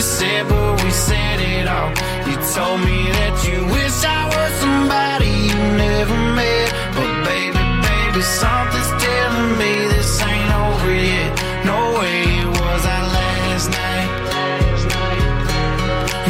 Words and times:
We 0.00 0.04
said, 0.04 0.48
but 0.48 0.82
we 0.82 0.90
said 0.90 1.40
it 1.40 1.68
all. 1.68 1.90
You 2.26 2.36
told 2.56 2.80
me 2.88 2.98
that 3.20 3.36
you 3.44 3.58
wish 3.68 3.98
I 4.00 4.20
was 4.32 4.50
somebody 4.64 5.28
you 5.48 5.58
never 5.76 6.16
met. 6.40 6.68
But 6.96 7.12
baby, 7.28 7.60
baby, 7.84 8.22
something's 8.24 8.92
telling 9.04 9.52
me 9.60 9.72
this 9.92 10.22
ain't 10.24 10.52
over 10.64 10.94
yet. 11.12 11.30
No 11.68 11.78
way 12.00 12.16
it 12.40 12.48
was 12.48 12.82
our 12.94 13.06
last 13.18 13.66
night. 13.76 14.10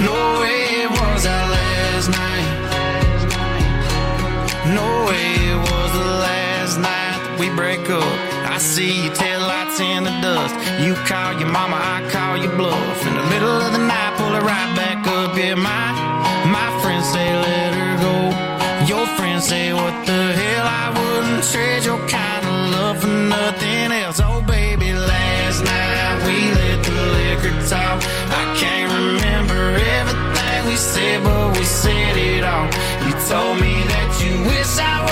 No 0.09 0.19
way 0.43 0.59
it 0.83 0.91
was 0.91 1.23
our 1.37 1.47
last 1.59 2.09
night. 2.11 2.51
No 4.79 4.89
way 5.07 5.27
it 5.53 5.59
was 5.71 5.91
the 6.01 6.11
last 6.27 6.75
night 6.89 7.19
that 7.23 7.37
we 7.39 7.47
break 7.55 7.89
up. 7.89 8.19
I 8.51 8.59
see 8.59 9.05
your 9.05 9.15
in 9.81 10.05
the 10.05 10.15
dust. 10.21 10.55
You 10.85 10.95
call 11.09 11.33
your 11.41 11.49
mama, 11.49 11.77
I 11.77 12.09
call 12.11 12.37
your 12.37 12.55
bluff. 12.57 13.07
In 13.07 13.15
the 13.15 13.27
middle 13.33 13.57
of 13.67 13.73
the 13.73 13.79
night, 13.79 14.13
pull 14.17 14.35
it 14.35 14.43
right 14.43 14.71
back 14.77 15.07
up. 15.07 15.37
Yeah, 15.37 15.55
my 15.55 15.87
my 16.57 16.69
friends 16.83 17.07
say 17.09 17.29
let 17.37 17.73
her 17.81 17.93
go. 18.05 18.15
Your 18.93 19.07
friends 19.17 19.49
say 19.49 19.73
what 19.73 19.95
the 20.07 20.21
hell? 20.41 20.67
I 20.83 20.87
wouldn't 20.97 21.45
trade 21.51 21.85
your 21.85 22.01
kind 22.09 22.45
of 22.47 22.57
love 22.75 22.97
for 23.01 23.15
nothing 23.37 23.93
else. 23.93 24.21
Oh 24.23 24.41
baby, 24.43 24.93
last 24.93 25.65
night 25.65 26.17
we 26.27 26.37
let 26.61 26.79
the 26.85 26.97
liquor 27.17 27.57
talk. 27.69 27.97
I 28.41 28.45
can't 28.61 28.91
remember 28.93 29.61
everything 29.99 30.67
we 30.67 30.77
said, 30.77 31.25
but 31.25 31.57
we 31.57 31.65
said 31.65 32.17
it 32.17 32.45
all. 32.45 32.67
You 33.07 33.13
told 33.29 33.57
me 33.61 33.75
that 33.93 34.09
you 34.23 34.33
wish 34.51 34.79
I 34.79 35.10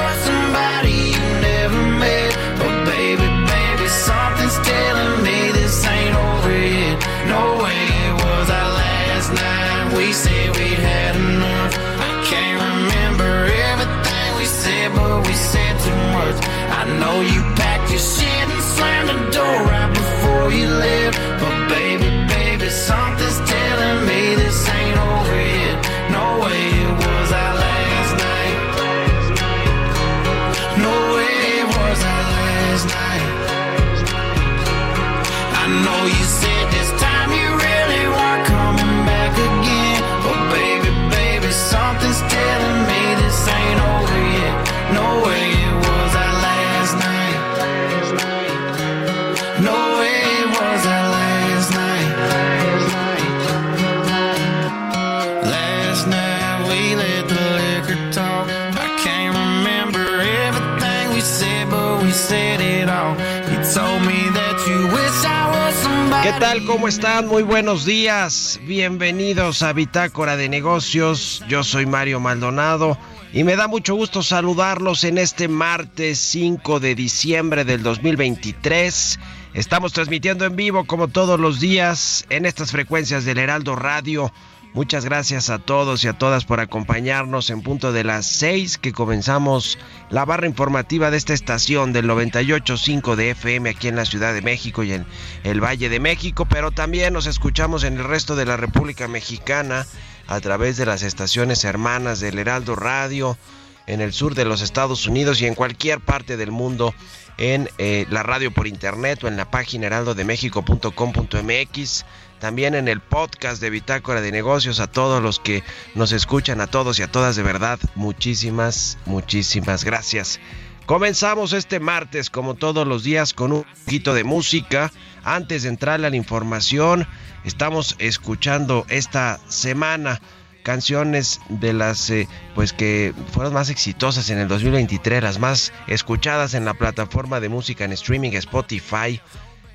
¿Cómo 66.78 66.86
están? 66.86 67.26
Muy 67.26 67.42
buenos 67.42 67.84
días. 67.84 68.60
Bienvenidos 68.62 69.64
a 69.64 69.72
Bitácora 69.72 70.36
de 70.36 70.48
Negocios. 70.48 71.42
Yo 71.48 71.64
soy 71.64 71.86
Mario 71.86 72.20
Maldonado 72.20 72.96
y 73.32 73.42
me 73.42 73.56
da 73.56 73.66
mucho 73.66 73.96
gusto 73.96 74.22
saludarlos 74.22 75.02
en 75.02 75.18
este 75.18 75.48
martes 75.48 76.20
5 76.20 76.78
de 76.78 76.94
diciembre 76.94 77.64
del 77.64 77.82
2023. 77.82 79.18
Estamos 79.54 79.92
transmitiendo 79.92 80.44
en 80.44 80.54
vivo 80.54 80.84
como 80.84 81.08
todos 81.08 81.40
los 81.40 81.58
días 81.58 82.24
en 82.30 82.46
estas 82.46 82.70
frecuencias 82.70 83.24
del 83.24 83.38
Heraldo 83.38 83.74
Radio. 83.74 84.32
Muchas 84.74 85.04
gracias 85.04 85.50
a 85.50 85.58
todos 85.58 86.04
y 86.04 86.08
a 86.08 86.12
todas 86.12 86.44
por 86.44 86.60
acompañarnos 86.60 87.50
en 87.50 87.62
punto 87.62 87.90
de 87.90 88.04
las 88.04 88.26
6 88.26 88.78
que 88.78 88.92
comenzamos 88.92 89.76
la 90.10 90.24
barra 90.24 90.46
informativa 90.46 91.10
de 91.10 91.16
esta 91.16 91.32
estación 91.32 91.92
del 91.92 92.06
98.5 92.06 93.16
de 93.16 93.30
FM 93.30 93.70
aquí 93.70 93.88
en 93.88 93.96
la 93.96 94.04
Ciudad 94.04 94.32
de 94.34 94.42
México 94.42 94.84
y 94.84 94.92
en 94.92 95.06
el 95.42 95.64
Valle 95.64 95.88
de 95.88 95.98
México, 96.00 96.46
pero 96.48 96.70
también 96.70 97.14
nos 97.14 97.26
escuchamos 97.26 97.82
en 97.82 97.96
el 97.96 98.04
resto 98.04 98.36
de 98.36 98.44
la 98.44 98.58
República 98.58 99.08
Mexicana 99.08 99.86
a 100.26 100.40
través 100.40 100.76
de 100.76 100.84
las 100.86 101.02
estaciones 101.02 101.64
hermanas 101.64 102.20
del 102.20 102.38
Heraldo 102.38 102.76
Radio 102.76 103.38
en 103.86 104.02
el 104.02 104.12
sur 104.12 104.34
de 104.34 104.44
los 104.44 104.60
Estados 104.60 105.06
Unidos 105.06 105.40
y 105.40 105.46
en 105.46 105.54
cualquier 105.54 106.00
parte 106.00 106.36
del 106.36 106.52
mundo 106.52 106.94
en 107.38 107.70
eh, 107.78 108.04
la 108.10 108.22
radio 108.22 108.52
por 108.52 108.66
internet 108.66 109.24
o 109.24 109.28
en 109.28 109.38
la 109.38 109.50
página 109.50 109.86
heraldodemexico.com.mx 109.86 112.04
también 112.38 112.74
en 112.74 112.88
el 112.88 113.00
podcast 113.00 113.60
de 113.60 113.70
Bitácora 113.70 114.20
de 114.20 114.32
Negocios, 114.32 114.80
a 114.80 114.86
todos 114.86 115.22
los 115.22 115.40
que 115.40 115.62
nos 115.94 116.12
escuchan, 116.12 116.60
a 116.60 116.66
todos 116.66 116.98
y 116.98 117.02
a 117.02 117.10
todas 117.10 117.36
de 117.36 117.42
verdad, 117.42 117.78
muchísimas, 117.94 118.98
muchísimas 119.06 119.84
gracias. 119.84 120.40
Comenzamos 120.86 121.52
este 121.52 121.80
martes, 121.80 122.30
como 122.30 122.54
todos 122.54 122.86
los 122.86 123.04
días, 123.04 123.34
con 123.34 123.52
un 123.52 123.66
poquito 123.84 124.14
de 124.14 124.24
música. 124.24 124.90
Antes 125.22 125.64
de 125.64 125.68
entrar 125.68 126.02
a 126.02 126.10
la 126.10 126.16
información, 126.16 127.06
estamos 127.44 127.94
escuchando 127.98 128.86
esta 128.88 129.38
semana 129.48 130.20
canciones 130.62 131.40
de 131.48 131.72
las 131.72 132.10
eh, 132.10 132.28
pues 132.54 132.72
que 132.72 133.14
fueron 133.32 133.54
más 133.54 133.70
exitosas 133.70 134.30
en 134.30 134.38
el 134.38 134.48
2023, 134.48 135.22
las 135.22 135.38
más 135.38 135.72
escuchadas 135.86 136.54
en 136.54 136.64
la 136.64 136.74
plataforma 136.74 137.40
de 137.40 137.48
música 137.48 137.84
en 137.84 137.92
streaming 137.92 138.32
Spotify 138.32 139.20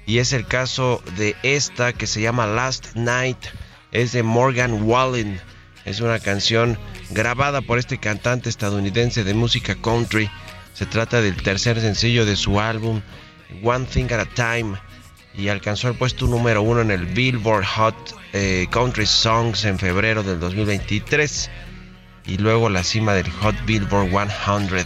y 0.06 0.18
es 0.20 0.34
el 0.34 0.46
caso 0.46 1.02
de 1.18 1.36
esta 1.44 1.94
que 1.94 2.08
se 2.08 2.22
llama 2.22 2.48
Last 2.48 2.96
Night, 2.96 3.38
es 3.92 4.12
de 4.12 4.24
Morgan 4.24 4.84
Wallen, 4.84 5.40
es 5.86 6.02
una 6.02 6.20
canción 6.20 6.78
grabada 7.12 7.62
por 7.62 7.80
este 7.80 7.98
cantante 7.98 8.50
estadounidense 8.50 9.24
de 9.24 9.34
música 9.34 9.76
country, 9.76 10.30
se 10.74 10.86
trata 10.86 11.22
del 11.22 11.42
tercer 11.42 11.80
sencillo 11.80 12.26
de 12.26 12.36
su 12.36 12.60
álbum 12.60 13.02
One 13.64 13.86
Thing 13.86 14.12
at 14.12 14.20
a 14.20 14.26
Time 14.26 14.78
y 15.36 15.48
alcanzó 15.48 15.90
el 15.90 15.96
puesto 15.96 16.28
número 16.28 16.62
uno 16.62 16.82
en 16.82 16.92
el 16.92 17.06
Billboard 17.06 17.66
Hot 17.66 17.96
eh, 18.34 18.68
Country 18.72 19.06
Songs 19.06 19.66
en 19.66 19.80
febrero 19.80 20.24
del 20.24 20.40
2023 20.40 21.50
y 22.26 22.38
luego 22.38 22.70
la 22.70 22.84
cima 22.84 23.14
del 23.14 23.30
Hot 23.30 23.56
Billboard 23.66 24.10
100. 24.10 24.86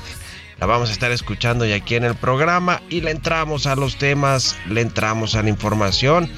La 0.59 0.65
vamos 0.65 0.89
a 0.89 0.91
estar 0.91 1.11
escuchando 1.11 1.65
ya 1.65 1.75
aquí 1.75 1.95
en 1.95 2.03
el 2.03 2.15
programa 2.15 2.81
y 2.89 3.01
le 3.01 3.11
entramos 3.11 3.67
a 3.67 3.75
los 3.75 3.97
temas, 3.97 4.57
le 4.67 4.81
entramos 4.81 5.35
a 5.35 5.43
la 5.43 5.49
información. 5.49 6.29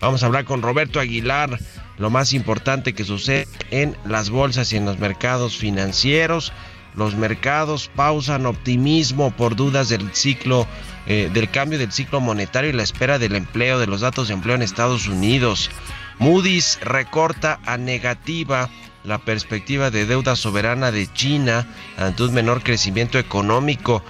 Vamos 0.00 0.22
a 0.22 0.26
hablar 0.26 0.44
con 0.44 0.62
Roberto 0.62 0.98
Aguilar, 0.98 1.58
lo 1.96 2.10
más 2.10 2.32
importante 2.32 2.92
que 2.92 3.04
sucede 3.04 3.46
en 3.70 3.96
las 4.04 4.30
bolsas 4.30 4.72
y 4.72 4.76
en 4.76 4.84
los 4.84 4.98
mercados 4.98 5.56
financieros. 5.56 6.52
Los 6.96 7.14
mercados 7.14 7.88
pausan 7.94 8.46
optimismo 8.46 9.30
por 9.30 9.54
dudas 9.54 9.88
del 9.88 10.12
ciclo 10.12 10.66
eh, 11.06 11.30
del 11.32 11.48
cambio 11.48 11.78
del 11.78 11.92
ciclo 11.92 12.20
monetario 12.20 12.70
y 12.70 12.74
la 12.74 12.82
espera 12.82 13.18
del 13.20 13.36
empleo 13.36 13.78
de 13.78 13.86
los 13.86 14.00
datos 14.00 14.28
de 14.28 14.34
empleo 14.34 14.56
en 14.56 14.62
Estados 14.62 15.06
Unidos. 15.06 15.70
Moody's 16.18 16.80
recorta 16.82 17.60
a 17.64 17.76
negativa 17.76 18.68
la 19.08 19.16
perspectiva 19.16 19.90
de 19.90 20.04
deuda 20.04 20.36
soberana 20.36 20.92
de 20.92 21.10
China 21.10 21.66
ante 21.96 22.24
un 22.24 22.34
menor 22.34 22.62
crecimiento 22.62 23.18
económico 23.18 24.04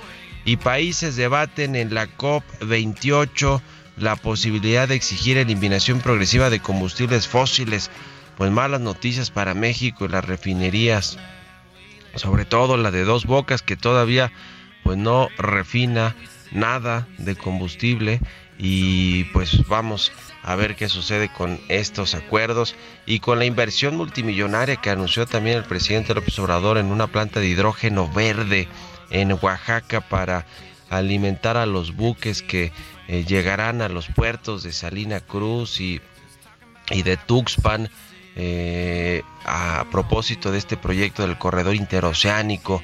y 0.45 0.57
países 0.57 1.15
debaten 1.15 1.77
en 1.77 1.95
la 1.95 2.09
COP28 2.17 3.63
la 3.97 4.17
posibilidad 4.17 4.89
de 4.89 4.97
exigir 4.97 5.39
eliminación 5.39 6.01
progresiva 6.01 6.51
de 6.51 6.59
combustibles 6.59 7.29
fósiles. 7.29 7.93
Pues 8.37 8.51
malas 8.51 8.81
noticias 8.81 9.31
para 9.31 9.55
México 9.55 10.05
y 10.05 10.09
las 10.09 10.25
refinerías, 10.25 11.17
sobre 12.17 12.45
todo 12.45 12.77
la 12.77 12.91
de 12.91 13.05
Dos 13.05 13.25
Bocas 13.25 13.63
que 13.63 13.77
todavía 13.77 14.33
pues 14.83 14.99
no 14.99 15.29
refina 15.39 16.17
nada 16.51 17.07
de 17.19 17.37
combustible 17.37 18.21
y 18.59 19.25
pues 19.25 19.67
vamos 19.69 20.13
a 20.43 20.57
ver 20.57 20.75
qué 20.75 20.89
sucede 20.89 21.29
con 21.29 21.61
estos 21.69 22.15
acuerdos 22.15 22.75
y 23.07 23.21
con 23.21 23.39
la 23.39 23.45
inversión 23.45 23.97
multimillonaria 23.97 24.77
que 24.77 24.91
anunció 24.91 25.27
también 25.27 25.59
el 25.59 25.65
presidente 25.65 26.15
López 26.15 26.39
Obrador 26.41 26.79
en 26.79 26.87
una 26.87 27.07
planta 27.07 27.39
de 27.39 27.47
hidrógeno 27.47 28.09
verde 28.09 28.69
en 29.11 29.33
Oaxaca 29.41 30.01
para 30.01 30.45
alimentar 30.91 31.57
a 31.57 31.67
los 31.67 31.95
buques 31.95 32.43
que 32.43 32.73
eh, 33.07 33.25
llegarán 33.25 33.81
a 33.81 33.89
los 33.89 34.09
puertos 34.09 34.63
de 34.65 34.73
Salina 34.73 35.21
Cruz 35.21 35.81
y, 35.81 36.01
y 36.91 37.03
de 37.03 37.17
Tuxpan 37.17 37.89
eh, 38.37 39.23
a 39.45 39.85
propósito 39.91 40.51
de 40.51 40.59
este 40.59 40.77
proyecto 40.77 41.23
del 41.23 41.39
corredor 41.39 41.75
interoceánico, 41.75 42.83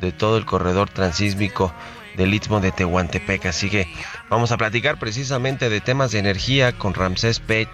de 0.00 0.12
todo 0.12 0.36
el 0.36 0.44
corredor 0.44 0.90
transísmico 0.90 1.72
del 2.16 2.34
Istmo 2.34 2.60
de 2.60 2.72
Tehuantepec. 2.72 3.46
Así 3.46 3.70
que 3.70 3.88
vamos 4.28 4.52
a 4.52 4.56
platicar 4.56 4.98
precisamente 4.98 5.68
de 5.68 5.80
temas 5.80 6.12
de 6.12 6.18
energía 6.18 6.72
con 6.76 6.94
Ramsés 6.94 7.40
Pech, 7.40 7.68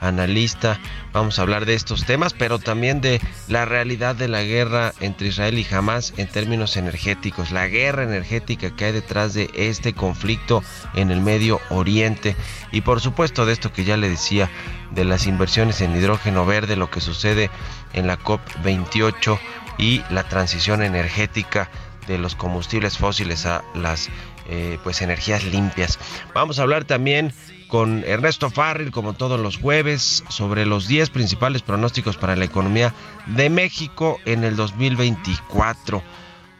analista. 0.00 0.78
Vamos 1.12 1.38
a 1.38 1.42
hablar 1.42 1.66
de 1.66 1.74
estos 1.74 2.04
temas, 2.04 2.32
pero 2.34 2.58
también 2.58 3.00
de 3.00 3.20
la 3.48 3.64
realidad 3.64 4.14
de 4.14 4.28
la 4.28 4.42
guerra 4.42 4.92
entre 5.00 5.28
Israel 5.28 5.58
y 5.58 5.66
Hamas 5.72 6.14
en 6.16 6.28
términos 6.28 6.76
energéticos, 6.76 7.50
la 7.50 7.66
guerra 7.66 8.04
energética 8.04 8.74
que 8.74 8.86
hay 8.86 8.92
detrás 8.92 9.34
de 9.34 9.50
este 9.54 9.92
conflicto 9.94 10.62
en 10.94 11.10
el 11.10 11.20
Medio 11.20 11.60
Oriente 11.70 12.36
y 12.72 12.82
por 12.82 13.00
supuesto 13.00 13.46
de 13.46 13.52
esto 13.52 13.72
que 13.72 13.84
ya 13.84 13.96
le 13.96 14.08
decía, 14.08 14.50
de 14.92 15.04
las 15.04 15.26
inversiones 15.26 15.80
en 15.80 15.96
hidrógeno 15.96 16.46
verde, 16.46 16.76
lo 16.76 16.90
que 16.90 17.00
sucede 17.00 17.50
en 17.92 18.06
la 18.06 18.18
COP28 18.18 19.38
y 19.78 20.02
la 20.10 20.24
transición 20.24 20.82
energética 20.82 21.70
de 22.08 22.18
los 22.18 22.34
combustibles 22.34 22.98
fósiles 22.98 23.46
a 23.46 23.62
las 23.74 24.08
eh, 24.48 24.78
pues 24.82 25.02
energías 25.02 25.44
limpias. 25.44 25.98
Vamos 26.34 26.58
a 26.58 26.62
hablar 26.62 26.84
también 26.84 27.32
con 27.68 28.02
Ernesto 28.06 28.48
Farril, 28.50 28.90
como 28.90 29.12
todos 29.12 29.38
los 29.38 29.58
jueves, 29.58 30.24
sobre 30.30 30.64
los 30.64 30.88
10 30.88 31.10
principales 31.10 31.60
pronósticos 31.60 32.16
para 32.16 32.34
la 32.34 32.46
economía 32.46 32.94
de 33.26 33.50
México 33.50 34.18
en 34.24 34.44
el 34.44 34.56
2024. 34.56 36.02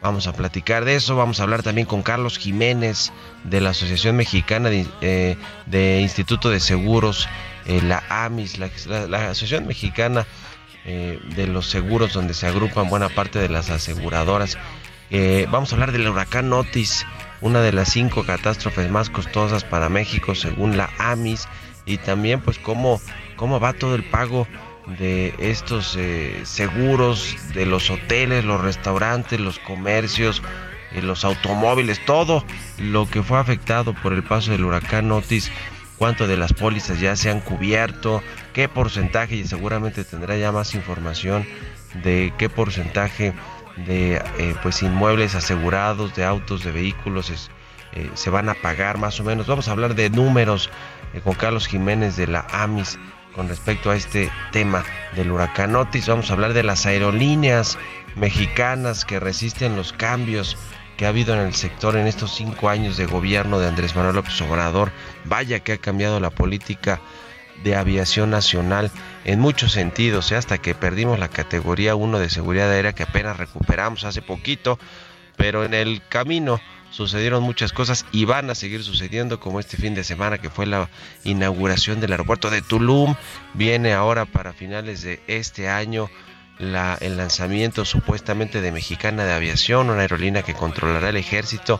Vamos 0.03 0.27
a 0.27 0.33
platicar 0.33 0.85
de 0.85 0.95
eso, 0.95 1.15
vamos 1.15 1.39
a 1.39 1.43
hablar 1.43 1.63
también 1.63 1.87
con 1.87 2.03
Carlos 2.03 2.37
Jiménez 2.37 3.11
de 3.43 3.59
la 3.59 3.71
Asociación 3.71 4.15
Mexicana 4.15 4.69
de, 4.69 4.85
eh, 5.01 5.99
Instituto 6.01 6.51
de 6.51 6.59
Seguros, 6.59 7.27
eh, 7.65 7.81
la 7.81 8.03
AMIS, 8.07 8.59
la, 8.59 8.67
Asociación 8.67 9.65
Mexicana 9.67 10.27
de 10.85 11.45
los 11.45 11.69
Seguros, 11.69 12.13
donde 12.13 12.33
se 12.33 12.47
agrupan 12.47 12.89
buena 12.89 13.09
parte 13.09 13.37
de 13.37 13.49
las 13.49 13.69
aseguradoras. 13.69 14.57
Vamos 15.51 15.71
a 15.71 15.75
hablar 15.75 15.91
del 15.91 16.07
huracán 16.07 16.51
Otis 16.53 17.05
una 17.41 17.61
de 17.61 17.71
las 17.71 17.89
cinco 17.89 18.25
catástrofes 18.25 18.89
más 18.91 19.09
costosas 19.09 19.63
para 19.63 19.89
México 19.89 20.35
según 20.35 20.77
la 20.77 20.89
AMIS 20.97 21.47
y 21.85 21.97
también 21.97 22.41
pues 22.41 22.59
cómo, 22.59 23.01
cómo 23.35 23.59
va 23.59 23.73
todo 23.73 23.95
el 23.95 24.03
pago 24.03 24.47
de 24.97 25.33
estos 25.37 25.95
eh, 25.97 26.41
seguros 26.43 27.35
de 27.53 27.65
los 27.65 27.89
hoteles, 27.89 28.43
los 28.43 28.61
restaurantes, 28.61 29.39
los 29.39 29.59
comercios, 29.59 30.41
eh, 30.91 31.01
los 31.01 31.23
automóviles, 31.23 32.03
todo 32.05 32.43
lo 32.79 33.07
que 33.07 33.21
fue 33.23 33.39
afectado 33.39 33.93
por 33.93 34.13
el 34.13 34.23
paso 34.23 34.51
del 34.51 34.65
huracán 34.65 35.11
Otis, 35.11 35.51
cuánto 35.97 36.27
de 36.27 36.37
las 36.37 36.53
pólizas 36.53 36.99
ya 36.99 37.15
se 37.15 37.29
han 37.29 37.39
cubierto, 37.39 38.23
qué 38.53 38.67
porcentaje 38.67 39.35
y 39.35 39.47
seguramente 39.47 40.03
tendrá 40.03 40.37
ya 40.37 40.51
más 40.51 40.73
información 40.73 41.45
de 42.03 42.33
qué 42.37 42.49
porcentaje 42.49 43.33
de 43.85 44.15
eh, 44.37 44.55
pues 44.61 44.81
inmuebles 44.83 45.35
asegurados, 45.35 46.15
de 46.15 46.23
autos, 46.23 46.63
de 46.63 46.71
vehículos 46.71 47.49
eh, 47.93 48.09
se 48.13 48.29
van 48.29 48.49
a 48.49 48.53
pagar 48.53 48.97
más 48.97 49.19
o 49.19 49.23
menos. 49.23 49.47
Vamos 49.47 49.67
a 49.67 49.71
hablar 49.71 49.95
de 49.95 50.09
números 50.09 50.69
eh, 51.13 51.21
con 51.21 51.35
Carlos 51.35 51.67
Jiménez 51.67 52.15
de 52.15 52.27
la 52.27 52.45
AMIS 52.51 52.99
con 53.35 53.47
respecto 53.47 53.91
a 53.91 53.95
este 53.95 54.31
tema 54.51 54.83
del 55.15 55.31
huracán 55.31 55.75
Otis. 55.75 56.07
Vamos 56.07 56.29
a 56.29 56.33
hablar 56.33 56.53
de 56.53 56.63
las 56.63 56.85
aerolíneas 56.85 57.77
mexicanas 58.15 59.05
que 59.05 59.19
resisten 59.19 59.75
los 59.75 59.93
cambios 59.93 60.57
que 60.97 61.05
ha 61.05 61.09
habido 61.09 61.33
en 61.33 61.39
el 61.39 61.53
sector 61.53 61.95
en 61.95 62.07
estos 62.07 62.35
cinco 62.35 62.67
años 62.67 62.97
de 62.97 63.05
gobierno 63.05 63.59
de 63.59 63.67
Andrés 63.67 63.95
Manuel 63.95 64.15
López 64.15 64.41
Obrador. 64.41 64.91
Vaya 65.23 65.61
que 65.61 65.73
ha 65.73 65.77
cambiado 65.77 66.19
la 66.19 66.29
política 66.29 66.99
de 67.63 67.75
aviación 67.75 68.29
nacional 68.29 68.91
en 69.25 69.39
muchos 69.39 69.71
sentidos, 69.71 70.31
¿eh? 70.31 70.35
hasta 70.35 70.57
que 70.57 70.75
perdimos 70.75 71.19
la 71.19 71.29
categoría 71.29 71.95
1 71.95 72.19
de 72.19 72.29
seguridad 72.29 72.71
aérea 72.71 72.93
que 72.93 73.03
apenas 73.03 73.37
recuperamos 73.37 74.03
hace 74.03 74.21
poquito, 74.21 74.79
pero 75.35 75.63
en 75.63 75.73
el 75.73 76.01
camino 76.07 76.59
sucedieron 76.91 77.43
muchas 77.43 77.71
cosas 77.71 78.05
y 78.11 78.25
van 78.25 78.49
a 78.49 78.55
seguir 78.55 78.83
sucediendo 78.83 79.39
como 79.39 79.59
este 79.59 79.77
fin 79.77 79.93
de 79.93 80.03
semana 80.03 80.39
que 80.39 80.49
fue 80.49 80.65
la 80.65 80.89
inauguración 81.23 81.99
del 81.99 82.11
aeropuerto 82.11 82.49
de 82.49 82.61
Tulum, 82.61 83.15
viene 83.53 83.93
ahora 83.93 84.25
para 84.25 84.53
finales 84.53 85.01
de 85.01 85.21
este 85.27 85.69
año 85.69 86.09
la, 86.57 86.97
el 86.99 87.17
lanzamiento 87.17 87.85
supuestamente 87.85 88.61
de 88.61 88.71
Mexicana 88.71 89.23
de 89.23 89.33
Aviación, 89.33 89.89
una 89.89 90.01
aerolínea 90.01 90.43
que 90.43 90.53
controlará 90.53 91.09
el 91.09 91.17
ejército 91.17 91.79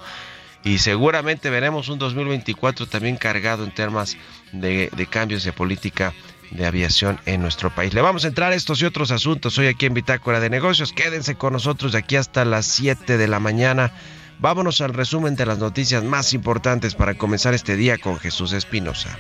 y 0.63 0.79
seguramente 0.79 1.50
veremos 1.50 1.89
un 1.89 2.00
2024 2.00 2.88
también 2.88 3.17
cargado 3.17 3.63
en 3.63 3.73
temas 3.73 4.17
de, 4.51 4.89
cambios 5.09 5.44
de 5.44 5.53
política 5.53 6.13
de 6.51 6.65
aviación 6.65 7.19
en 7.25 7.41
nuestro 7.41 7.69
país. 7.73 7.94
Le 7.94 8.01
vamos 8.01 8.25
a 8.25 8.27
entrar 8.27 8.51
a 8.51 8.56
estos 8.56 8.81
y 8.81 8.85
otros 8.85 9.11
asuntos 9.11 9.57
hoy 9.57 9.67
aquí 9.67 9.85
en 9.85 9.94
Bitácora 9.94 10.39
de 10.39 10.50
Negocios. 10.50 10.91
Quédense 10.91 11.35
con 11.35 11.53
nosotros 11.53 11.94
de 11.94 12.00
aquí 12.00 12.15
hasta 12.15 12.44
las 12.44 12.65
7 12.65 13.17
de 13.17 13.27
la 13.27 13.39
mañana. 13.39 13.91
Vámonos 14.39 14.81
al 14.81 14.94
resumen 14.94 15.35
de 15.35 15.45
las 15.45 15.59
noticias 15.59 16.03
más 16.03 16.33
importantes 16.33 16.95
para 16.95 17.13
comenzar 17.13 17.54
este 17.54 17.75
día 17.75 17.97
con 17.97 18.18
Jesús 18.18 18.54
Espinosa. 18.54 19.18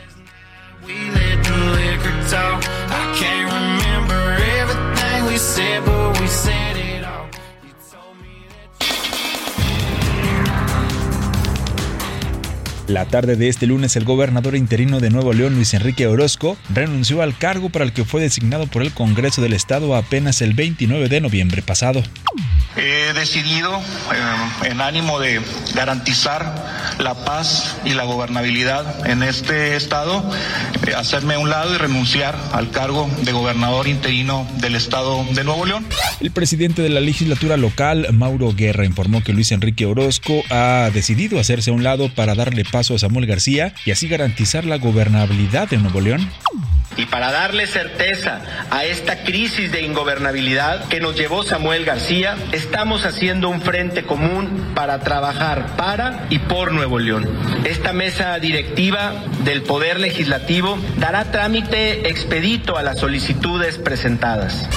La 12.89 13.05
tarde 13.05 13.35
de 13.35 13.49
este 13.49 13.67
lunes, 13.67 13.95
el 13.97 14.03
gobernador 14.03 14.55
interino 14.55 14.99
de 14.99 15.11
Nuevo 15.11 15.31
León, 15.31 15.53
Luis 15.53 15.75
Enrique 15.75 16.07
Orozco, 16.07 16.57
renunció 16.73 17.21
al 17.21 17.37
cargo 17.37 17.69
para 17.69 17.85
el 17.85 17.93
que 17.93 18.03
fue 18.03 18.19
designado 18.19 18.65
por 18.65 18.81
el 18.81 18.91
Congreso 18.91 19.43
del 19.43 19.53
Estado 19.53 19.95
apenas 19.95 20.41
el 20.41 20.55
29 20.55 21.07
de 21.07 21.21
noviembre 21.21 21.61
pasado. 21.61 22.01
He 22.75 23.13
decidido, 23.13 23.77
eh, 23.77 24.69
en 24.71 24.81
ánimo 24.81 25.19
de 25.19 25.39
garantizar 25.75 26.95
la 26.97 27.13
paz 27.25 27.77
y 27.85 27.93
la 27.93 28.05
gobernabilidad 28.05 29.07
en 29.07 29.21
este 29.21 29.75
Estado, 29.75 30.27
eh, 30.87 30.93
hacerme 30.95 31.35
a 31.35 31.39
un 31.39 31.49
lado 31.49 31.75
y 31.75 31.77
renunciar 31.77 32.35
al 32.53 32.71
cargo 32.71 33.07
de 33.21 33.31
gobernador 33.31 33.87
interino 33.87 34.47
del 34.61 34.75
Estado 34.75 35.23
de 35.33 35.43
Nuevo 35.43 35.65
León. 35.65 35.85
El 36.21 36.31
presidente 36.31 36.81
de 36.81 36.89
la 36.89 37.01
legislatura 37.01 37.55
local, 37.57 38.07
Mauro 38.13 38.51
Guerra, 38.53 38.85
informó 38.85 39.23
que 39.23 39.33
Luis 39.33 39.51
Enrique 39.51 39.85
Orozco 39.85 40.41
ha 40.49 40.89
decidido 40.91 41.39
hacerse 41.39 41.69
a 41.69 41.73
un 41.73 41.83
lado 41.83 42.09
para 42.15 42.33
darle 42.33 42.63
paz 42.65 42.78
a 42.79 42.99
Samuel 42.99 43.25
García 43.25 43.73
y 43.85 43.91
así 43.91 44.07
garantizar 44.07 44.65
la 44.65 44.77
gobernabilidad 44.77 45.69
de 45.69 45.77
Nuevo 45.77 45.99
León. 46.01 46.29
Y 46.97 47.05
para 47.05 47.31
darle 47.31 47.67
certeza 47.67 48.41
a 48.71 48.83
esta 48.83 49.23
crisis 49.23 49.71
de 49.71 49.83
ingobernabilidad 49.83 50.87
que 50.87 50.99
nos 50.99 51.15
llevó 51.15 51.43
Samuel 51.43 51.85
García, 51.85 52.35
estamos 52.51 53.05
haciendo 53.05 53.49
un 53.49 53.61
frente 53.61 54.03
común 54.03 54.71
para 54.75 54.99
trabajar 54.99 55.75
para 55.77 56.25
y 56.29 56.39
por 56.39 56.71
Nuevo 56.71 56.99
León. 56.99 57.29
Esta 57.63 57.93
mesa 57.93 58.37
directiva 58.39 59.13
del 59.43 59.61
Poder 59.63 59.99
Legislativo 59.99 60.77
dará 60.97 61.31
trámite 61.31 62.09
expedito 62.09 62.77
a 62.77 62.83
las 62.83 62.99
solicitudes 62.99 63.77
presentadas. 63.77 64.67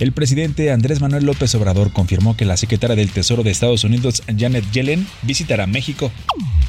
El 0.00 0.12
presidente 0.12 0.72
Andrés 0.72 1.02
Manuel 1.02 1.26
López 1.26 1.54
Obrador 1.54 1.92
confirmó 1.92 2.34
que 2.34 2.46
la 2.46 2.56
secretaria 2.56 2.96
del 2.96 3.10
Tesoro 3.10 3.42
de 3.42 3.50
Estados 3.50 3.84
Unidos, 3.84 4.22
Janet 4.34 4.64
Yellen, 4.72 5.06
visitará 5.20 5.66
México. 5.66 6.10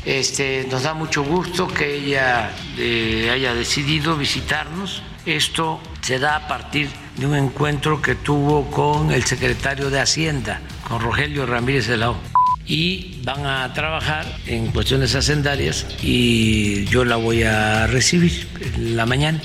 Este, 0.06 0.68
nos 0.70 0.84
da 0.84 0.94
mucho 0.94 1.24
gusto 1.24 1.68
que 1.68 1.96
ella 1.96 2.52
eh, 2.78 3.30
haya 3.32 3.54
decidido 3.54 4.18
visitarnos. 4.18 5.04
Esto 5.26 5.80
se 6.02 6.18
da 6.18 6.38
a 6.38 6.48
partir 6.48 6.90
de 7.18 7.28
un 7.28 7.36
encuentro 7.36 8.02
que 8.02 8.16
tuvo 8.16 8.72
con 8.72 9.12
el 9.12 9.24
secretario 9.24 9.92
de 9.92 10.00
Hacienda, 10.00 10.62
con 10.88 11.02
Rogelio 11.02 11.46
Ramírez 11.46 11.88
de 11.88 11.98
la 11.98 12.12
O. 12.12 12.18
Y 12.66 13.20
van 13.24 13.46
a 13.46 13.74
trabajar 13.74 14.26
en 14.48 14.68
cuestiones 14.68 15.14
hacendarias 15.16 15.86
y 16.02 16.86
yo 16.86 17.06
la 17.06 17.18
voy 17.18 17.44
a 17.44 17.86
recibir 17.88 18.48
en 18.62 18.96
la 18.96 19.06
mañana. 19.06 19.42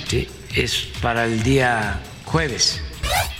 Es 0.55 0.89
para 1.03 1.27
el 1.27 1.43
día 1.43 2.01
jueves 2.25 2.83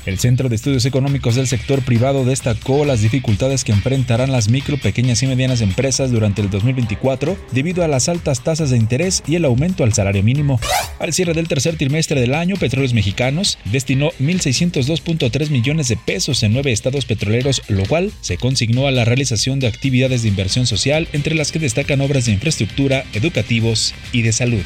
el 0.07 0.19
Centro 0.19 0.49
de 0.49 0.57
Estudios 0.57 0.85
Económicos 0.85 1.35
del 1.35 1.49
Sector 1.49 1.83
Privado 1.83 2.25
destacó 2.25 2.85
las 2.85 3.03
dificultades 3.03 3.65
que 3.65 3.73
enfrentarán 3.73 4.31
las 4.31 4.49
micro, 4.49 4.79
pequeñas 4.79 5.23
y 5.23 5.27
medianas 5.27 5.61
empresas 5.61 6.13
durante 6.13 6.43
el 6.43 6.51
2024 6.51 7.37
debido 7.53 7.83
a 7.83 7.89
las 7.89 8.09
altas 8.09 8.43
tasas 8.43 8.71
de 8.71 8.77
interés 8.77 9.23
y 9.27 9.35
el 9.35 9.45
aumento 9.45 9.83
al 9.85 9.93
salario 9.93 10.23
mínimo. 10.23 10.61
Al 11.01 11.13
cierre 11.13 11.35
del 11.35 11.49
tercer 11.49 11.77
trimestre 11.77 12.21
del 12.21 12.35
año, 12.35 12.57
Petróleos 12.57 12.95
Mexicanos 12.95 13.59
destinó 13.65 14.11
1.602.3 14.21 15.51
millones 15.51 15.89
de 15.89 15.97
pesos 15.97 16.43
en 16.43 16.53
nueve 16.53 16.73
estados 16.73 17.05
petroleros, 17.05 17.63
lo 17.69 17.85
cual 17.85 18.13
se 18.21 18.39
consignó 18.39 18.87
a 18.87 18.93
la 18.93 19.05
realización 19.05 19.59
de 19.59 19.67
actividades 19.67 20.23
de 20.23 20.29
inversión 20.29 20.67
social, 20.67 21.09
entre 21.13 21.35
las 21.35 21.51
que 21.51 21.59
destacan 21.59 22.01
obras 22.01 22.27
de 22.27 22.33
infraestructura, 22.33 23.05
educativos 23.13 23.95
y 24.13 24.23
de 24.23 24.33
salud. 24.33 24.63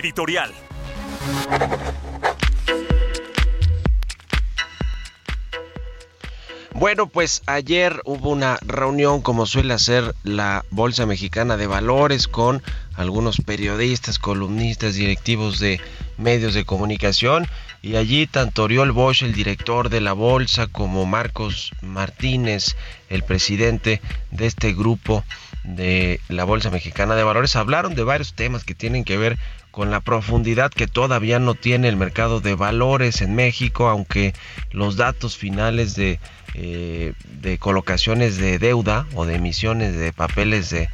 Editorial. 0.00 0.52
Bueno, 6.80 7.08
pues 7.08 7.42
ayer 7.44 8.00
hubo 8.06 8.30
una 8.30 8.56
reunión, 8.62 9.20
como 9.20 9.44
suele 9.44 9.74
hacer 9.74 10.14
la 10.24 10.64
Bolsa 10.70 11.04
Mexicana 11.04 11.58
de 11.58 11.66
Valores, 11.66 12.26
con 12.26 12.62
algunos 12.94 13.36
periodistas, 13.44 14.18
columnistas, 14.18 14.94
directivos 14.94 15.58
de 15.58 15.78
medios 16.16 16.54
de 16.54 16.64
comunicación. 16.64 17.46
Y 17.82 17.96
allí 17.96 18.26
tanto 18.26 18.62
Oriol 18.62 18.92
Bosch, 18.92 19.22
el 19.22 19.34
director 19.34 19.90
de 19.90 20.00
la 20.00 20.14
Bolsa, 20.14 20.68
como 20.68 21.04
Marcos 21.04 21.72
Martínez, 21.82 22.76
el 23.10 23.24
presidente 23.24 24.00
de 24.30 24.46
este 24.46 24.72
grupo 24.72 25.22
de 25.64 26.18
la 26.28 26.44
Bolsa 26.44 26.70
Mexicana 26.70 27.14
de 27.14 27.24
Valores, 27.24 27.56
hablaron 27.56 27.94
de 27.94 28.04
varios 28.04 28.32
temas 28.32 28.64
que 28.64 28.74
tienen 28.74 29.04
que 29.04 29.18
ver 29.18 29.38
con 29.70 29.90
la 29.90 30.00
profundidad 30.00 30.70
que 30.70 30.86
todavía 30.86 31.38
no 31.38 31.54
tiene 31.54 31.88
el 31.88 31.96
mercado 31.96 32.40
de 32.40 32.54
valores 32.54 33.20
en 33.22 33.34
México, 33.34 33.88
aunque 33.88 34.34
los 34.72 34.96
datos 34.96 35.36
finales 35.36 35.94
de, 35.94 36.18
eh, 36.54 37.12
colocaciones 37.58 38.36
de 38.36 38.58
deuda 38.58 39.06
o 39.14 39.24
de 39.24 39.36
emisiones 39.36 39.96
de 39.96 40.12
papeles 40.12 40.70
de, 40.70 40.88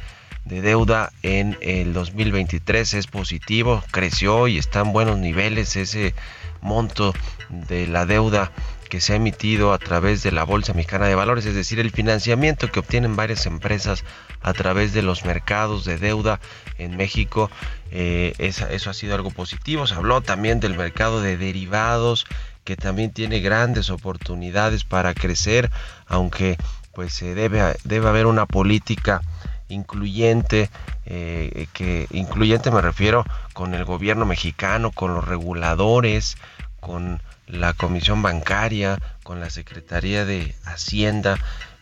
de 0.45 0.61
deuda 0.61 1.11
en 1.23 1.57
el 1.61 1.93
2023 1.93 2.93
es 2.93 3.07
positivo, 3.07 3.83
creció 3.91 4.47
y 4.47 4.57
está 4.57 4.81
en 4.81 4.93
buenos 4.93 5.17
niveles 5.17 5.75
ese 5.75 6.13
monto 6.61 7.13
de 7.49 7.87
la 7.87 8.05
deuda 8.05 8.51
que 8.89 9.01
se 9.01 9.13
ha 9.13 9.15
emitido 9.15 9.73
a 9.73 9.77
través 9.77 10.23
de 10.23 10.31
la 10.31 10.43
Bolsa 10.43 10.73
Mexicana 10.73 11.07
de 11.07 11.15
Valores, 11.15 11.45
es 11.45 11.55
decir, 11.55 11.79
el 11.79 11.91
financiamiento 11.91 12.71
que 12.71 12.79
obtienen 12.79 13.15
varias 13.15 13.45
empresas 13.45 14.03
a 14.41 14.53
través 14.53 14.93
de 14.93 15.01
los 15.01 15.25
mercados 15.25 15.85
de 15.85 15.97
deuda 15.97 16.39
en 16.77 16.97
México. 16.97 17.49
Eh, 17.91 18.33
eso 18.37 18.89
ha 18.89 18.93
sido 18.93 19.15
algo 19.15 19.31
positivo. 19.31 19.87
Se 19.87 19.95
habló 19.95 20.21
también 20.21 20.59
del 20.59 20.77
mercado 20.77 21.21
de 21.21 21.37
derivados, 21.37 22.25
que 22.63 22.75
también 22.75 23.11
tiene 23.11 23.39
grandes 23.39 23.89
oportunidades 23.89 24.83
para 24.83 25.13
crecer, 25.13 25.71
aunque 26.05 26.57
pues 26.93 27.13
se 27.13 27.35
debe, 27.35 27.75
debe 27.83 28.09
haber 28.09 28.25
una 28.25 28.45
política 28.45 29.21
incluyente, 29.69 30.69
eh, 31.05 31.67
que 31.73 32.07
incluyente 32.11 32.71
me 32.71 32.81
refiero 32.81 33.25
con 33.53 33.73
el 33.73 33.85
gobierno 33.85 34.25
mexicano, 34.25 34.91
con 34.91 35.13
los 35.13 35.25
reguladores, 35.25 36.37
con 36.79 37.21
la 37.47 37.73
Comisión 37.73 38.21
Bancaria, 38.21 38.99
con 39.23 39.39
la 39.39 39.49
Secretaría 39.49 40.25
de 40.25 40.55
Hacienda, 40.65 41.37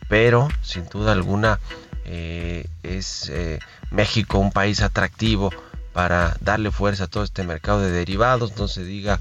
pero 0.08 0.48
sin 0.62 0.88
duda 0.88 1.12
alguna 1.12 1.58
eh, 2.04 2.66
es 2.82 3.28
eh, 3.30 3.58
México 3.90 4.38
un 4.38 4.52
país 4.52 4.80
atractivo 4.80 5.52
para 5.92 6.36
darle 6.40 6.70
fuerza 6.70 7.04
a 7.04 7.06
todo 7.08 7.24
este 7.24 7.42
mercado 7.42 7.80
de 7.80 7.90
derivados, 7.90 8.56
no 8.56 8.68
se 8.68 8.84
diga 8.84 9.20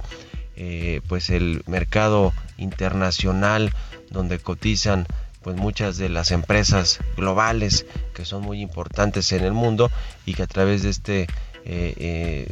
eh, 0.56 1.02
pues 1.08 1.30
el 1.30 1.64
mercado 1.66 2.34
internacional 2.58 3.74
donde 4.12 4.40
cotizan 4.40 5.08
pues 5.42 5.58
muchas 5.58 5.98
de 5.98 6.10
las 6.10 6.32
empresas 6.32 7.00
globales 7.18 7.86
que 8.14 8.26
son 8.26 8.44
muy 8.44 8.62
importantes 8.62 9.32
en 9.32 9.44
el 9.44 9.54
mundo 9.54 9.92
y 10.26 10.34
que 10.34 10.44
a 10.44 10.48
través 10.48 10.84
de 10.84 10.90
este 10.90 11.28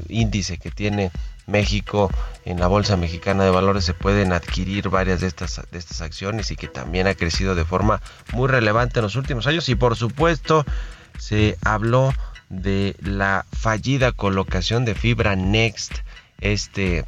índice 0.09 0.57
que 0.57 0.71
tiene 0.71 1.11
México 1.45 2.09
en 2.45 2.59
la 2.59 2.67
Bolsa 2.67 2.97
Mexicana 2.97 3.43
de 3.43 3.49
Valores 3.49 3.85
se 3.85 3.93
pueden 3.93 4.33
adquirir 4.33 4.89
varias 4.89 5.21
de 5.21 5.27
estas, 5.27 5.61
de 5.71 5.77
estas 5.79 6.01
acciones 6.01 6.51
y 6.51 6.55
que 6.55 6.67
también 6.67 7.07
ha 7.07 7.15
crecido 7.15 7.55
de 7.55 7.65
forma 7.65 8.01
muy 8.31 8.47
relevante 8.47 8.99
en 8.99 9.03
los 9.03 9.15
últimos 9.15 9.47
años. 9.47 9.69
Y 9.69 9.75
por 9.75 9.95
supuesto 9.95 10.65
se 11.17 11.57
habló 11.63 12.13
de 12.49 12.95
la 13.01 13.45
fallida 13.51 14.11
colocación 14.11 14.85
de 14.85 14.95
fibra 14.95 15.35
Next 15.35 15.93
este 16.41 17.05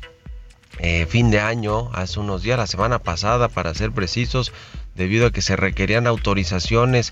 eh, 0.80 1.06
fin 1.06 1.32
de 1.32 1.39
año, 1.39 1.89
hace 1.94 2.20
unos 2.20 2.42
días, 2.42 2.58
la 2.58 2.68
semana 2.68 3.00
pasada 3.00 3.48
para 3.48 3.74
ser 3.74 3.92
precisos, 3.92 4.51
debido 4.96 5.27
a 5.27 5.32
que 5.32 5.42
se 5.42 5.56
requerían 5.56 6.08
autorizaciones 6.08 7.12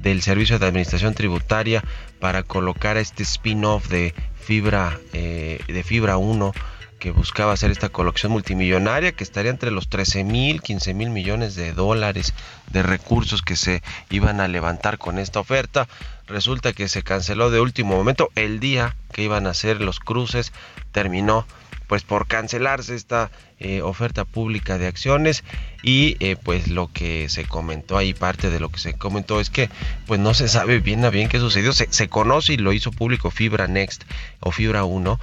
del 0.00 0.22
Servicio 0.22 0.58
de 0.58 0.66
Administración 0.66 1.14
Tributaria 1.14 1.82
para 2.20 2.42
colocar 2.42 2.96
este 2.96 3.22
spin-off 3.22 3.88
de 3.88 4.14
fibra 4.40 4.98
eh, 5.12 5.60
de 5.66 5.82
fibra 5.82 6.16
1 6.16 6.52
que 6.98 7.10
buscaba 7.12 7.52
hacer 7.52 7.70
esta 7.70 7.88
colección 7.88 8.32
multimillonaria 8.32 9.12
que 9.12 9.24
estaría 9.24 9.50
entre 9.50 9.70
los 9.70 9.88
13 9.88 10.24
mil, 10.24 10.62
15 10.62 10.94
mil 10.94 11.10
millones 11.10 11.54
de 11.54 11.72
dólares 11.72 12.34
de 12.70 12.82
recursos 12.82 13.42
que 13.42 13.56
se 13.56 13.82
iban 14.10 14.40
a 14.40 14.48
levantar 14.48 14.98
con 14.98 15.18
esta 15.18 15.40
oferta. 15.40 15.88
Resulta 16.26 16.72
que 16.72 16.88
se 16.88 17.02
canceló 17.02 17.50
de 17.50 17.60
último 17.60 17.96
momento 17.96 18.30
el 18.34 18.60
día 18.60 18.96
que 19.12 19.22
iban 19.22 19.46
a 19.46 19.50
hacer 19.50 19.80
los 19.80 20.00
cruces, 20.00 20.52
terminó 20.92 21.46
pues 21.88 22.04
por 22.04 22.28
cancelarse 22.28 22.94
esta 22.94 23.32
eh, 23.58 23.82
oferta 23.82 24.24
pública 24.24 24.78
de 24.78 24.86
acciones. 24.86 25.42
Y 25.82 26.16
eh, 26.20 26.36
pues 26.36 26.68
lo 26.68 26.92
que 26.92 27.28
se 27.28 27.44
comentó 27.44 27.96
ahí 27.96 28.14
parte 28.14 28.50
de 28.50 28.60
lo 28.60 28.68
que 28.68 28.78
se 28.78 28.94
comentó 28.94 29.40
es 29.40 29.50
que 29.50 29.68
pues 30.06 30.20
no 30.20 30.34
se 30.34 30.48
sabe 30.48 30.78
bien 30.78 31.04
a 31.04 31.10
bien 31.10 31.28
qué 31.28 31.40
sucedió. 31.40 31.72
Se, 31.72 31.88
se 31.90 32.08
conoce 32.08 32.52
y 32.52 32.56
lo 32.58 32.72
hizo 32.72 32.92
público 32.92 33.30
Fibra 33.32 33.66
Next 33.66 34.04
o 34.40 34.52
Fibra 34.52 34.84
1 34.84 35.18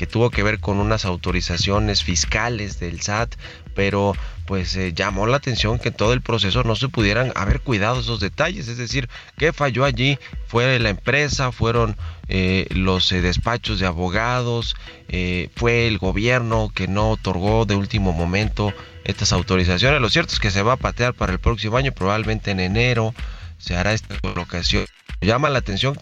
que 0.00 0.06
tuvo 0.06 0.30
que 0.30 0.42
ver 0.42 0.60
con 0.60 0.78
unas 0.78 1.04
autorizaciones 1.04 2.02
fiscales 2.02 2.80
del 2.80 3.02
SAT, 3.02 3.34
pero 3.80 4.12
pues 4.44 4.76
eh, 4.76 4.92
llamó 4.92 5.26
la 5.26 5.38
atención 5.38 5.78
que 5.78 5.90
todo 5.90 6.12
el 6.12 6.20
proceso 6.20 6.62
no 6.64 6.76
se 6.76 6.90
pudieran 6.90 7.32
haber 7.34 7.62
cuidado 7.62 8.00
esos 8.00 8.20
detalles, 8.20 8.68
es 8.68 8.76
decir, 8.76 9.08
¿qué 9.38 9.54
falló 9.54 9.86
allí? 9.86 10.18
Fue 10.48 10.78
la 10.78 10.90
empresa, 10.90 11.50
fueron 11.50 11.96
eh, 12.28 12.66
los 12.68 13.10
eh, 13.10 13.22
despachos 13.22 13.80
de 13.80 13.86
abogados, 13.86 14.76
fue 15.56 15.88
el 15.88 15.96
gobierno 15.96 16.70
que 16.74 16.88
no 16.88 17.12
otorgó 17.12 17.64
de 17.64 17.74
último 17.74 18.12
momento 18.12 18.74
estas 19.04 19.32
autorizaciones. 19.32 20.02
Lo 20.02 20.10
cierto 20.10 20.34
es 20.34 20.40
que 20.40 20.50
se 20.50 20.60
va 20.60 20.74
a 20.74 20.76
patear 20.76 21.14
para 21.14 21.32
el 21.32 21.38
próximo 21.38 21.78
año, 21.78 21.92
probablemente 21.92 22.50
en 22.50 22.60
enero 22.60 23.14
se 23.56 23.76
hará 23.76 23.94
esta 23.94 24.18
colocación. 24.20 24.84
Llama 25.22 25.48
la 25.48 25.60
atención 25.60 25.98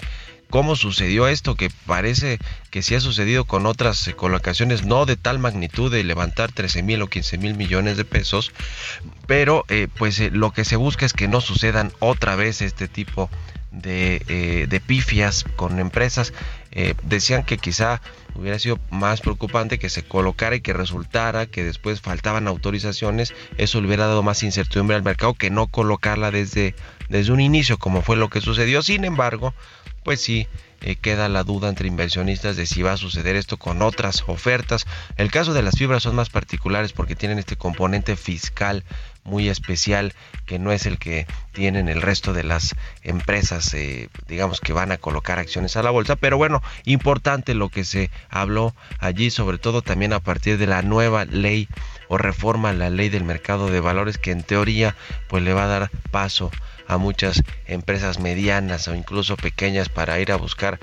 cómo 0.51 0.77
sucedió 0.77 1.29
esto, 1.29 1.55
que 1.55 1.71
parece 1.87 2.39
que 2.71 2.83
sí 2.83 2.95
ha 2.95 3.01
sucedido 3.01 3.45
con 3.45 3.67
otras 3.67 4.11
colocaciones, 4.17 4.85
no 4.85 5.07
de 5.07 5.17
tal 5.17 5.39
magnitud 5.39 5.91
de 5.91 6.05
levantar 6.05 6.53
13 6.53 6.83
mil 6.83 7.03
o 7.03 7.09
15 7.09 7.39
mil 7.39 7.55
millones 7.55 7.97
de 7.97 8.05
pesos, 8.05 8.53
pero 9.27 9.65
eh, 9.69 9.89
pues 9.97 10.19
eh, 10.21 10.31
lo 10.31 10.53
que 10.53 10.65
se 10.65 10.77
busca 10.77 11.07
es 11.07 11.13
que 11.13 11.29
no 11.29 11.41
sucedan 11.41 11.93
otra 11.99 12.37
vez 12.37 12.63
este 12.63 12.89
tipo 12.89 13.31
de, 13.71 14.23
eh, 14.29 14.81
pifias 14.87 15.45
con 15.57 15.79
empresas. 15.79 16.33
decían 17.03 17.45
que 17.45 17.59
quizá 17.59 18.01
hubiera 18.35 18.59
sido 18.59 18.79
más 18.91 19.21
preocupante 19.21 19.79
que 19.79 19.89
se 19.91 20.05
colocara 20.05 20.57
y 20.57 20.61
que 20.61 20.73
resultara 20.73 21.47
que 21.47 21.65
después 21.65 22.01
faltaban 22.01 22.47
autorizaciones, 22.47 23.35
eso 23.57 23.81
le 23.81 23.89
hubiera 23.89 24.07
dado 24.07 24.23
más 24.23 24.43
incertidumbre 24.43 24.97
al 24.97 25.03
mercado 25.03 25.35
que 25.35 25.51
no 25.51 25.67
colocarla 25.67 26.31
desde, 26.31 26.75
desde 27.09 27.33
un 27.33 27.41
inicio, 27.41 27.79
como 27.79 28.03
fue 28.03 28.17
lo 28.17 28.31
que 28.31 28.41
sucedió. 28.41 28.83
Sin 28.83 29.05
embargo, 29.05 29.55
pues 30.09 30.23
sí 30.23 30.47
eh, 30.81 30.97
queda 30.97 31.29
la 31.29 31.45
duda 31.45 31.69
entre 31.69 31.87
inversionistas 31.87 32.57
de 32.57 32.65
si 32.65 32.81
va 32.81 32.93
a 32.93 32.97
suceder 32.97 33.37
esto 33.37 33.59
con 33.59 33.83
otras 33.83 34.25
ofertas. 34.27 34.87
El 35.19 35.31
caso 35.31 35.53
de 35.53 35.61
las 35.61 35.77
fibras 35.77 36.03
son 36.03 36.17
más 36.17 36.31
particulares 36.31 36.95
porque 36.95 37.15
tienen 37.15 37.39
este 37.39 37.57
componente 37.57 38.17
fiscal 38.17 38.85
muy 39.25 39.51
especial 39.51 40.15
que 40.47 40.59
no 40.59 40.73
es 40.73 40.87
el 40.87 40.97
que 40.97 41.27
tienen 41.53 41.91
el 41.91 42.01
resto 42.01 42.33
de 42.33 42.43
las 42.43 42.75
empresas, 43.03 43.75
eh, 43.75 44.09
digamos 44.29 44.63
que 44.63 44.73
van 44.73 44.93
a 44.93 44.97
colocar 44.97 45.39
acciones 45.39 45.77
a 45.77 45.83
la 45.83 45.91
bolsa. 45.91 46.17
Pero 46.17 46.39
bueno, 46.39 46.63
importante 46.87 47.53
lo 47.53 47.69
que 47.69 47.85
se 47.85 48.11
habló 48.31 48.75
allí, 49.01 49.31
sobre 49.31 49.59
todo 49.59 49.83
también 49.83 50.15
a 50.15 50.21
partir 50.21 50.57
de 50.57 50.69
la 50.69 50.81
nueva 50.81 51.27
ley 51.27 51.69
o 52.09 52.19
reforma 52.19 52.73
la 52.73 52.91
ley 52.91 53.09
del 53.09 53.25
mercado 53.25 53.71
de 53.71 53.81
valores 53.81 54.19
que 54.19 54.31
en 54.31 54.43
teoría 54.43 54.97
pues 55.29 55.43
le 55.43 55.53
va 55.53 55.65
a 55.65 55.69
dar 55.69 55.91
paso 56.11 56.51
a 56.87 56.97
muchas 56.97 57.43
empresas 57.67 58.19
medianas 58.19 58.89
o 58.89 58.95
incluso 58.95 59.37
pequeñas 59.37 59.89
para 59.89 60.19
ir 60.19 60.33
a 60.33 60.37
buscar 60.37 60.79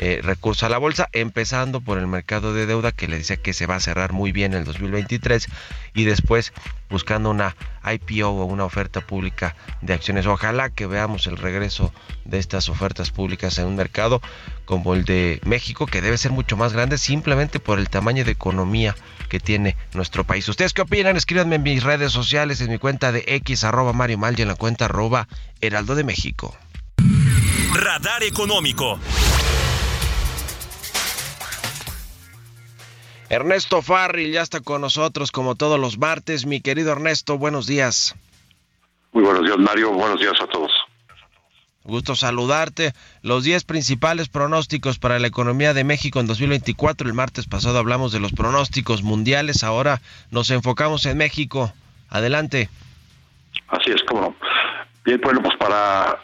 eh, 0.00 0.20
recurso 0.22 0.64
a 0.64 0.68
la 0.68 0.78
bolsa, 0.78 1.08
empezando 1.12 1.80
por 1.80 1.98
el 1.98 2.06
mercado 2.06 2.54
de 2.54 2.66
deuda 2.66 2.92
que 2.92 3.08
le 3.08 3.18
decía 3.18 3.36
que 3.36 3.52
se 3.52 3.66
va 3.66 3.74
a 3.74 3.80
cerrar 3.80 4.12
muy 4.12 4.30
bien 4.30 4.52
en 4.52 4.60
el 4.60 4.64
2023 4.64 5.48
y 5.92 6.04
después 6.04 6.52
buscando 6.88 7.30
una 7.30 7.56
IPO 7.84 8.28
o 8.28 8.44
una 8.44 8.64
oferta 8.64 9.00
pública 9.00 9.56
de 9.80 9.94
acciones. 9.94 10.24
Ojalá 10.26 10.70
que 10.70 10.86
veamos 10.86 11.26
el 11.26 11.36
regreso 11.36 11.92
de 12.24 12.38
estas 12.38 12.68
ofertas 12.68 13.10
públicas 13.10 13.58
en 13.58 13.66
un 13.66 13.74
mercado 13.74 14.22
como 14.66 14.94
el 14.94 15.04
de 15.04 15.40
México, 15.44 15.86
que 15.86 16.00
debe 16.00 16.16
ser 16.16 16.30
mucho 16.30 16.56
más 16.56 16.72
grande 16.72 16.96
simplemente 16.96 17.58
por 17.58 17.80
el 17.80 17.90
tamaño 17.90 18.24
de 18.24 18.30
economía 18.30 18.94
que 19.28 19.40
tiene 19.40 19.76
nuestro 19.94 20.24
país. 20.24 20.48
¿Ustedes 20.48 20.72
qué 20.72 20.82
opinan? 20.82 21.16
Escríbanme 21.16 21.56
en 21.56 21.62
mis 21.62 21.82
redes 21.82 22.12
sociales, 22.12 22.60
en 22.60 22.70
mi 22.70 22.78
cuenta 22.78 23.12
de 23.12 23.24
X, 23.26 23.64
arroba 23.64 23.92
Mario 23.92 24.18
Mal 24.18 24.38
y 24.38 24.42
en 24.42 24.48
la 24.48 24.56
cuenta 24.56 24.86
arroba 24.86 25.28
Heraldo 25.60 25.94
de 25.94 26.04
México. 26.04 26.56
Radar 27.74 28.24
Económico. 28.24 28.98
Ernesto 33.30 33.82
Farril 33.82 34.32
ya 34.32 34.40
está 34.40 34.60
con 34.60 34.80
nosotros 34.80 35.32
como 35.32 35.54
todos 35.54 35.78
los 35.78 35.98
martes. 35.98 36.46
Mi 36.46 36.60
querido 36.60 36.92
Ernesto, 36.92 37.36
buenos 37.36 37.66
días. 37.66 38.16
Muy 39.12 39.22
buenos 39.22 39.44
días, 39.44 39.58
Mario. 39.58 39.92
Buenos 39.92 40.18
días 40.18 40.34
a 40.40 40.46
todos. 40.46 40.70
Gusto 41.88 42.14
saludarte. 42.14 42.92
Los 43.22 43.44
10 43.44 43.64
principales 43.64 44.28
pronósticos 44.28 44.98
para 44.98 45.18
la 45.18 45.26
economía 45.26 45.72
de 45.72 45.84
México 45.84 46.20
en 46.20 46.26
2024. 46.26 47.08
El 47.08 47.14
martes 47.14 47.46
pasado 47.46 47.78
hablamos 47.78 48.12
de 48.12 48.20
los 48.20 48.32
pronósticos 48.32 49.02
mundiales. 49.02 49.64
Ahora 49.64 50.02
nos 50.30 50.50
enfocamos 50.50 51.06
en 51.06 51.16
México. 51.16 51.72
Adelante. 52.10 52.68
Así 53.68 53.90
es, 53.90 54.02
como. 54.02 54.36
Bien, 55.06 55.18
bueno, 55.22 55.40
pues 55.40 55.56
para 55.56 56.18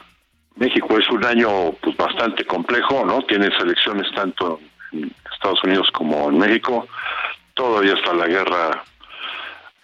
México 0.57 0.99
es 0.99 1.09
un 1.09 1.25
año 1.25 1.73
pues 1.81 1.97
bastante 1.97 2.45
complejo, 2.45 3.07
¿no? 3.07 3.23
Tiene 3.23 3.47
elecciones 3.47 4.07
tanto 4.15 4.61
en 4.93 5.11
Estados 5.33 5.65
Unidos 5.65 5.89
como 5.95 6.29
en 6.29 6.37
México. 6.41 6.87
Todavía 7.55 7.95
está 7.95 8.13
la 8.13 8.27
guerra 8.27 8.85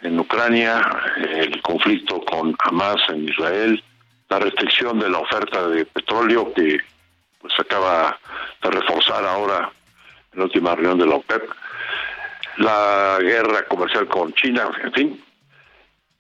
en 0.03 0.21
Ucrania, 0.21 0.83
el 1.17 1.63
conflicto 1.63 2.21
con 2.27 2.55
Hamas 2.59 3.01
en 3.09 3.27
Israel, 3.27 3.83
la 4.31 4.39
restricción 4.39 4.99
de 5.01 5.11
la 5.11 5.19
oferta 5.19 5.69
de 5.69 5.85
petróleo 5.85 6.53
que 6.55 6.79
pues 7.41 7.53
acaba 7.59 8.17
de 8.63 8.71
reforzar 8.71 9.25
ahora 9.25 9.71
en 10.33 10.39
la 10.39 10.45
última 10.45 10.75
reunión 10.75 10.99
de 10.99 11.07
la 11.07 11.17
OPEP, 11.17 11.43
la 12.59 13.19
guerra 13.21 13.65
comercial 13.67 14.07
con 14.07 14.33
China, 14.35 14.71
en 14.83 14.93
fin. 14.93 15.25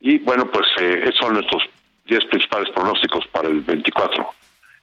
Y 0.00 0.18
bueno, 0.18 0.50
pues 0.50 0.66
eh, 0.80 1.10
son 1.18 1.34
nuestros 1.34 1.62
10 2.06 2.24
principales 2.26 2.70
pronósticos 2.70 3.26
para 3.28 3.48
el 3.48 3.60
24. 3.60 4.28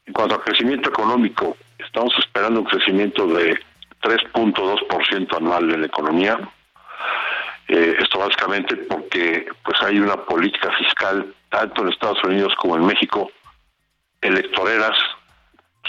En 0.06 0.14
cuanto 0.14 0.36
al 0.36 0.42
crecimiento 0.42 0.90
económico, 0.90 1.58
estamos 1.78 2.14
esperando 2.20 2.62
un 2.62 2.66
crecimiento 2.66 3.28
de 3.28 3.60
3.2% 4.02 5.38
anual 5.38 5.74
en 5.74 5.82
la 5.82 5.88
economía. 5.88 6.40
Eh, 7.68 7.98
esto 8.00 8.20
básicamente 8.20 8.78
porque 8.78 9.46
pues 9.64 9.82
hay 9.82 10.00
una 10.00 10.16
política 10.16 10.72
fiscal 10.78 11.34
tanto 11.50 11.82
en 11.82 11.90
Estados 11.90 12.24
Unidos 12.24 12.54
como 12.58 12.78
en 12.78 12.86
México 12.86 13.30
electoreras 14.22 14.98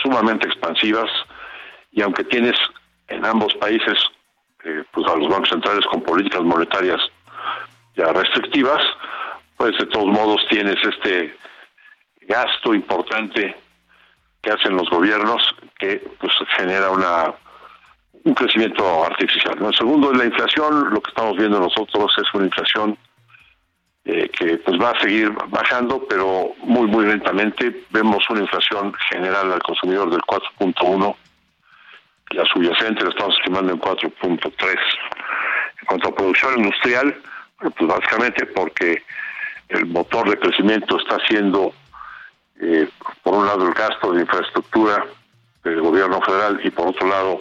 sumamente 0.02 0.48
expansivas 0.48 1.08
y 1.92 2.02
aunque 2.02 2.24
tienes 2.24 2.56
en 3.06 3.24
ambos 3.24 3.54
países 3.54 3.96
eh, 4.64 4.82
pues 4.92 5.06
a 5.06 5.16
los 5.16 5.28
bancos 5.28 5.50
centrales 5.50 5.86
con 5.86 6.02
políticas 6.02 6.42
monetarias 6.42 7.00
ya 7.96 8.12
restrictivas, 8.12 8.82
pues 9.56 9.76
de 9.78 9.86
todos 9.86 10.06
modos 10.06 10.44
tienes 10.50 10.76
este 10.82 11.36
gasto 12.22 12.74
importante 12.74 13.56
que 14.42 14.50
hacen 14.50 14.76
los 14.76 14.88
gobiernos 14.90 15.42
que 15.78 16.02
pues 16.18 16.32
genera 16.56 16.90
una 16.90 17.34
un 18.24 18.34
crecimiento 18.34 19.04
artificial. 19.04 19.56
El 19.60 19.74
segundo 19.74 20.12
es 20.12 20.18
la 20.18 20.24
inflación, 20.24 20.90
lo 20.90 21.00
que 21.00 21.10
estamos 21.10 21.36
viendo 21.36 21.60
nosotros 21.60 22.12
es 22.18 22.34
una 22.34 22.46
inflación 22.46 22.98
eh, 24.04 24.28
que 24.30 24.56
pues 24.58 24.80
va 24.80 24.90
a 24.90 25.00
seguir 25.00 25.30
bajando, 25.48 26.06
pero 26.08 26.52
muy 26.62 26.86
muy 26.86 27.06
lentamente. 27.06 27.84
Vemos 27.90 28.24
una 28.30 28.40
inflación 28.40 28.92
general 29.10 29.52
al 29.52 29.62
consumidor 29.62 30.10
del 30.10 30.20
4.1, 30.22 31.16
la 32.30 32.44
subyacente 32.46 33.04
la 33.04 33.10
estamos 33.10 33.34
estimando 33.36 33.72
en 33.72 33.80
4.3. 33.80 34.78
En 35.80 35.86
cuanto 35.86 36.08
a 36.08 36.14
producción 36.14 36.58
industrial, 36.58 37.20
pues 37.58 37.86
básicamente 37.86 38.46
porque 38.46 39.02
el 39.68 39.86
motor 39.86 40.30
de 40.30 40.38
crecimiento 40.38 40.98
está 40.98 41.18
siendo, 41.28 41.72
eh, 42.60 42.88
por 43.22 43.34
un 43.34 43.46
lado, 43.46 43.66
el 43.66 43.74
gasto 43.74 44.12
de 44.12 44.22
infraestructura 44.22 45.04
del 45.64 45.80
gobierno 45.80 46.20
federal 46.22 46.60
y 46.64 46.70
por 46.70 46.88
otro 46.88 47.08
lado, 47.08 47.40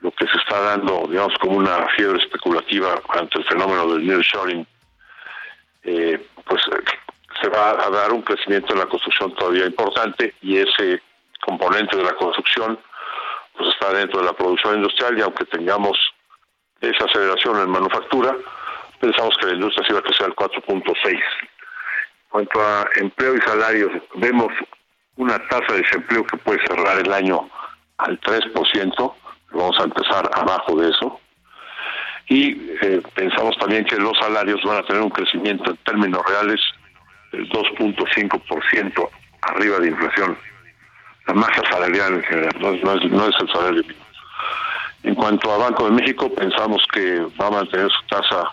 lo 0.00 0.10
que 0.12 0.26
se 0.26 0.36
está 0.38 0.60
dando, 0.60 1.06
digamos, 1.08 1.34
como 1.38 1.56
una 1.56 1.88
fiebre 1.96 2.18
especulativa 2.18 3.00
ante 3.08 3.38
el 3.38 3.44
fenómeno 3.44 3.86
del 3.92 4.06
nearshoring, 4.06 4.66
eh, 5.84 6.26
pues 6.44 6.62
se 7.40 7.48
va 7.48 7.70
a 7.70 7.90
dar 7.90 8.12
un 8.12 8.22
crecimiento 8.22 8.72
en 8.72 8.80
la 8.80 8.86
construcción 8.86 9.34
todavía 9.34 9.66
importante 9.66 10.34
y 10.42 10.58
ese 10.58 11.02
componente 11.44 11.96
de 11.96 12.02
la 12.02 12.14
construcción 12.14 12.78
pues 13.56 13.70
está 13.70 13.92
dentro 13.92 14.20
de 14.20 14.26
la 14.26 14.32
producción 14.32 14.76
industrial 14.76 15.18
y 15.18 15.22
aunque 15.22 15.44
tengamos 15.46 15.98
esa 16.80 17.04
aceleración 17.04 17.60
en 17.60 17.70
manufactura, 17.70 18.36
pensamos 19.00 19.36
que 19.38 19.46
la 19.46 19.54
industria 19.54 19.86
sí 19.86 19.92
va 19.92 20.00
a 20.00 20.02
crecer 20.02 20.26
al 20.26 20.34
4.6. 20.34 21.12
En 21.12 21.20
cuanto 22.28 22.60
a 22.60 22.88
empleo 22.96 23.34
y 23.34 23.40
salarios, 23.40 23.92
vemos 24.14 24.52
una 25.16 25.38
tasa 25.48 25.72
de 25.72 25.82
desempleo 25.82 26.24
que 26.26 26.36
puede 26.38 26.66
cerrar 26.66 26.98
el 26.98 27.12
año 27.12 27.48
al 27.96 28.20
3%, 28.20 29.14
vamos 29.52 29.78
a 29.78 29.84
empezar 29.84 30.30
abajo 30.34 30.76
de 30.76 30.90
eso. 30.90 31.20
Y 32.28 32.52
eh, 32.82 33.02
pensamos 33.14 33.56
también 33.58 33.84
que 33.84 33.96
los 33.96 34.18
salarios 34.18 34.60
van 34.64 34.78
a 34.78 34.82
tener 34.82 35.02
un 35.02 35.10
crecimiento 35.10 35.70
en 35.70 35.76
términos 35.78 36.22
reales 36.26 36.60
del 37.32 37.48
2.5% 37.50 39.08
arriba 39.42 39.78
de 39.78 39.88
inflación. 39.88 40.36
La 41.26 41.34
masa 41.34 41.62
salarial 41.70 42.14
en 42.14 42.22
general, 42.22 42.52
no 42.60 42.72
es, 42.72 43.10
no 43.10 43.28
es, 43.28 43.34
el 43.40 43.48
salario. 43.52 43.82
En 45.02 45.14
cuanto 45.14 45.52
a 45.52 45.58
Banco 45.58 45.84
de 45.84 45.92
México, 45.92 46.32
pensamos 46.34 46.82
que 46.92 47.20
va 47.40 47.46
a 47.46 47.50
mantener 47.50 47.90
su 47.90 48.06
tasa 48.08 48.50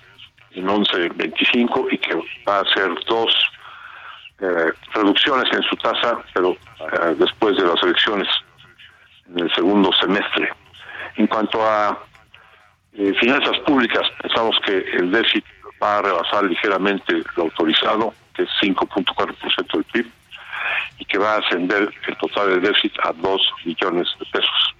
en 0.52 0.68
11.25 0.68 1.88
y 1.92 1.98
que 1.98 2.16
va 2.48 2.58
a 2.58 2.62
hacer 2.62 2.90
dos 3.08 3.36
eh, 4.40 4.72
reducciones 4.94 5.52
en 5.52 5.64
su 5.64 5.76
tasa, 5.78 6.20
pero 6.34 6.52
eh, 6.52 7.16
después 7.18 7.56
de 7.58 7.64
las 7.64 7.82
elecciones 7.84 8.28
en 9.30 9.40
el 9.40 9.56
segundo 9.56 9.92
semestre. 9.94 10.52
En 11.16 11.28
cuanto 11.28 11.64
a 11.64 11.98
eh, 12.94 13.14
finanzas 13.20 13.60
públicas, 13.60 14.04
pensamos 14.22 14.56
que 14.66 14.78
el 14.78 15.12
déficit 15.12 15.46
va 15.82 15.98
a 15.98 16.02
rebasar 16.02 16.44
ligeramente 16.46 17.24
lo 17.36 17.44
autorizado, 17.44 18.14
que 18.36 18.44
es 18.44 18.50
5.4% 18.62 19.74
del 19.74 19.84
PIB, 19.86 20.12
y 21.00 21.06
que 21.06 21.18
va 21.18 21.36
a 21.36 21.38
ascender 21.40 21.94
el 22.08 22.18
total 22.18 22.50
del 22.50 22.62
déficit 22.62 22.94
a 23.04 23.14
2 23.14 23.54
billones 23.66 24.08
de 24.20 24.26
pesos. 24.32 24.76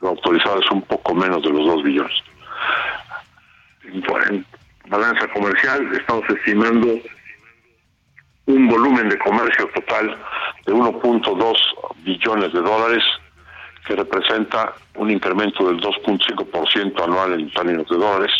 Lo 0.00 0.10
autorizado 0.10 0.60
es 0.60 0.70
un 0.70 0.82
poco 0.82 1.14
menos 1.14 1.42
de 1.42 1.50
los 1.50 1.66
2 1.66 1.82
billones. 1.82 2.22
En, 3.84 4.46
balanza 4.88 5.28
comercial 5.28 5.88
estamos 5.92 6.28
estimando 6.28 6.98
un 8.46 8.68
volumen 8.68 9.08
de 9.08 9.18
comercio 9.18 9.68
total 9.74 10.16
de 10.66 10.72
1.2 10.72 11.56
billones 12.02 12.52
de 12.52 12.60
dólares, 12.60 13.02
que 13.86 13.96
representa 13.96 14.74
un 14.96 15.10
incremento 15.10 15.66
del 15.66 15.80
2.5% 15.80 17.02
anual 17.02 17.32
en 17.40 17.50
términos 17.52 17.88
de 17.88 17.96
dólares, 17.96 18.32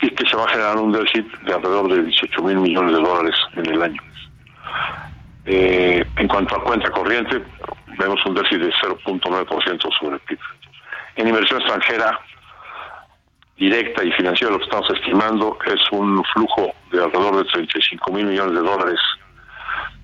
y 0.00 0.10
que 0.10 0.28
se 0.28 0.36
va 0.36 0.44
a 0.44 0.48
generar 0.48 0.76
un 0.76 0.92
déficit 0.92 1.26
de 1.42 1.52
alrededor 1.52 1.92
de 1.92 2.02
18 2.04 2.42
mil 2.42 2.56
millones 2.56 2.96
de 2.96 3.02
dólares 3.02 3.36
en 3.56 3.66
el 3.66 3.82
año. 3.82 4.02
Eh, 5.44 6.04
en 6.16 6.28
cuanto 6.28 6.56
a 6.56 6.64
cuenta 6.64 6.90
corriente, 6.90 7.42
vemos 7.98 8.24
un 8.26 8.34
déficit 8.34 8.60
de 8.60 8.72
0.9% 8.72 9.98
sobre 9.98 10.14
el 10.14 10.20
PIB. 10.20 10.38
En 11.16 11.28
inversión 11.28 11.60
extranjera 11.60 12.18
directa 13.56 14.02
y 14.02 14.12
financiera, 14.12 14.52
lo 14.52 14.58
que 14.58 14.64
estamos 14.64 14.90
estimando 14.90 15.58
es 15.66 15.80
un 15.92 16.22
flujo 16.32 16.72
de 16.90 17.02
alrededor 17.02 17.44
de 17.44 17.50
35 17.50 18.12
mil 18.12 18.26
millones 18.26 18.54
de 18.54 18.60
dólares 18.60 18.98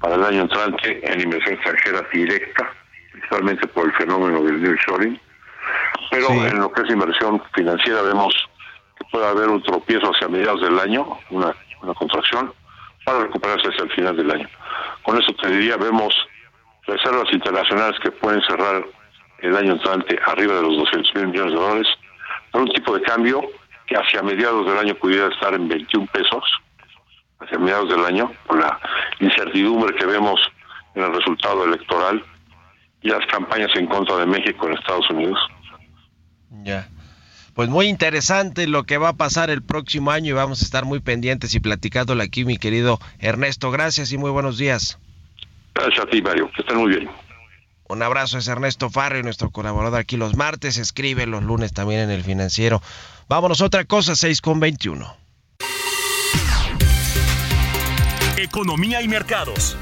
para 0.01 0.15
el 0.15 0.25
año 0.25 0.43
entrante 0.43 1.01
en 1.03 1.21
inversión 1.21 1.55
extranjera 1.55 2.07
directa, 2.13 2.71
principalmente 3.19 3.67
por 3.69 3.87
el 3.87 3.93
fenómeno 3.95 4.43
del 4.43 4.63
nearshoring. 4.63 5.21
Pero 6.11 6.29
en 6.31 6.59
lo 6.61 6.73
que 6.73 6.83
es 6.83 6.91
inversión 6.91 7.43
financiera 7.55 8.03
vemos 8.03 8.35
que 8.97 9.05
puede 9.11 9.27
haber 9.27 9.49
un 9.49 9.63
tropiezo 9.63 10.11
hacia 10.11 10.29
mediados 10.29 10.63
del 10.63 10.79
año, 10.79 11.19
una, 11.31 11.55
una 11.83 11.95
contracción, 11.95 12.53
para 13.05 13.21
recuperarse 13.21 13.69
hacia 13.69 13.85
el 13.85 13.91
final 13.91 14.17
del 14.17 14.31
año. 14.31 14.49
Con 15.03 15.21
eso 15.21 15.33
te 15.35 15.49
diría, 15.51 15.77
vemos 15.77 16.15
reservas 16.87 17.31
internacionales 17.33 17.99
que 18.01 18.11
pueden 18.11 18.41
cerrar 18.43 18.85
el 19.41 19.57
año 19.57 19.73
entrante 19.73 20.19
arriba 20.27 20.55
de 20.55 20.63
los 20.63 20.77
200 20.79 21.15
mil 21.17 21.29
millones 21.29 21.53
de 21.53 21.61
dólares, 21.61 21.89
por 22.51 22.63
un 22.63 22.69
tipo 22.71 22.97
de 22.97 23.03
cambio 23.03 23.43
que 23.87 23.97
hacia 23.97 24.23
mediados 24.23 24.67
del 24.67 24.79
año 24.79 24.95
pudiera 24.95 25.29
estar 25.29 25.55
en 25.55 25.69
21 25.69 26.07
pesos, 26.07 26.45
hacia 27.41 27.59
mediados 27.59 27.91
del 27.91 28.05
año, 28.05 28.33
por 28.47 28.59
la 28.59 28.79
incertidumbre 29.21 29.95
que 29.95 30.07
vemos 30.07 30.41
en 30.95 31.05
el 31.05 31.15
resultado 31.15 31.65
electoral 31.65 32.25
y 33.03 33.09
las 33.09 33.25
campañas 33.27 33.71
en 33.75 33.87
contra 33.87 34.17
de 34.17 34.27
México 34.27 34.67
en 34.67 34.75
Estados 34.75 35.09
Unidos. 35.11 35.39
Ya. 36.65 36.89
Pues 37.55 37.69
muy 37.69 37.87
interesante 37.87 38.69
lo 38.69 38.85
que 38.85 38.99
va 38.99 39.09
a 39.09 39.13
pasar 39.15 39.51
el 39.51 39.63
próximo 39.63 40.13
año 40.13 40.31
y 40.31 40.33
vamos 40.33 40.63
a 40.63 40.65
estar 40.65 40.85
muy 40.85 41.01
pendientes 41.01 41.55
y 41.55 41.61
platicándole 41.61 42.23
aquí, 42.23 42.45
mi 42.45 42.57
querido 42.57 43.01
Ernesto. 43.19 43.71
Gracias 43.71 44.13
y 44.13 44.19
muy 44.19 44.31
buenos 44.31 44.59
días. 44.59 44.99
Gracias 45.75 46.05
a 46.05 46.09
ti, 46.09 46.23
Mario. 46.23 46.51
Que 46.55 46.63
estén 46.63 46.77
muy 46.77 46.91
bien. 46.91 47.11
Un 47.89 48.03
abrazo, 48.03 48.39
es 48.39 48.47
Ernesto 48.47 48.91
Farrio, 48.91 49.23
nuestro 49.23 49.51
colaborador 49.51 49.99
aquí 49.99 50.19
los 50.19 50.37
martes, 50.37 50.77
escribe 50.77 51.27
los 51.27 51.43
lunes 51.43 51.73
también 51.73 52.01
en 52.03 52.11
el 52.11 52.23
financiero. 52.23 52.83
Vámonos, 53.29 53.63
otra 53.63 53.85
cosa, 53.85 54.15
6 54.15 54.43
con 54.43 54.61
21. 54.61 55.17
Economía 58.37 59.03
y 59.03 59.09
mercados. 59.09 59.77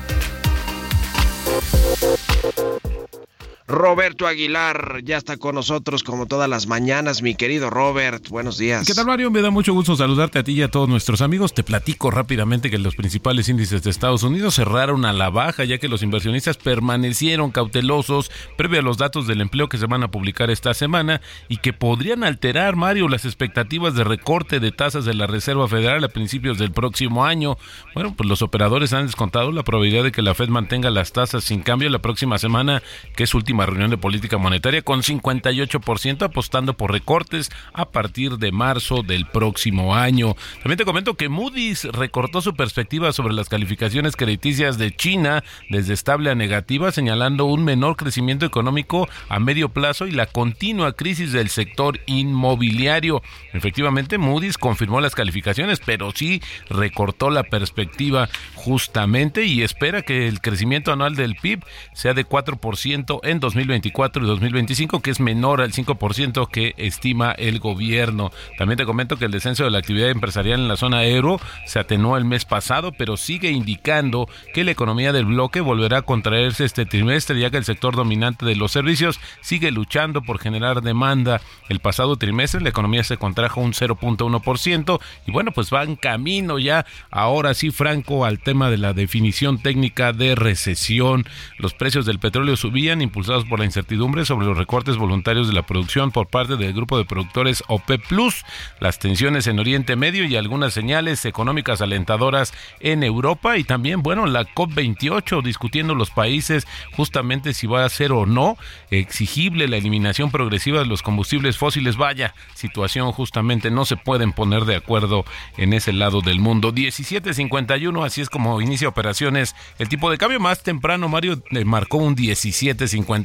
Roberto 3.69 4.29
Aguilar 4.29 5.01
ya 5.03 5.17
está 5.17 5.39
con 5.39 5.57
nosotros 5.57 6.05
como 6.05 6.27
todas 6.27 6.49
las 6.49 6.69
mañanas, 6.69 7.21
mi 7.21 7.35
querido 7.35 7.69
Robert. 7.69 8.29
Buenos 8.29 8.59
días. 8.59 8.87
¿Qué 8.87 8.95
tal, 8.95 9.07
Mario? 9.07 9.29
Me 9.33 9.43
da 9.43 9.51
mucho 9.51 9.73
gusto 9.73 9.97
saludarte 9.97 10.39
a 10.39 10.45
ti 10.45 10.53
y 10.53 10.63
a 10.63 10.71
todos 10.71 10.89
nuestros 10.89 11.21
amigos. 11.21 11.53
Te 11.53 11.65
platico 11.65 12.13
rápidamente 12.13 12.71
que 12.71 12.79
los 12.79 12.95
principales 12.95 13.49
índices 13.49 13.83
de 13.83 13.91
Estados 13.91 14.23
Unidos 14.23 14.55
cerraron 14.55 15.05
a 15.05 15.13
la 15.13 15.31
baja, 15.31 15.65
ya 15.65 15.79
que 15.79 15.89
los 15.89 16.05
inversionistas 16.05 16.59
permanecieron 16.59 17.51
cautelosos 17.51 18.31
previo 18.57 18.79
a 18.79 18.83
los 18.83 18.99
datos 18.99 19.27
del 19.27 19.41
empleo 19.41 19.69
que 19.69 19.79
se 19.79 19.87
van 19.87 20.05
a 20.05 20.13
publicar 20.13 20.49
esta 20.49 20.73
semana 20.73 21.21
y 21.49 21.57
que 21.57 21.73
podrían 21.73 22.23
alterar, 22.23 22.77
Mario, 22.77 23.09
las 23.09 23.25
expectativas 23.25 23.97
de 23.97 24.05
recorte 24.05 24.61
de 24.61 24.71
tasas 24.71 25.05
de 25.05 25.15
la 25.15 25.27
Reserva 25.27 25.67
Federal 25.67 26.05
a 26.05 26.09
principios 26.09 26.57
del 26.57 26.71
próximo 26.71 27.25
año. 27.25 27.59
Bueno, 27.95 28.15
pues 28.17 28.29
los 28.29 28.43
operadores 28.43 28.93
han 28.93 29.07
descontado 29.07 29.51
la 29.51 29.65
probabilidad 29.65 30.05
de 30.05 30.13
que 30.13 30.23
la 30.23 30.35
Fed 30.35 30.51
mantenga 30.51 30.89
las 30.91 31.11
tasas 31.11 31.43
sin 31.43 31.63
cambio 31.63 31.91
la 31.91 31.99
próxima 31.99 32.39
semana, 32.39 32.81
que 33.17 33.25
es 33.25 33.35
última 33.35 33.56
reunión 33.65 33.89
de 33.89 33.97
política 33.97 34.37
monetaria 34.37 34.83
con 34.83 35.03
58% 35.03 36.23
apostando 36.23 36.77
por 36.77 36.93
recortes 36.93 37.51
a 37.73 37.87
partir 37.87 38.37
de 38.37 38.53
marzo 38.53 39.03
del 39.03 39.25
próximo 39.27 39.95
año. 39.95 40.35
También 40.63 40.77
te 40.77 40.85
comento 40.85 41.15
que 41.15 41.31
Moody's 41.31 41.85
recortó 41.85 42.43
su 42.43 42.55
perspectiva 42.55 43.13
sobre 43.13 43.33
las 43.33 43.49
calificaciones 43.49 44.17
crediticias 44.17 44.77
de 44.77 44.95
China 44.95 45.45
desde 45.71 45.95
estable 45.95 46.31
a 46.31 46.35
negativa, 46.35 46.93
señalando 46.93 47.47
un 47.47 47.65
menor 47.65 47.97
crecimiento 47.97 48.45
económico 48.45 49.09
a 49.29 49.39
medio 49.39 49.69
plazo 49.69 50.07
y 50.07 50.11
la 50.11 50.27
continua 50.27 50.93
crisis 50.93 51.33
del 51.33 51.49
sector 51.49 52.01
inmobiliario. 52.07 53.23
Efectivamente, 53.53 54.19
Moody's 54.19 54.59
confirmó 54.59 55.01
las 55.01 55.15
calificaciones, 55.15 55.81
pero 55.85 56.13
sí 56.13 56.43
recortó 56.69 57.31
la 57.31 57.45
perspectiva 57.45 58.29
justamente 58.55 59.45
y 59.45 59.63
espera 59.63 60.03
que 60.03 60.27
el 60.27 60.41
crecimiento 60.41 60.93
anual 60.93 61.15
del 61.15 61.37
PIB 61.37 61.65
sea 61.95 62.15
de 62.15 62.27
4% 62.27 63.21
en 63.23 63.41
2024 63.47 64.25
y 64.25 64.27
2025, 64.27 65.01
que 65.01 65.11
es 65.11 65.21
menor 65.21 65.61
al 65.61 65.73
5% 65.73 66.49
que 66.49 66.75
estima 66.77 67.33
el 67.33 67.61
gobierno. 67.61 68.33
También 68.59 68.77
te 68.77 68.87
comento 68.87 69.17
que 69.17 69.27
el 69.27 69.31
descenso 69.31 69.65
de 69.65 69.71
la 69.71 69.79
actividad 69.79 70.11
empresarial 70.11 70.61
en 70.61 70.69
la 70.69 70.77
zona 70.77 71.05
euro 71.05 71.41
se 71.65 71.79
atenuó 71.79 72.17
el 72.17 72.25
mes 72.25 72.45
pasado, 72.45 72.93
pero 72.93 73.17
sigue 73.17 73.51
indicando 73.51 74.29
que 74.53 74.65
la 74.65 74.73
economía 74.73 75.13
del 75.13 75.27
bloque 75.27 75.61
volverá 75.61 75.99
a 75.99 76.03
contraerse 76.03 76.65
este 76.65 76.87
trimestre, 76.87 77.39
ya 77.39 77.51
que 77.51 77.59
el 77.59 77.65
sector 77.65 77.95
dominante 77.95 78.45
de 78.45 78.57
los 78.57 78.73
servicios 78.73 79.21
sigue 79.41 79.71
luchando 79.71 80.23
por 80.23 80.39
generar 80.39 80.83
demanda. 80.83 81.41
El 81.69 81.79
pasado 81.81 82.17
trimestre 82.17 82.61
la 82.61 82.71
economía 82.71 83.05
se 83.05 83.17
contrajo 83.17 83.61
un 83.61 83.73
0.1% 83.73 85.01
y 85.27 85.31
bueno, 85.31 85.53
pues 85.53 85.73
va 85.73 85.85
en 85.85 85.97
camino 85.97 86.59
ya, 86.59 86.85
ahora 87.11 87.55
sí, 87.55 87.71
Franco, 87.71 88.25
al 88.25 88.41
tema 88.41 88.71
de 88.71 88.79
la 88.79 88.93
definición 88.93 89.59
técnica 89.59 90.13
de 90.13 90.35
recesión. 90.35 91.25
Los 91.59 91.75
precios 91.75 92.07
del 92.07 92.19
petróleo 92.19 92.57
subían, 92.57 93.03
impulsados 93.03 93.36
por 93.45 93.59
la 93.59 93.65
incertidumbre 93.65 94.25
sobre 94.25 94.47
los 94.47 94.57
recortes 94.57 94.97
voluntarios 94.97 95.49
de 95.49 95.55
la 95.55 95.67
producción 95.67 96.11
por 96.11 96.29
parte 96.29 96.57
del 96.57 96.73
grupo 96.73 96.99
de 96.99 97.05
productores 97.05 97.63
OPEP 97.69 98.07
Plus, 98.09 98.45
las 98.81 98.99
tensiones 98.99 99.47
en 99.47 99.59
Oriente 99.59 99.97
Medio 99.97 100.25
y 100.25 100.37
algunas 100.37 100.73
señales 100.73 101.25
económicas 101.25 101.81
alentadoras 101.81 102.55
en 102.81 103.03
Europa 103.03 103.59
y 103.59 103.65
también, 103.65 104.03
bueno, 104.03 104.27
la 104.27 104.45
COP28 104.45 105.43
discutiendo 105.43 105.95
los 105.95 106.11
países 106.11 106.67
justamente 106.97 107.55
si 107.55 107.67
va 107.67 107.85
a 107.85 107.89
ser 107.89 108.13
o 108.13 108.27
no 108.27 108.57
exigible 108.91 109.69
la 109.69 109.77
eliminación 109.77 110.31
progresiva 110.31 110.81
de 110.81 110.87
los 110.87 111.03
combustibles 111.03 111.59
fósiles. 111.59 111.97
Vaya, 111.97 112.35
situación 112.55 113.13
justamente 113.13 113.71
no 113.71 113.85
se 113.85 113.97
pueden 113.97 114.33
poner 114.33 114.65
de 114.65 114.77
acuerdo 114.77 115.25
en 115.57 115.73
ese 115.73 115.93
lado 115.93 116.21
del 116.21 116.41
mundo. 116.41 116.73
1751, 116.73 118.05
así 118.05 118.21
es 118.21 118.31
como 118.31 118.61
inicia 118.61 118.89
operaciones. 118.89 119.55
El 119.79 119.89
tipo 119.89 120.11
de 120.11 120.19
cambio 120.19 120.41
más 120.41 120.63
temprano, 120.63 121.09
Mario, 121.09 121.43
eh, 121.51 121.65
marcó 121.65 121.99
un 121.99 122.15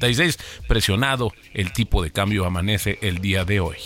17.56. 0.02 0.68
Presionado, 0.68 1.32
el 1.54 1.72
tipo 1.74 2.04
de 2.04 2.12
cambio 2.12 2.46
amanece 2.46 2.98
el 3.02 3.20
día 3.20 3.46
de 3.46 3.60
hoy. 3.60 3.78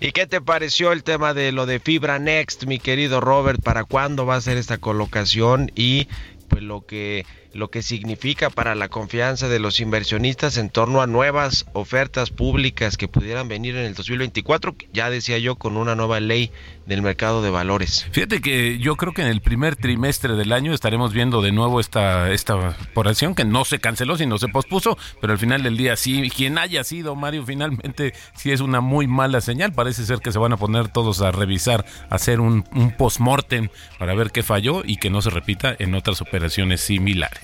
¿Y 0.00 0.12
qué 0.12 0.26
te 0.26 0.40
pareció 0.40 0.92
el 0.92 1.02
tema 1.02 1.34
de 1.34 1.50
lo 1.50 1.66
de 1.66 1.80
Fibra 1.80 2.18
Next, 2.18 2.64
mi 2.66 2.78
querido 2.78 3.20
Robert? 3.20 3.60
¿Para 3.62 3.84
cuándo 3.84 4.26
va 4.26 4.36
a 4.36 4.40
ser 4.40 4.56
esta 4.56 4.78
colocación? 4.78 5.72
Y 5.74 6.06
pues 6.48 6.62
lo 6.62 6.86
que 6.86 7.26
lo 7.52 7.70
que 7.70 7.82
significa 7.82 8.50
para 8.50 8.74
la 8.74 8.88
confianza 8.88 9.48
de 9.48 9.58
los 9.58 9.80
inversionistas 9.80 10.56
en 10.56 10.70
torno 10.70 11.00
a 11.00 11.06
nuevas 11.06 11.66
ofertas 11.72 12.30
públicas 12.30 12.96
que 12.96 13.08
pudieran 13.08 13.48
venir 13.48 13.76
en 13.76 13.84
el 13.84 13.94
2024, 13.94 14.76
ya 14.92 15.10
decía 15.10 15.38
yo, 15.38 15.56
con 15.56 15.76
una 15.76 15.94
nueva 15.94 16.20
ley 16.20 16.50
del 16.86 17.02
mercado 17.02 17.42
de 17.42 17.50
valores. 17.50 18.06
Fíjate 18.12 18.40
que 18.40 18.78
yo 18.78 18.96
creo 18.96 19.12
que 19.12 19.22
en 19.22 19.28
el 19.28 19.40
primer 19.40 19.76
trimestre 19.76 20.34
del 20.34 20.52
año 20.52 20.72
estaremos 20.72 21.12
viendo 21.12 21.42
de 21.42 21.52
nuevo 21.52 21.80
esta, 21.80 22.32
esta 22.32 22.76
operación 22.90 23.34
que 23.34 23.44
no 23.44 23.64
se 23.64 23.78
canceló, 23.78 24.16
sino 24.16 24.38
se 24.38 24.48
pospuso, 24.48 24.96
pero 25.20 25.32
al 25.32 25.38
final 25.38 25.62
del 25.62 25.76
día 25.76 25.96
sí, 25.96 26.30
quien 26.34 26.58
haya 26.58 26.84
sido 26.84 27.14
Mario, 27.14 27.44
finalmente 27.44 28.14
sí 28.34 28.50
es 28.50 28.60
una 28.60 28.80
muy 28.80 29.06
mala 29.06 29.40
señal. 29.40 29.72
Parece 29.72 30.04
ser 30.04 30.20
que 30.20 30.32
se 30.32 30.38
van 30.38 30.52
a 30.52 30.56
poner 30.56 30.88
todos 30.88 31.20
a 31.20 31.30
revisar, 31.30 31.84
a 32.10 32.14
hacer 32.14 32.40
un, 32.40 32.64
un 32.72 32.90
post-mortem 32.96 33.68
para 33.98 34.14
ver 34.14 34.30
qué 34.30 34.42
falló 34.42 34.82
y 34.84 34.96
que 34.96 35.10
no 35.10 35.22
se 35.22 35.30
repita 35.30 35.74
en 35.78 35.94
otras 35.94 36.20
operaciones 36.20 36.80
similares. 36.80 37.37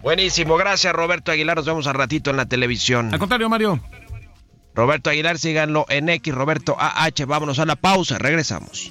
Buenísimo, 0.00 0.56
gracias 0.56 0.92
Roberto 0.92 1.32
Aguilar. 1.32 1.56
Nos 1.56 1.66
vemos 1.66 1.86
al 1.86 1.94
ratito 1.94 2.30
en 2.30 2.36
la 2.36 2.46
televisión. 2.46 3.12
Al 3.12 3.18
contrario, 3.18 3.48
Mario. 3.48 3.80
Roberto 4.74 5.08
Aguilar, 5.08 5.38
síganlo 5.38 5.86
en 5.88 6.08
X, 6.08 6.34
Roberto 6.34 6.76
AH. 6.78 7.26
Vámonos 7.26 7.58
a 7.58 7.64
la 7.64 7.76
pausa, 7.76 8.18
regresamos. 8.18 8.90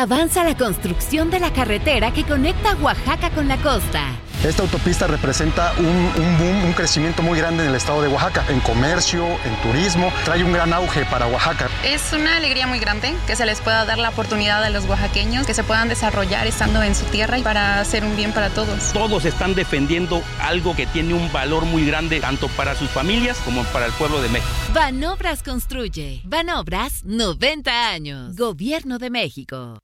Avanza 0.00 0.44
la 0.44 0.56
construcción 0.56 1.28
de 1.28 1.40
la 1.40 1.52
carretera 1.52 2.12
que 2.12 2.22
conecta 2.22 2.76
Oaxaca 2.76 3.30
con 3.30 3.48
la 3.48 3.56
costa. 3.56 4.12
Esta 4.44 4.62
autopista 4.62 5.08
representa 5.08 5.72
un, 5.76 5.86
un, 5.86 6.38
boom, 6.38 6.66
un 6.66 6.72
crecimiento 6.72 7.20
muy 7.20 7.36
grande 7.36 7.64
en 7.64 7.70
el 7.70 7.74
estado 7.74 8.00
de 8.02 8.06
Oaxaca, 8.06 8.44
en 8.48 8.60
comercio, 8.60 9.26
en 9.26 9.56
turismo, 9.60 10.12
trae 10.24 10.44
un 10.44 10.52
gran 10.52 10.72
auge 10.72 11.04
para 11.06 11.26
Oaxaca. 11.26 11.68
Es 11.84 12.12
una 12.12 12.36
alegría 12.36 12.68
muy 12.68 12.78
grande 12.78 13.12
que 13.26 13.34
se 13.34 13.44
les 13.44 13.60
pueda 13.60 13.84
dar 13.86 13.98
la 13.98 14.10
oportunidad 14.10 14.62
a 14.62 14.70
los 14.70 14.84
oaxaqueños, 14.84 15.44
que 15.44 15.54
se 15.54 15.64
puedan 15.64 15.88
desarrollar 15.88 16.46
estando 16.46 16.80
en 16.84 16.94
su 16.94 17.04
tierra 17.06 17.36
y 17.36 17.42
para 17.42 17.80
hacer 17.80 18.04
un 18.04 18.14
bien 18.14 18.32
para 18.32 18.50
todos. 18.50 18.92
Todos 18.92 19.24
están 19.24 19.56
defendiendo 19.56 20.22
algo 20.40 20.76
que 20.76 20.86
tiene 20.86 21.14
un 21.14 21.32
valor 21.32 21.64
muy 21.64 21.84
grande 21.84 22.20
tanto 22.20 22.46
para 22.50 22.76
sus 22.76 22.88
familias 22.88 23.38
como 23.38 23.64
para 23.64 23.86
el 23.86 23.92
pueblo 23.94 24.22
de 24.22 24.28
México. 24.28 24.52
Banobras 24.72 25.42
construye. 25.42 26.22
Banobras 26.22 27.04
90 27.04 27.90
años. 27.90 28.36
Gobierno 28.36 29.00
de 29.00 29.10
México. 29.10 29.80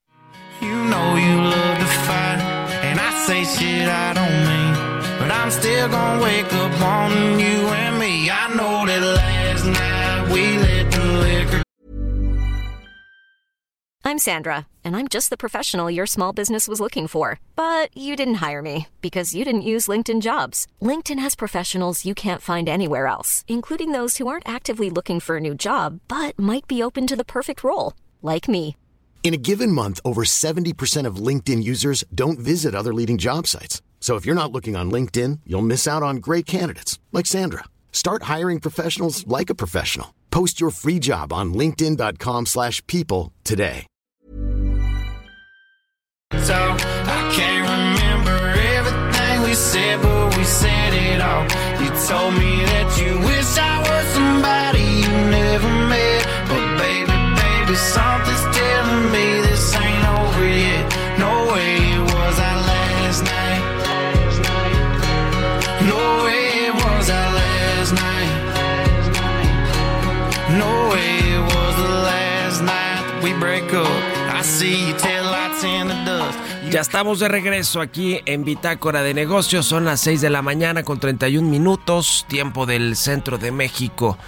You 0.65 0.77
know 0.93 1.09
you 1.27 1.35
love 1.55 1.79
to 1.79 1.91
fight, 2.07 2.41
and 2.89 2.99
I 2.99 3.11
say 3.27 3.45
shit 3.45 3.89
I 3.89 4.09
don't 4.19 4.39
mean. 4.49 4.73
But 5.21 5.31
I'm 5.31 5.51
still 5.51 5.89
gonna 5.89 6.23
wake 6.23 6.53
up 6.53 6.81
on 6.81 7.11
you 7.39 7.59
and 7.83 7.99
me. 7.99 8.31
I 8.31 8.45
know 8.59 8.87
that 8.87 9.03
last 9.21 9.65
night 9.67 10.33
we 10.33 10.57
the 10.57 11.05
liquor 11.25 11.65
I'm 14.07 14.19
Sandra, 14.19 14.67
and 14.85 14.95
I'm 14.97 15.09
just 15.09 15.31
the 15.31 15.37
professional 15.45 15.91
your 15.91 16.07
small 16.07 16.35
business 16.35 16.69
was 16.69 16.79
looking 16.79 17.09
for. 17.09 17.41
But 17.57 17.89
you 17.97 18.17
didn't 18.17 18.43
hire 18.47 18.61
me 18.61 18.89
because 19.01 19.35
you 19.35 19.45
didn't 19.45 19.71
use 19.73 19.89
LinkedIn 19.89 20.21
jobs. 20.21 20.67
LinkedIn 20.83 21.19
has 21.19 21.35
professionals 21.35 22.05
you 22.05 22.15
can't 22.15 22.43
find 22.43 22.69
anywhere 22.69 23.07
else, 23.07 23.45
including 23.49 23.93
those 23.93 24.19
who 24.19 24.29
aren't 24.29 24.49
actively 24.49 24.91
looking 24.91 25.21
for 25.21 25.37
a 25.39 25.41
new 25.41 25.55
job 25.55 26.01
but 26.07 26.39
might 26.39 26.67
be 26.69 26.83
open 26.83 27.07
to 27.07 27.17
the 27.17 27.25
perfect 27.37 27.65
role, 27.65 27.95
like 28.23 28.47
me. 28.47 28.77
In 29.25 29.33
a 29.33 29.39
given 29.39 29.73
month, 29.73 30.01
over 30.05 30.23
70% 30.23 31.07
of 31.07 31.17
LinkedIn 31.17 31.65
users 31.65 32.05
don't 32.15 32.39
visit 32.39 32.75
other 32.75 32.93
leading 32.93 33.17
job 33.17 33.47
sites. 33.47 33.81
So 33.99 34.17
if 34.17 34.27
you're 34.27 34.35
not 34.35 34.53
looking 34.53 34.77
on 34.77 34.91
LinkedIn, 34.91 35.41
you'll 35.47 35.63
miss 35.63 35.89
out 35.89 36.03
on 36.03 36.17
great 36.17 36.45
candidates 36.45 36.99
like 37.11 37.25
Sandra. 37.25 37.65
Start 37.91 38.25
hiring 38.25 38.61
professionals 38.61 39.27
like 39.27 39.49
a 39.49 39.55
professional. 39.55 40.13
Post 40.31 40.61
your 40.61 40.69
free 40.69 40.99
job 40.99 41.33
on 41.33 41.55
linkedin.com/people 41.55 43.33
today. 43.45 43.87
So 46.33 46.55
I 46.55 47.33
can't 47.33 47.65
remember 47.65 48.37
everything 48.77 49.43
we 49.49 49.55
said, 49.55 50.03
but 50.03 50.37
we 50.37 50.45
said 50.45 50.93
it 50.93 51.21
all. 51.23 51.45
You 51.81 51.89
told 52.09 52.35
me 52.35 52.53
that 52.71 52.89
you 53.01 53.13
wish 53.21 53.57
I 53.57 53.75
was 53.89 54.07
somebody 54.13 54.85
you 55.03 55.13
never 55.31 55.71
met. 55.89 56.23
But 56.51 56.65
baby, 56.77 57.17
baby, 57.41 57.75
something's 57.77 58.54
Ya 76.71 76.81
estamos 76.81 77.19
de 77.19 77.29
regreso 77.29 77.81
aquí 77.81 78.21
en 78.27 78.45
Bitácora 78.45 79.03
de 79.03 79.15
Negocios. 79.15 79.65
Son 79.65 79.87
las 79.87 80.01
6 80.01 80.21
de 80.21 80.29
la 80.29 80.43
mañana 80.43 80.83
con 80.83 81.01
31 81.01 81.49
minutos, 81.49 82.27
tiempo 82.29 82.67
del 82.67 82.95
centro 82.95 83.39
de 83.39 83.51
México. 83.51 84.19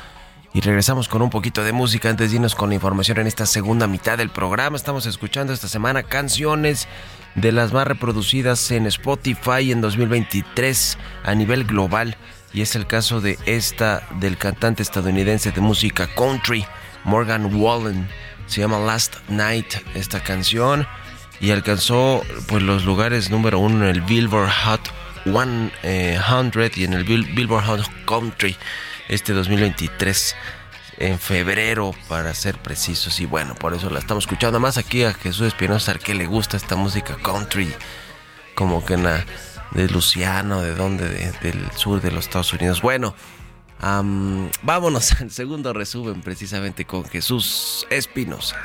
Y 0.54 0.62
regresamos 0.62 1.08
con 1.08 1.20
un 1.20 1.28
poquito 1.28 1.62
de 1.64 1.72
música 1.72 2.08
antes 2.08 2.30
de 2.30 2.36
irnos 2.36 2.54
con 2.54 2.72
información 2.72 3.18
en 3.18 3.26
esta 3.26 3.44
segunda 3.44 3.86
mitad 3.86 4.16
del 4.16 4.30
programa. 4.30 4.76
Estamos 4.76 5.04
escuchando 5.04 5.52
esta 5.52 5.68
semana 5.68 6.02
canciones 6.02 6.88
de 7.34 7.52
las 7.52 7.74
más 7.74 7.86
reproducidas 7.86 8.70
en 8.70 8.86
Spotify 8.86 9.70
en 9.70 9.82
2023 9.82 10.96
a 11.24 11.34
nivel 11.34 11.64
global. 11.64 12.16
Y 12.54 12.62
es 12.62 12.74
el 12.74 12.86
caso 12.86 13.20
de 13.20 13.38
esta 13.44 14.08
del 14.18 14.38
cantante 14.38 14.82
estadounidense 14.82 15.52
de 15.52 15.60
música 15.60 16.08
country, 16.14 16.64
Morgan 17.04 17.54
Wallen. 17.54 18.08
Se 18.46 18.60
llama 18.60 18.78
Last 18.78 19.16
Night 19.28 19.74
esta 19.94 20.22
canción 20.22 20.86
y 21.40 21.50
alcanzó 21.50 22.22
pues 22.46 22.62
los 22.62 22.84
lugares 22.84 23.30
número 23.30 23.58
uno 23.58 23.84
en 23.84 23.90
el 23.90 24.00
Billboard 24.02 24.50
Hot 24.64 24.90
100 25.24 25.72
y 26.76 26.84
en 26.84 26.92
el 26.94 27.04
Bill- 27.04 27.34
Billboard 27.34 27.64
Hot 27.66 28.04
Country 28.06 28.56
este 29.08 29.32
2023 29.32 30.36
en 30.98 31.18
febrero 31.18 31.94
para 32.08 32.32
ser 32.34 32.56
precisos. 32.58 33.20
Y 33.20 33.26
bueno 33.26 33.54
por 33.54 33.74
eso 33.74 33.90
la 33.90 33.98
estamos 33.98 34.24
escuchando. 34.24 34.60
Más 34.60 34.78
aquí 34.78 35.02
a 35.04 35.12
Jesús 35.12 35.48
Espinosa 35.48 35.94
que 35.94 36.14
le 36.14 36.26
gusta 36.26 36.56
esta 36.56 36.76
música 36.76 37.16
country 37.22 37.72
como 38.54 38.84
que 38.84 38.96
na, 38.96 39.24
de 39.72 39.88
Luciano 39.88 40.62
de 40.62 40.74
donde 40.74 41.08
de- 41.08 41.32
del 41.42 41.70
sur 41.74 42.00
de 42.00 42.12
los 42.12 42.24
Estados 42.26 42.52
Unidos. 42.52 42.80
Bueno 42.80 43.14
vámonos 43.80 45.12
al 45.20 45.30
segundo 45.30 45.72
resumen 45.72 46.20
precisamente 46.22 46.84
con 46.84 47.04
Jesús 47.04 47.86
Espinosa 47.90 48.56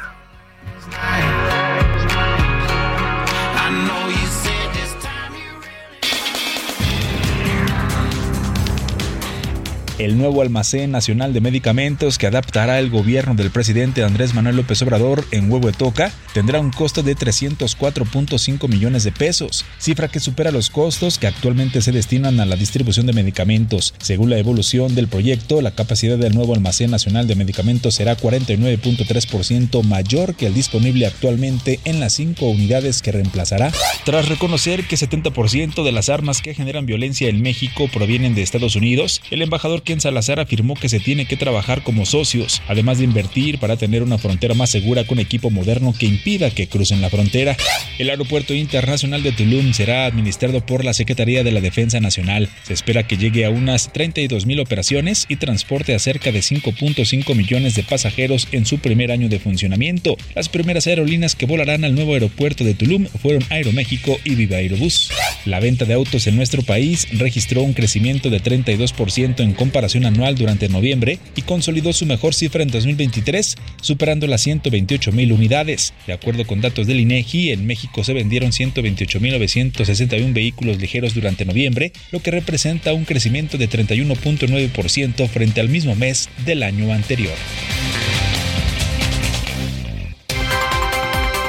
El 10.02 10.18
nuevo 10.18 10.42
almacén 10.42 10.90
nacional 10.90 11.32
de 11.32 11.42
medicamentos 11.42 12.18
que 12.18 12.26
adaptará 12.26 12.80
el 12.80 12.90
gobierno 12.90 13.36
del 13.36 13.52
presidente 13.52 14.04
Andrés 14.04 14.34
Manuel 14.34 14.56
López 14.56 14.82
Obrador 14.82 15.24
en 15.30 15.52
Huehuetoca 15.52 16.12
tendrá 16.34 16.60
un 16.60 16.72
costo 16.72 17.04
de 17.04 17.16
304.5 17.16 18.68
millones 18.68 19.04
de 19.04 19.12
pesos, 19.12 19.64
cifra 19.78 20.08
que 20.08 20.20
supera 20.20 20.50
los 20.50 20.72
costos 20.72 21.20
que 21.20 21.28
actualmente 21.28 21.84
se 21.84 21.92
destinan 21.92 22.40
a 22.40 22.48
la 22.48 22.56
distribución 22.56 23.06
de 23.06 23.14
medicamentos. 23.14 23.94
Según 24.00 24.32
la 24.32 24.40
evolución 24.40 24.96
del 24.96 25.08
proyecto, 25.08 25.62
la 25.62 25.76
capacidad 25.76 26.18
del 26.18 26.34
nuevo 26.34 26.56
almacén 26.56 26.90
nacional 26.90 27.28
de 27.28 27.36
medicamentos 27.36 27.94
será 27.94 28.18
49.3% 28.18 29.84
mayor 29.84 30.34
que 30.34 30.48
el 30.48 30.56
disponible 30.56 31.06
actualmente 31.06 31.80
en 31.86 32.00
las 32.00 32.14
cinco 32.14 32.48
unidades 32.48 33.04
que 33.04 33.12
reemplazará. 33.12 33.72
Tras 34.04 34.30
reconocer 34.30 34.88
que 34.88 34.96
70% 34.96 35.84
de 35.84 35.92
las 35.92 36.10
armas 36.10 36.42
que 36.42 36.56
generan 36.56 36.88
violencia 36.88 37.30
en 37.30 37.44
México 37.44 37.88
provienen 37.94 38.34
de 38.34 38.42
Estados 38.42 38.76
Unidos, 38.76 39.22
el 39.30 39.44
embajador 39.44 39.84
Salazar 39.99 40.39
afirmó 40.39 40.75
que 40.75 40.89
se 40.89 40.99
tiene 40.99 41.25
que 41.25 41.36
trabajar 41.36 41.84
como 41.84 42.06
socios, 42.06 42.62
además 42.67 42.99
de 42.99 43.04
invertir 43.04 43.60
para 43.60 43.77
tener 43.77 44.04
una 44.04 44.17
frontera 44.17 44.54
más 44.54 44.69
segura 44.69 45.04
con 45.06 45.19
equipo 45.19 45.49
moderno 45.49 45.93
que 45.97 46.06
impida 46.06 46.51
que 46.51 46.67
crucen 46.67 47.01
la 47.01 47.10
frontera. 47.10 47.58
El 47.99 48.10
aeropuerto 48.10 48.54
internacional 48.54 49.23
de 49.23 49.32
Tulum 49.32 49.73
será 49.73 50.06
administrado 50.06 50.65
por 50.65 50.86
la 50.86 50.93
Secretaría 50.93 51.43
de 51.43 51.51
la 51.51 51.62
Defensa 51.62 51.99
Nacional. 51.99 52.49
Se 52.63 52.73
espera 52.73 53.08
que 53.08 53.17
llegue 53.17 53.45
a 53.45 53.49
unas 53.49 53.91
32 53.91 54.45
mil 54.45 54.60
operaciones 54.60 55.25
y 55.27 55.36
transporte 55.36 55.93
a 55.95 55.99
cerca 55.99 56.32
de 56.32 56.39
5.5 56.39 57.36
millones 57.36 57.75
de 57.75 57.84
pasajeros 57.84 58.47
en 58.51 58.65
su 58.65 58.80
primer 58.80 59.12
año 59.12 59.30
de 59.30 59.39
funcionamiento. 59.39 60.15
Las 60.36 60.49
primeras 60.49 60.88
aerolíneas 60.88 61.36
que 61.36 61.45
volarán 61.45 61.84
al 61.84 61.95
nuevo 61.95 62.13
aeropuerto 62.13 62.63
de 62.63 62.73
Tulum 62.73 63.06
fueron 63.21 63.43
Aeroméxico 63.49 64.17
y 64.23 64.36
Viva 64.36 64.58
Aerobús. 64.58 65.12
La 65.45 65.60
venta 65.60 65.86
de 65.86 65.93
autos 65.93 66.27
en 66.27 66.36
nuestro 66.36 66.62
país 66.62 67.08
registró 67.12 67.63
un 67.63 67.73
crecimiento 67.73 68.30
de 68.30 68.41
32% 68.41 69.39
en 69.39 69.54
comparación 69.54 69.70
anual 70.05 70.36
durante 70.36 70.69
noviembre 70.69 71.19
y 71.36 71.41
consolidó 71.41 71.93
su 71.93 72.05
mejor 72.05 72.34
cifra 72.34 72.63
en 72.63 72.69
2023, 72.69 73.55
superando 73.81 74.27
las 74.27 74.41
128 74.41 75.12
mil 75.12 75.31
unidades. 75.31 75.93
De 76.07 76.13
acuerdo 76.13 76.45
con 76.45 76.62
datos 76.62 76.88
del 76.88 76.99
INEGI, 76.99 77.51
en 77.51 77.65
México 77.65 78.03
se 78.03 78.13
vendieron 78.13 78.51
128.961 78.51 80.34
vehículos 80.34 80.77
ligeros 80.77 81.13
durante 81.13 81.45
noviembre, 81.45 81.91
lo 82.12 82.21
que 82.21 82.31
representa 82.31 82.93
un 82.93 83.05
crecimiento 83.05 83.57
de 83.57 83.69
31.9% 83.69 85.27
frente 85.27 85.62
al 85.62 85.69
mismo 85.69 85.95
mes 85.95 86.29
del 86.45 86.63
año 86.63 86.93
anterior. 86.93 87.36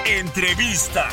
Entrevista. 0.06 1.08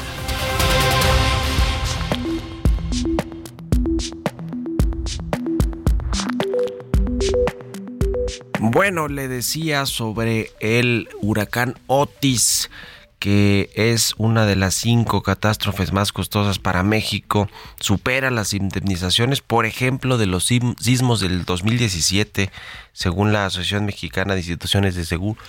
Bueno, 8.71 9.07
le 9.07 9.27
decía 9.27 9.87
sobre 9.87 10.51
el 10.59 11.09
huracán 11.21 11.73
Otis, 11.87 12.69
que 13.17 13.71
es 13.73 14.13
una 14.17 14.45
de 14.45 14.55
las 14.55 14.75
cinco 14.75 15.23
catástrofes 15.23 15.91
más 15.91 16.11
costosas 16.11 16.59
para 16.59 16.83
México. 16.83 17.49
Supera 17.79 18.29
las 18.29 18.53
indemnizaciones, 18.53 19.41
por 19.41 19.65
ejemplo, 19.65 20.19
de 20.19 20.27
los 20.27 20.45
sismos 20.45 21.19
del 21.19 21.45
2017, 21.45 22.51
según 22.93 23.33
la 23.33 23.47
Asociación 23.47 23.85
Mexicana 23.85 24.33
de 24.33 24.41
Instituciones 24.41 24.93
de 24.93 25.03
Seguro. 25.03 25.41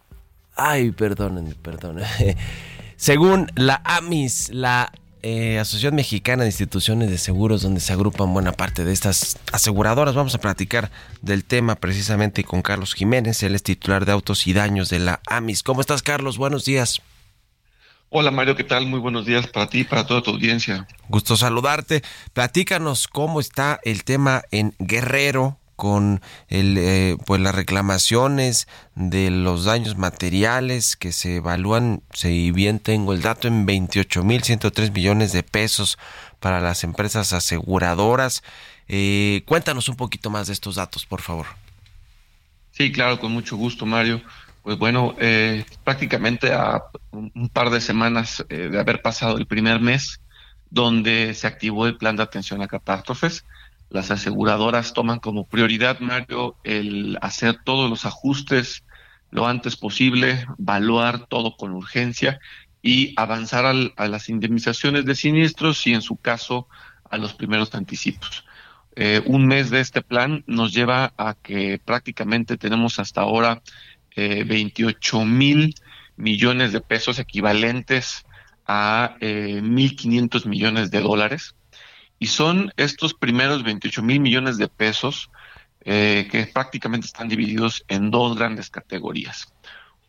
Ay, 0.56 0.92
perdónenme, 0.92 1.56
perdónenme. 1.56 2.38
Según 2.96 3.52
la 3.56 3.82
AMIS, 3.84 4.52
la 4.54 4.94
eh, 5.24 5.60
Asociación 5.60 5.96
Mexicana 5.96 6.44
de 6.44 6.50
Instituciones 6.50 7.10
de 7.10 7.18
Seguros, 7.18 7.62
donde 7.62 7.80
se 7.80 7.94
agrupan 7.94 8.34
buena 8.34 8.52
parte 8.52 8.84
de 8.84 8.94
estas 8.94 9.38
aseguradoras, 9.52 10.16
vamos 10.16 10.36
a 10.36 10.42
platicar 10.42 10.92
del 11.22 11.44
tema 11.44 11.76
precisamente 11.76 12.44
con 12.44 12.62
Carlos 12.62 12.94
Jiménez, 12.94 13.44
él 13.44 13.56
es 13.56 13.64
titular 13.64 14.06
de 14.06 14.12
autos 14.12 14.48
y 14.48 14.54
daños 14.54 14.90
de 14.90 15.00
la 15.00 15.22
AMIS. 15.28 15.64
¿Cómo 15.64 15.82
estás, 15.82 16.02
Carlos? 16.02 16.38
Buenos 16.38 16.66
días. 16.66 17.02
Hola 18.10 18.30
Mario, 18.30 18.58
¿qué 18.58 18.66
tal? 18.66 18.88
Muy 18.88 19.00
buenos 19.00 19.26
días 19.26 19.48
para 19.48 19.68
ti 19.68 19.80
y 19.80 19.84
para 19.86 20.06
toda 20.06 20.22
tu 20.22 20.32
audiencia. 20.32 20.86
Gusto 21.08 21.38
saludarte. 21.38 22.04
Platícanos 22.34 23.08
cómo 23.08 23.40
está 23.40 23.80
el 23.84 24.04
tema 24.04 24.42
en 24.52 24.76
Guerrero 24.80 25.61
con 25.82 26.22
el, 26.48 26.78
eh, 26.78 27.18
pues 27.26 27.42
las 27.42 27.56
reclamaciones 27.56 28.68
de 28.94 29.32
los 29.32 29.66
daños 29.66 29.98
materiales 29.98 30.96
que 30.96 31.12
se 31.12 31.38
evalúan, 31.38 32.04
si 32.14 32.52
bien 32.52 32.78
tengo 32.78 33.14
el 33.14 33.24
dato, 33.24 33.48
en 33.48 33.66
28.103 33.66 34.94
millones 34.94 35.32
de 35.32 35.42
pesos 35.42 35.98
para 36.40 36.62
las 36.62 36.84
empresas 36.84 37.34
aseguradoras. 37.34 38.44
Eh, 38.88 39.42
cuéntanos 39.48 39.90
un 39.90 39.96
poquito 39.96 40.30
más 40.30 40.46
de 40.46 40.54
estos 40.54 40.76
datos, 40.76 41.08
por 41.08 41.22
favor. 41.22 41.48
Sí, 42.70 42.92
claro, 42.92 43.20
con 43.20 43.32
mucho 43.32 43.58
gusto 43.58 43.88
Mario. 43.88 44.22
Pues 44.62 44.78
bueno, 44.78 45.16
eh, 45.20 45.66
prácticamente 45.84 46.54
a 46.54 46.84
un 47.10 47.50
par 47.50 47.72
de 47.72 47.82
semanas 47.82 48.46
eh, 48.50 48.70
de 48.72 48.80
haber 48.80 49.02
pasado 49.02 49.40
el 49.40 49.48
primer 49.48 49.82
mes 49.82 50.22
donde 50.70 51.34
se 51.34 51.48
activó 51.48 51.88
el 51.88 51.98
plan 51.98 52.18
de 52.18 52.22
atención 52.22 52.62
a 52.62 52.68
catástrofes, 52.68 53.46
las 53.92 54.10
aseguradoras 54.10 54.94
toman 54.94 55.20
como 55.20 55.46
prioridad, 55.46 56.00
Mario, 56.00 56.56
el 56.64 57.18
hacer 57.22 57.60
todos 57.64 57.90
los 57.90 58.06
ajustes 58.06 58.84
lo 59.32 59.48
antes 59.48 59.76
posible, 59.76 60.46
evaluar 60.58 61.28
todo 61.28 61.56
con 61.58 61.74
urgencia 61.74 62.40
y 62.82 63.14
avanzar 63.18 63.66
a 63.66 64.08
las 64.08 64.30
indemnizaciones 64.30 65.06
de 65.06 65.16
siniestros 65.16 65.86
y 65.88 65.94
en 65.94 66.02
su 66.02 66.16
caso 66.16 66.68
a 67.10 67.18
los 67.18 67.34
primeros 67.34 67.76
anticipos. 67.76 68.46
Eh, 68.96 69.22
un 69.26 69.46
mes 69.46 69.70
de 69.70 69.80
este 69.80 70.02
plan 70.02 70.44
nos 70.48 70.74
lleva 70.74 71.14
a 71.18 71.36
que 71.36 71.80
prácticamente 71.84 72.58
tenemos 72.58 73.00
hasta 73.00 73.22
ahora 73.22 73.62
eh, 74.16 74.44
28 74.46 75.26
mil 75.26 75.76
millones 76.18 76.72
de 76.72 76.82
pesos 76.82 77.20
equivalentes 77.20 78.26
a 78.66 79.16
eh, 79.20 79.62
1.500 79.62 80.46
millones 80.46 80.92
de 80.92 81.02
dólares. 81.02 81.56
Y 82.22 82.28
son 82.28 82.72
estos 82.78 83.16
primeros 83.16 83.64
28 83.64 84.04
mil 84.04 84.20
millones 84.20 84.60
de 84.60 84.68
pesos 84.68 85.32
eh, 85.84 86.28
que 86.30 86.46
prácticamente 86.46 87.08
están 87.08 87.28
divididos 87.28 87.84
en 87.88 88.12
dos 88.12 88.38
grandes 88.38 88.70
categorías. 88.70 89.52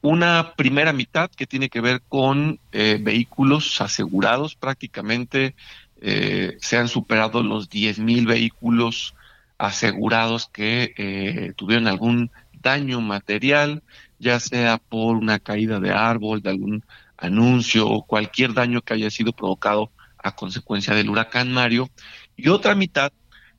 Una 0.02 0.52
primera 0.54 0.92
mitad 0.92 1.30
que 1.30 1.46
tiene 1.46 1.70
que 1.70 1.80
ver 1.80 2.02
con 2.10 2.60
eh, 2.70 2.98
vehículos 3.00 3.80
asegurados, 3.80 4.54
prácticamente 4.54 5.54
eh, 6.02 6.58
se 6.60 6.76
han 6.76 6.88
superado 6.88 7.42
los 7.42 7.70
10 7.70 8.00
mil 8.00 8.26
vehículos 8.26 9.14
asegurados 9.56 10.50
que 10.52 11.54
tuvieron 11.56 11.86
algún 11.86 12.30
daño 12.60 13.00
material, 13.00 13.82
ya 14.18 14.38
sea 14.38 14.76
por 14.76 15.16
una 15.16 15.38
caída 15.38 15.80
de 15.80 15.92
árbol, 15.92 16.42
de 16.42 16.50
algún 16.50 16.84
anuncio 17.16 17.88
o 17.88 18.04
cualquier 18.04 18.52
daño 18.52 18.82
que 18.82 18.92
haya 18.92 19.10
sido 19.10 19.32
provocado 19.32 19.90
a 20.22 20.34
consecuencia 20.34 20.94
del 20.94 21.10
huracán 21.10 21.52
Mario. 21.52 21.90
Y 22.36 22.48
otra 22.48 22.74
mitad 22.74 23.12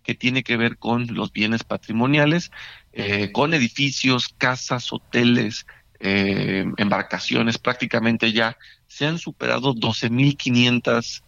que 0.04 0.16
tiene 0.16 0.44
que 0.44 0.58
ver 0.58 0.78
con 0.78 1.08
los 1.14 1.32
bienes 1.32 1.64
patrimoniales, 1.64 2.52
eh, 2.92 3.32
con 3.32 3.54
edificios, 3.54 4.28
casas, 4.38 4.92
hoteles, 4.92 5.66
eh, 6.00 6.66
embarcaciones, 6.78 7.58
prácticamente 7.58 8.34
ya 8.34 8.58
se 8.88 9.06
han 9.06 9.18
superado 9.18 9.74
12.500 9.74 11.24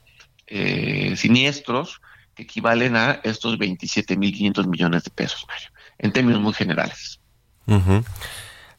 eh, 0.48 1.15
siniestros 1.15 2.02
que 2.36 2.43
equivalen 2.43 2.98
a 2.98 3.21
estos 3.24 3.58
27.500 3.58 4.67
millones 4.67 5.06
de 5.06 5.12
pesos, 5.12 5.48
en 5.98 6.12
términos 6.12 6.41
muy 6.41 6.54
generales. 6.54 7.21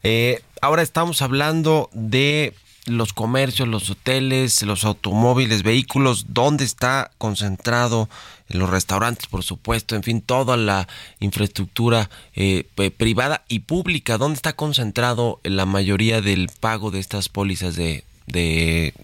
Eh, 0.03 0.41
ahora 0.61 0.83
estamos 0.83 1.21
hablando 1.23 1.89
de 1.91 2.53
los 2.87 3.13
comercios, 3.13 3.67
los 3.67 3.89
hoteles, 3.89 4.63
los 4.63 4.83
automóviles, 4.83 5.63
vehículos, 5.63 6.27
dónde 6.29 6.63
está 6.63 7.11
concentrado 7.17 8.09
en 8.49 8.59
los 8.59 8.69
restaurantes, 8.69 9.27
por 9.27 9.43
supuesto, 9.43 9.95
en 9.95 10.03
fin, 10.03 10.21
toda 10.21 10.55
la 10.57 10.87
infraestructura 11.19 12.09
eh, 12.33 12.65
privada 12.97 13.43
y 13.49 13.59
pública, 13.59 14.17
dónde 14.17 14.35
está 14.35 14.53
concentrado 14.53 15.39
la 15.43 15.65
mayoría 15.65 16.21
del 16.21 16.49
pago 16.59 16.91
de 16.91 16.99
estas 16.99 17.29
pólizas 17.29 17.75
de, 17.75 18.03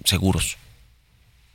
seguros. 0.05 0.57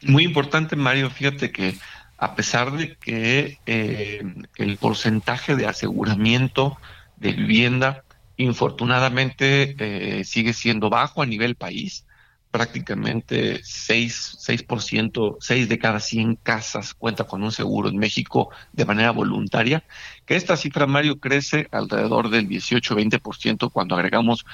Muy 0.02 0.24
importante, 0.24 0.76
Mario, 0.76 1.10
fíjate 1.10 1.50
que 1.50 1.76
a 2.18 2.34
pesar 2.34 2.72
de 2.72 2.96
que 2.96 3.58
eh, 3.66 4.22
el 4.56 4.76
porcentaje 4.76 5.56
de 5.56 5.66
aseguramiento 5.66 6.76
de 7.16 7.32
vivienda 7.32 8.04
infortunadamente 8.36 9.74
eh, 9.78 10.24
sigue 10.24 10.52
siendo 10.52 10.88
bajo 10.90 11.22
a 11.22 11.26
nivel 11.26 11.56
país, 11.56 12.04
prácticamente 12.50 13.60
6, 13.62 14.38
6%, 14.40 15.36
6 15.40 15.68
de 15.68 15.78
cada 15.78 16.00
100 16.00 16.36
casas 16.36 16.94
cuenta 16.94 17.24
con 17.24 17.42
un 17.42 17.52
seguro 17.52 17.88
en 17.88 17.98
México 17.98 18.50
de 18.72 18.84
manera 18.84 19.10
voluntaria, 19.10 19.84
que 20.24 20.36
esta 20.36 20.56
cifra, 20.56 20.86
Mario, 20.86 21.20
crece 21.20 21.68
alrededor 21.70 22.30
del 22.30 22.48
18-20% 22.48 23.70
cuando 23.70 23.94
agregamos 23.94 24.44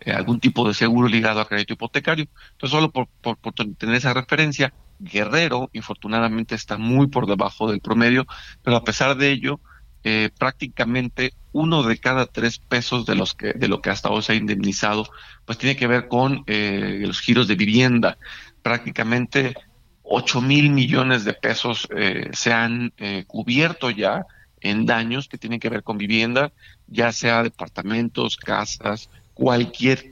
eh, 0.00 0.12
algún 0.12 0.40
tipo 0.40 0.66
de 0.66 0.74
seguro 0.74 1.08
ligado 1.08 1.40
a 1.40 1.48
crédito 1.48 1.74
hipotecario. 1.74 2.26
Entonces, 2.52 2.70
solo 2.70 2.90
por, 2.90 3.08
por, 3.20 3.36
por 3.36 3.52
tener 3.52 3.94
esa 3.94 4.14
referencia, 4.14 4.72
Guerrero, 4.98 5.68
infortunadamente, 5.72 6.54
está 6.54 6.78
muy 6.78 7.08
por 7.08 7.26
debajo 7.26 7.70
del 7.70 7.80
promedio, 7.80 8.26
pero 8.62 8.76
a 8.76 8.84
pesar 8.84 9.16
de 9.16 9.30
ello, 9.30 9.60
eh, 10.04 10.30
prácticamente 10.36 11.32
uno 11.52 11.82
de 11.84 11.98
cada 11.98 12.26
tres 12.26 12.58
pesos 12.58 13.06
de 13.06 13.14
los 13.14 13.34
que 13.34 13.52
de 13.52 13.68
lo 13.68 13.80
que 13.80 13.90
hasta 13.90 14.10
hoy 14.10 14.22
se 14.22 14.32
ha 14.32 14.36
indemnizado, 14.36 15.08
pues 15.44 15.58
tiene 15.58 15.76
que 15.76 15.86
ver 15.86 16.08
con 16.08 16.42
eh, 16.46 17.02
los 17.02 17.20
giros 17.20 17.46
de 17.46 17.54
vivienda. 17.54 18.18
Prácticamente 18.62 19.54
8 20.02 20.40
mil 20.40 20.70
millones 20.70 21.24
de 21.24 21.34
pesos 21.34 21.88
eh, 21.96 22.30
se 22.32 22.52
han 22.52 22.92
cubierto 23.26 23.90
ya 23.90 24.26
en 24.60 24.86
daños 24.86 25.28
que 25.28 25.38
tienen 25.38 25.60
que 25.60 25.68
ver 25.68 25.82
con 25.82 25.98
vivienda, 25.98 26.52
ya 26.86 27.12
sea 27.12 27.42
departamentos, 27.42 28.36
casas, 28.36 29.08
cualquier 29.34 30.10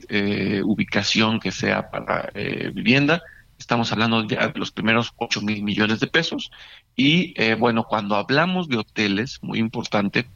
ubicación 0.63 1.39
que 1.39 1.51
sea 1.51 1.89
para 1.89 2.31
vivienda 2.73 3.21
Estamos 3.61 3.91
hablando 3.91 4.23
de 4.23 4.51
los 4.55 4.71
primeros 4.71 5.13
8 5.17 5.39
mil 5.43 5.61
millones 5.61 5.99
de 5.99 6.07
pesos. 6.07 6.49
Y 6.95 7.39
eh, 7.39 7.53
bueno, 7.53 7.83
cuando 7.83 8.15
hablamos 8.15 8.67
de 8.67 8.77
hoteles, 8.77 9.37
muy 9.43 9.59
importante, 9.59 10.27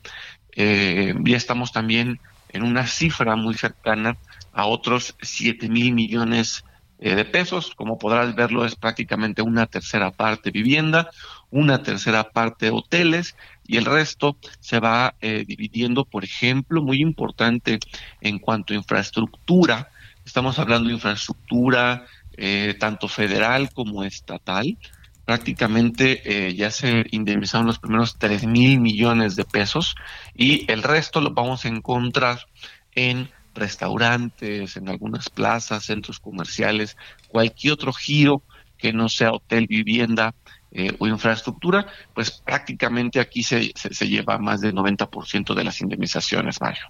eh, 0.55 1.15
ya 1.25 1.35
estamos 1.35 1.71
también 1.71 2.19
en 2.49 2.61
una 2.61 2.85
cifra 2.85 3.35
muy 3.35 3.55
cercana 3.55 4.15
a 4.53 4.67
otros 4.67 5.15
7 5.23 5.69
mil 5.69 5.91
millones 5.91 6.65
eh, 6.99 7.15
de 7.15 7.25
pesos. 7.25 7.73
Como 7.75 7.97
podrás 7.97 8.35
verlo, 8.35 8.63
es 8.63 8.75
prácticamente 8.75 9.41
una 9.41 9.65
tercera 9.65 10.11
parte 10.11 10.51
vivienda, 10.51 11.09
una 11.49 11.81
tercera 11.81 12.29
parte 12.29 12.69
hoteles 12.69 13.35
y 13.65 13.77
el 13.77 13.85
resto 13.85 14.37
se 14.59 14.79
va 14.79 15.15
dividiendo, 15.19 16.05
por 16.05 16.23
ejemplo, 16.23 16.83
muy 16.83 17.01
importante 17.01 17.79
en 18.21 18.37
cuanto 18.37 18.73
a 18.73 18.77
infraestructura. 18.77 19.89
Estamos 20.23 20.59
hablando 20.59 20.89
de 20.89 20.93
infraestructura 20.93 22.05
eh, 22.37 22.75
tanto 22.79 23.07
federal 23.07 23.71
como 23.73 24.03
estatal. 24.03 24.77
Prácticamente 25.25 26.21
eh, 26.47 26.53
ya 26.53 26.69
se 26.69 27.05
indemnizaron 27.11 27.65
los 27.65 27.79
primeros 27.79 28.17
3 28.19 28.45
mil 28.45 28.79
millones 28.79 29.35
de 29.35 29.43
pesos 29.43 29.95
y 30.35 30.69
el 30.71 30.83
resto 30.83 31.19
lo 31.19 31.31
vamos 31.31 31.65
a 31.65 31.69
encontrar 31.69 32.45
en 32.93 33.29
restaurantes, 33.55 34.77
en 34.77 34.89
algunas 34.89 35.29
plazas, 35.29 35.85
centros 35.85 36.19
comerciales, 36.19 36.97
cualquier 37.29 37.73
otro 37.73 37.93
giro 37.93 38.43
que 38.77 38.93
no 38.93 39.09
sea 39.09 39.31
hotel, 39.31 39.67
vivienda 39.67 40.35
eh, 40.77 40.93
o 40.99 41.07
infraestructura, 41.07 41.87
pues 42.13 42.31
prácticamente 42.31 43.21
aquí 43.21 43.43
se, 43.43 43.71
se, 43.75 44.07
lleva 44.09 44.37
más 44.37 44.59
del 44.59 44.75
90% 44.75 45.53
de 45.53 45.63
las 45.63 45.79
indemnizaciones, 45.79 46.59
Mario. 46.59 46.83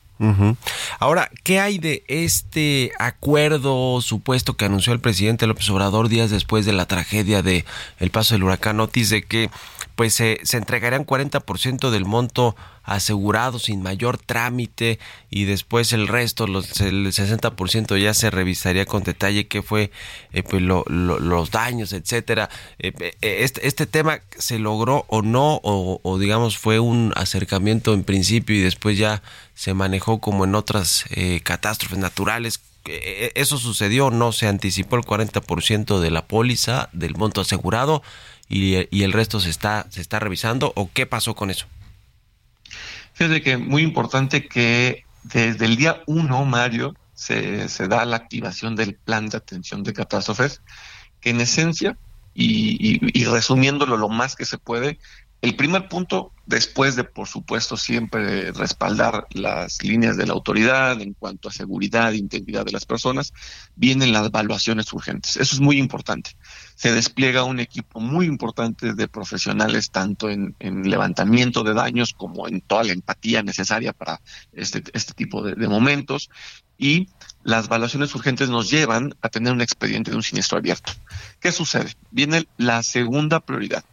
Ahora, 0.97 1.29
¿qué 1.43 1.59
hay 1.59 1.77
de 1.77 2.03
este 2.07 2.91
acuerdo 2.97 4.01
supuesto 4.01 4.55
que 4.55 4.65
anunció 4.65 4.91
el 4.91 5.01
presidente 5.01 5.45
López 5.45 5.69
Obrador 5.69 6.09
días 6.09 6.31
después 6.31 6.65
de 6.65 6.73
la 6.73 6.87
tragedia 6.87 7.43
de 7.43 7.63
el 7.99 8.09
paso 8.09 8.33
del 8.33 8.43
huracán 8.43 8.79
Otis 8.79 9.11
de 9.11 9.21
que 9.21 9.51
pues 9.95 10.13
se, 10.13 10.39
se 10.43 10.57
entregarían 10.57 11.05
40% 11.05 11.89
del 11.89 12.05
monto 12.05 12.55
asegurado 12.85 13.57
sin 13.59 13.81
mayor 13.81 14.17
trámite 14.17 14.99
y 15.29 15.45
después 15.45 15.91
el 15.91 16.07
resto, 16.07 16.47
los, 16.47 16.79
el 16.81 17.07
60% 17.07 17.99
ya 17.99 18.13
se 18.13 18.29
revisaría 18.29 18.85
con 18.85 19.03
detalle 19.03 19.47
qué 19.47 19.63
fue 19.63 19.91
eh, 20.33 20.43
pues 20.43 20.61
los 20.61 21.51
daños, 21.51 21.93
etcétera. 21.93 22.49
Eh, 22.79 22.93
eh, 22.99 23.15
este, 23.21 23.67
este 23.67 23.85
tema 23.87 24.19
se 24.37 24.59
logró 24.59 25.05
o 25.07 25.21
no, 25.21 25.59
o, 25.63 26.17
digamos 26.19 26.57
fue 26.57 26.79
un 26.79 27.11
acercamiento 27.15 27.93
en 27.93 28.03
principio 28.03 28.55
y 28.55 28.61
después 28.61 28.97
ya 28.97 29.23
se 29.55 29.73
manejó 29.73 30.19
como 30.19 30.45
en 30.45 30.55
otras 30.55 31.05
catástrofes 31.43 31.97
naturales. 31.97 32.59
¿Eso 32.85 33.57
sucedió? 33.57 34.11
¿No 34.11 34.31
se 34.31 34.47
anticipó 34.47 34.95
el 34.95 35.01
40% 35.01 35.99
de 35.99 36.11
la 36.11 36.27
póliza 36.27 36.89
del 36.93 37.15
monto 37.15 37.41
asegurado? 37.41 38.03
Y, 38.47 39.03
el 39.03 39.13
resto 39.13 39.39
se 39.39 39.49
está, 39.49 39.87
se 39.89 40.01
está 40.01 40.19
revisando 40.19 40.71
o 40.75 40.89
qué 40.93 41.05
pasó 41.05 41.35
con 41.35 41.49
eso? 41.49 41.65
Fíjate 43.13 43.41
que 43.41 43.57
muy 43.57 43.81
importante 43.81 44.47
que 44.47 45.05
desde 45.23 45.65
el 45.65 45.77
día 45.77 46.03
1, 46.05 46.45
Mario, 46.45 46.95
se, 47.13 47.69
se, 47.69 47.87
da 47.87 48.05
la 48.05 48.17
activación 48.17 48.75
del 48.75 48.95
plan 48.95 49.29
de 49.29 49.37
atención 49.37 49.83
de 49.83 49.93
catástrofes, 49.93 50.61
que 51.21 51.29
en 51.29 51.41
esencia, 51.41 51.97
y, 52.33 52.77
y, 52.79 52.99
y 53.13 53.25
resumiéndolo 53.25 53.95
lo 53.95 54.09
más 54.09 54.35
que 54.35 54.45
se 54.45 54.57
puede, 54.57 54.99
el 55.45 55.55
primer 55.55 55.87
punto, 55.87 56.31
después 56.47 56.95
de, 56.95 57.03
por 57.03 57.27
supuesto, 57.27 57.77
siempre 57.77 58.51
respaldar 58.51 59.27
las 59.31 59.83
líneas 59.83 60.17
de 60.17 60.25
la 60.25 60.33
autoridad 60.33 60.99
en 61.01 61.13
cuanto 61.13 61.49
a 61.49 61.51
seguridad 61.51 62.13
e 62.13 62.17
integridad 62.17 62.65
de 62.65 62.71
las 62.71 62.85
personas, 62.85 63.31
vienen 63.75 64.11
las 64.11 64.25
evaluaciones 64.25 64.91
urgentes. 64.91 65.37
Eso 65.37 65.55
es 65.55 65.61
muy 65.61 65.77
importante. 65.77 66.31
Se 66.75 66.93
despliega 66.93 67.43
un 67.43 67.59
equipo 67.59 67.99
muy 67.99 68.25
importante 68.25 68.93
de 68.93 69.07
profesionales, 69.07 69.91
tanto 69.91 70.29
en, 70.29 70.55
levantamiento 70.59 71.63
de 71.63 71.73
daños 71.73 72.13
como 72.13 72.47
en 72.47 72.61
toda 72.61 72.83
la 72.83 72.93
empatía 72.93 73.43
necesaria 73.43 73.93
para 73.93 74.21
este, 74.53 74.83
este 74.93 75.13
tipo 75.13 75.41
de, 75.41 75.67
momentos. 75.67 76.29
Y 76.77 77.07
las 77.43 77.67
evaluaciones 77.67 78.13
urgentes 78.13 78.49
nos 78.49 78.69
llevan 78.69 79.15
a 79.21 79.29
tener 79.29 79.53
un 79.53 79.61
expediente 79.61 80.11
de 80.11 80.17
un 80.17 80.23
siniestro 80.23 80.57
abierto. 80.57 80.91
¿Qué 81.39 81.53
sucede? 81.53 81.93
Viene 82.11 82.47
la 82.57 82.83
segunda 82.83 83.39
prioridad 83.39 83.85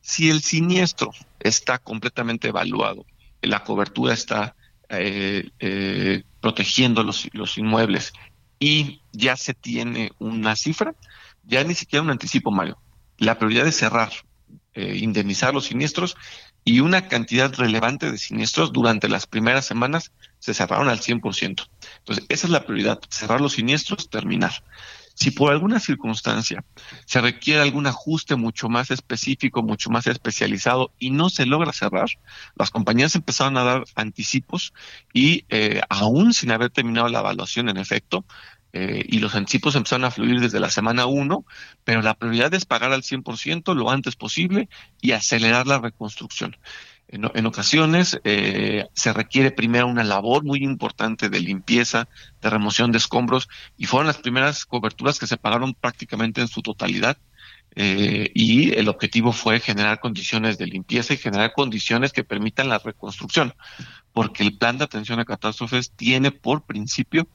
si 0.00 0.30
el 0.30 0.42
siniestro 0.42 1.12
está 1.38 1.78
completamente 1.78 2.48
evaluado, 2.48 3.04
la 3.42 3.64
cobertura 3.64 4.14
está 4.14 4.56
eh, 4.88 5.50
eh, 5.60 6.22
protegiendo 6.40 7.02
los, 7.02 7.28
los 7.32 7.58
inmuebles 7.58 8.12
y 8.58 9.02
ya 9.12 9.36
se 9.36 9.54
tiene 9.54 10.12
una 10.18 10.56
cifra, 10.56 10.94
ya 11.44 11.64
ni 11.64 11.74
siquiera 11.74 12.02
un 12.02 12.10
anticipo, 12.10 12.50
Mario. 12.50 12.78
La 13.18 13.38
prioridad 13.38 13.66
es 13.66 13.76
cerrar, 13.76 14.10
eh, 14.74 14.96
indemnizar 14.98 15.52
los 15.52 15.66
siniestros 15.66 16.16
y 16.64 16.80
una 16.80 17.08
cantidad 17.08 17.52
relevante 17.54 18.10
de 18.10 18.18
siniestros 18.18 18.72
durante 18.72 19.08
las 19.08 19.26
primeras 19.26 19.66
semanas 19.66 20.12
se 20.38 20.54
cerraron 20.54 20.88
al 20.88 21.00
100%. 21.00 21.68
Entonces, 21.98 22.24
esa 22.28 22.46
es 22.46 22.50
la 22.50 22.64
prioridad, 22.64 23.00
cerrar 23.08 23.40
los 23.40 23.54
siniestros, 23.54 24.10
terminar. 24.10 24.52
Si 25.14 25.30
por 25.32 25.52
alguna 25.52 25.80
circunstancia 25.80 26.64
se 27.04 27.20
requiere 27.20 27.60
algún 27.60 27.86
ajuste 27.86 28.36
mucho 28.36 28.70
más 28.70 28.90
específico, 28.90 29.62
mucho 29.62 29.90
más 29.90 30.06
especializado 30.06 30.92
y 30.98 31.10
no 31.10 31.28
se 31.28 31.44
logra 31.44 31.72
cerrar, 31.72 32.08
las 32.54 32.70
compañías 32.70 33.14
empezaron 33.14 33.58
a 33.58 33.64
dar 33.64 33.84
anticipos 33.96 34.72
y 35.12 35.44
eh, 35.50 35.82
aún 35.90 36.32
sin 36.32 36.52
haber 36.52 36.70
terminado 36.70 37.08
la 37.08 37.18
evaluación 37.20 37.68
en 37.68 37.76
efecto, 37.76 38.24
eh, 38.72 39.04
y 39.08 39.18
los 39.18 39.34
anticipos 39.34 39.74
empezaron 39.74 40.04
a 40.04 40.10
fluir 40.10 40.40
desde 40.40 40.60
la 40.60 40.70
semana 40.70 41.06
1, 41.06 41.44
pero 41.84 42.02
la 42.02 42.14
prioridad 42.14 42.54
es 42.54 42.64
pagar 42.64 42.92
al 42.92 43.02
100% 43.02 43.74
lo 43.74 43.90
antes 43.90 44.16
posible 44.16 44.68
y 45.00 45.12
acelerar 45.12 45.66
la 45.66 45.78
reconstrucción. 45.78 46.56
En, 47.12 47.46
ocasiones 47.46 48.20
eh, 48.22 48.86
se 48.94 49.12
requiere 49.12 49.50
primero 49.50 49.88
una 49.88 50.04
labor 50.04 50.44
muy 50.44 50.62
importante 50.62 51.28
de 51.28 51.40
limpieza, 51.40 52.08
de 52.40 52.50
remoción 52.50 52.92
de 52.92 52.98
escombros, 52.98 53.48
y 53.76 53.86
fueron 53.86 54.06
las 54.06 54.18
primeras 54.18 54.64
coberturas 54.64 55.18
que 55.18 55.26
se 55.26 55.36
pagaron 55.36 55.74
prácticamente 55.74 56.40
en 56.40 56.46
su 56.46 56.62
totalidad. 56.62 57.18
Eh, 57.74 58.30
y 58.34 58.72
el 58.74 58.88
objetivo 58.88 59.32
fue 59.32 59.58
generar 59.58 59.98
condiciones 59.98 60.56
de 60.58 60.66
limpieza 60.66 61.14
y 61.14 61.18
generar 61.18 61.52
condiciones 61.52 62.12
que 62.12 62.24
permitan 62.24 62.68
la 62.68 62.78
reconstrucción, 62.78 63.54
porque 64.12 64.44
el 64.44 64.56
plan 64.56 64.78
de 64.78 64.84
atención 64.84 65.18
a 65.18 65.24
catástrofes 65.24 65.90
tiene 65.90 66.30
por 66.30 66.62
principio 66.62 67.26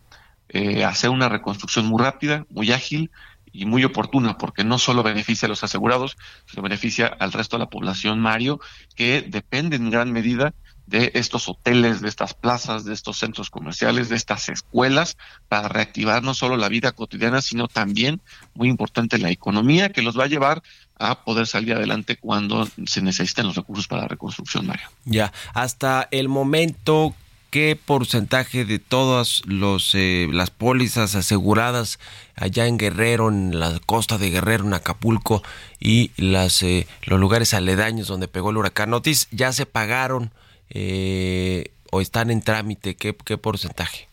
eh, 0.49 0.83
hacer 0.83 1.09
una 1.09 1.29
reconstrucción 1.29 1.85
muy 1.85 2.01
rápida, 2.01 2.45
muy 2.49 2.71
ágil 2.71 3.11
y 3.51 3.65
muy 3.65 3.83
oportuna, 3.83 4.37
porque 4.37 4.63
no 4.63 4.77
solo 4.77 5.01
beneficia 5.01 5.45
a 5.45 5.49
los 5.49 5.63
asegurados, 5.63 6.17
sino 6.45 6.61
beneficia 6.61 7.07
al 7.07 7.31
resto 7.31 7.57
de 7.57 7.63
la 7.63 7.69
población, 7.69 8.19
Mario, 8.19 8.59
que 8.95 9.21
depende 9.21 9.77
en 9.77 9.89
gran 9.89 10.11
medida 10.11 10.53
de 10.87 11.11
estos 11.15 11.49
hoteles, 11.49 12.01
de 12.01 12.09
estas 12.09 12.33
plazas, 12.33 12.85
de 12.85 12.93
estos 12.93 13.17
centros 13.17 13.49
comerciales, 13.49 14.09
de 14.09 14.15
estas 14.15 14.49
escuelas, 14.49 15.17
para 15.47 15.67
reactivar 15.67 16.21
no 16.21 16.33
solo 16.33 16.57
la 16.57 16.69
vida 16.69 16.91
cotidiana, 16.91 17.41
sino 17.41 17.67
también, 17.67 18.21
muy 18.53 18.69
importante, 18.69 19.17
la 19.17 19.31
economía, 19.31 19.89
que 19.89 20.01
los 20.01 20.17
va 20.17 20.25
a 20.25 20.27
llevar 20.27 20.61
a 20.97 21.23
poder 21.23 21.47
salir 21.47 21.73
adelante 21.73 22.17
cuando 22.17 22.67
se 22.85 23.01
necesiten 23.01 23.47
los 23.47 23.55
recursos 23.55 23.87
para 23.87 24.03
la 24.03 24.07
reconstrucción, 24.07 24.67
Mario. 24.67 24.89
Ya, 25.05 25.33
hasta 25.53 26.07
el 26.11 26.29
momento, 26.29 27.15
qué 27.55 27.77
porcentaje 27.77 28.65
de 28.65 28.79
todas 28.79 29.41
los, 29.45 29.95
eh, 29.95 30.27
las 30.29 30.49
pólizas 30.49 31.15
aseguradas 31.15 31.99
allá 32.35 32.67
en 32.67 32.77
Guerrero, 32.77 33.29
en 33.29 33.57
la 33.57 33.79
costa 33.85 34.17
de 34.17 34.29
Guerrero, 34.29 34.65
en 34.65 34.73
Acapulco 34.73 35.41
y 35.79 36.11
las, 36.17 36.61
eh, 36.63 36.85
los 37.03 37.17
lugares 37.17 37.53
aledaños 37.53 38.09
donde 38.09 38.27
pegó 38.27 38.49
el 38.49 38.57
huracán 38.57 38.93
Otis 38.93 39.29
ya 39.31 39.53
se 39.53 39.65
pagaron 39.65 40.33
eh, 40.69 41.71
o 41.91 42.01
están 42.01 42.29
en 42.29 42.41
trámite? 42.41 42.97
¿Qué, 42.97 43.13
porcentaje? 43.13 44.09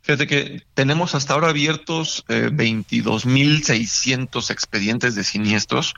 Fíjate 0.00 0.26
que 0.26 0.62
tenemos 0.72 1.14
hasta 1.14 1.34
ahora 1.34 1.50
abiertos 1.50 2.24
eh, 2.28 2.48
22.600 2.50 4.50
expedientes 4.50 5.14
de 5.14 5.24
siniestros. 5.24 5.92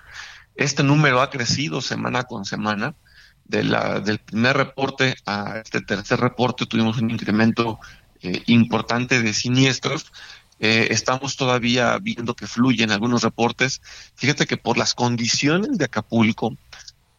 Este 0.56 0.82
número 0.82 1.22
ha 1.22 1.30
crecido 1.30 1.80
semana 1.80 2.24
con 2.24 2.44
semana 2.44 2.96
de 3.44 3.64
la, 3.64 4.00
del 4.00 4.18
primer 4.18 4.56
reporte 4.56 5.14
a 5.26 5.58
este 5.58 5.80
tercer 5.80 6.20
reporte 6.20 6.66
tuvimos 6.66 6.98
un 6.98 7.10
incremento 7.10 7.78
eh, 8.22 8.42
importante 8.46 9.22
de 9.22 9.34
siniestros. 9.34 10.12
Eh, 10.60 10.88
estamos 10.90 11.36
todavía 11.36 11.98
viendo 11.98 12.34
que 12.34 12.46
fluyen 12.46 12.92
algunos 12.92 13.22
reportes. 13.22 13.82
Fíjate 14.14 14.46
que 14.46 14.56
por 14.56 14.78
las 14.78 14.94
condiciones 14.94 15.76
de 15.76 15.84
Acapulco, 15.84 16.56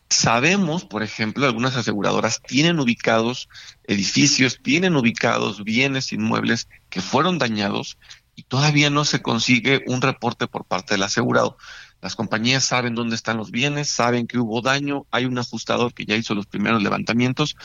sabemos, 0.09 0.85
por 0.85 1.03
ejemplo, 1.03 1.45
algunas 1.45 1.75
aseguradoras 1.75 2.41
tienen 2.41 2.79
ubicados 2.79 3.49
edificios, 3.85 4.59
tienen 4.61 4.95
ubicados 4.95 5.63
bienes 5.63 6.13
inmuebles 6.13 6.69
que 6.89 7.01
fueron 7.01 7.37
dañados 7.37 7.97
y 8.35 8.43
todavía 8.43 8.89
no 8.89 9.05
se 9.05 9.21
consigue 9.21 9.83
un 9.87 10.01
reporte 10.01 10.47
por 10.47 10.65
parte 10.65 10.93
del 10.93 11.03
asegurado. 11.03 11.57
Las 12.03 12.17
compañías 12.17 12.65
saben 12.65 12.95
dónde 12.95 13.15
están 13.15 13.37
los 13.37 13.49
bienes, 13.49 13.89
saben 13.89 14.27
que 14.27 14.37
hubo 14.37 14.61
daño, 14.61 15.07
hay 15.09 15.23
un 15.23 15.37
ajustador 15.37 15.93
que 15.93 16.03
ya 16.03 16.17
hizo 16.17 16.35
los 16.35 16.45
primeros 16.47 16.83
levantamientos, 16.83 17.55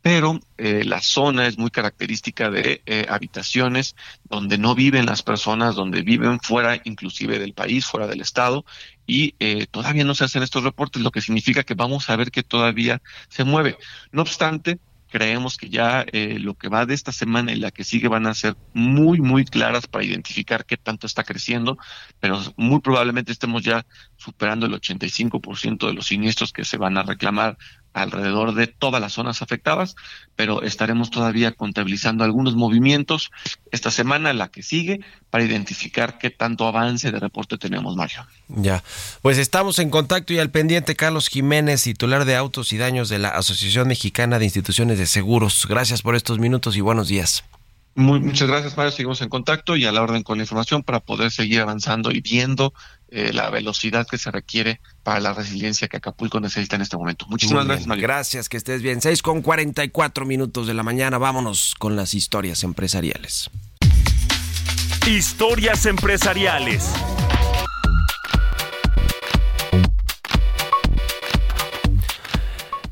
pero 0.00 0.40
eh, 0.56 0.82
la 0.86 1.02
zona 1.02 1.46
es 1.46 1.58
muy 1.58 1.70
característica 1.70 2.50
de 2.50 2.82
eh, 2.86 3.04
habitaciones 3.10 3.94
donde 4.24 4.56
no 4.56 4.74
viven 4.74 5.04
las 5.04 5.22
personas, 5.22 5.74
donde 5.74 6.00
viven 6.00 6.40
fuera 6.40 6.80
inclusive 6.84 7.38
del 7.38 7.52
país, 7.52 7.84
fuera 7.84 8.06
del 8.06 8.22
estado, 8.22 8.64
y 9.06 9.34
eh, 9.40 9.66
todavía 9.70 10.04
no 10.04 10.14
se 10.14 10.24
hacen 10.24 10.42
estos 10.42 10.64
reportes, 10.64 11.02
lo 11.02 11.10
que 11.10 11.20
significa 11.20 11.62
que 11.62 11.74
vamos 11.74 12.08
a 12.08 12.16
ver 12.16 12.30
que 12.30 12.42
todavía 12.42 13.02
se 13.28 13.44
mueve. 13.44 13.76
No 14.10 14.22
obstante, 14.22 14.78
creemos 15.12 15.58
que 15.58 15.68
ya 15.68 16.06
eh, 16.10 16.38
lo 16.38 16.54
que 16.54 16.68
va 16.68 16.86
de 16.86 16.94
esta 16.94 17.12
semana 17.12 17.52
y 17.52 17.56
la 17.56 17.70
que 17.70 17.84
sigue 17.84 18.08
van 18.08 18.26
a 18.26 18.34
ser 18.34 18.56
muy, 18.72 19.20
muy 19.20 19.44
claras 19.44 19.86
para 19.86 20.04
identificar 20.04 20.64
qué 20.64 20.78
tanto 20.78 21.06
está 21.06 21.22
creciendo, 21.22 21.76
pero 22.18 22.40
muy 22.56 22.80
probablemente 22.80 23.30
estemos 23.30 23.62
ya 23.62 23.84
superando 24.16 24.64
el 24.64 24.72
85% 24.72 25.86
de 25.86 25.92
los 25.92 26.06
siniestros 26.06 26.52
que 26.52 26.64
se 26.64 26.78
van 26.78 26.96
a 26.96 27.02
reclamar 27.02 27.58
alrededor 27.92 28.54
de 28.54 28.66
todas 28.66 29.00
las 29.00 29.12
zonas 29.12 29.42
afectadas, 29.42 29.96
pero 30.36 30.62
estaremos 30.62 31.10
todavía 31.10 31.52
contabilizando 31.52 32.24
algunos 32.24 32.56
movimientos 32.56 33.30
esta 33.70 33.90
semana, 33.90 34.32
la 34.32 34.48
que 34.48 34.62
sigue, 34.62 35.00
para 35.30 35.44
identificar 35.44 36.18
qué 36.18 36.30
tanto 36.30 36.66
avance 36.66 37.10
de 37.10 37.20
reporte 37.20 37.58
tenemos, 37.58 37.96
Mario. 37.96 38.26
Ya, 38.48 38.82
pues 39.20 39.38
estamos 39.38 39.78
en 39.78 39.90
contacto 39.90 40.32
y 40.32 40.38
al 40.38 40.50
pendiente 40.50 40.96
Carlos 40.96 41.28
Jiménez, 41.28 41.82
titular 41.82 42.24
de 42.24 42.36
Autos 42.36 42.72
y 42.72 42.78
Daños 42.78 43.08
de 43.08 43.18
la 43.18 43.28
Asociación 43.30 43.88
Mexicana 43.88 44.38
de 44.38 44.44
Instituciones 44.44 44.98
de 44.98 45.06
Seguros. 45.06 45.66
Gracias 45.68 46.02
por 46.02 46.16
estos 46.16 46.38
minutos 46.38 46.76
y 46.76 46.80
buenos 46.80 47.08
días. 47.08 47.44
Muy, 47.94 48.20
muchas 48.20 48.48
gracias, 48.48 48.76
Mario. 48.76 48.92
Seguimos 48.92 49.20
en 49.20 49.28
contacto 49.28 49.76
y 49.76 49.84
a 49.84 49.92
la 49.92 50.02
orden 50.02 50.22
con 50.22 50.38
la 50.38 50.44
información 50.44 50.82
para 50.82 51.00
poder 51.00 51.30
seguir 51.30 51.60
avanzando 51.60 52.10
y 52.10 52.20
viendo 52.20 52.72
eh, 53.08 53.32
la 53.34 53.50
velocidad 53.50 54.06
que 54.06 54.16
se 54.16 54.30
requiere 54.30 54.80
para 55.02 55.20
la 55.20 55.34
resiliencia 55.34 55.88
que 55.88 55.98
Acapulco 55.98 56.40
necesita 56.40 56.76
en 56.76 56.82
este 56.82 56.96
momento. 56.96 57.26
Muchísimas 57.28 57.66
gracias, 57.66 57.86
Mario. 57.86 58.02
Gracias, 58.02 58.48
que 58.48 58.56
estés 58.56 58.80
bien. 58.80 59.02
6 59.02 59.20
con 59.20 59.42
44 59.42 60.24
minutos 60.24 60.66
de 60.66 60.74
la 60.74 60.82
mañana. 60.82 61.18
Vámonos 61.18 61.74
con 61.78 61.94
las 61.94 62.14
historias 62.14 62.64
empresariales. 62.64 63.50
Historias 65.06 65.84
empresariales. 65.84 66.94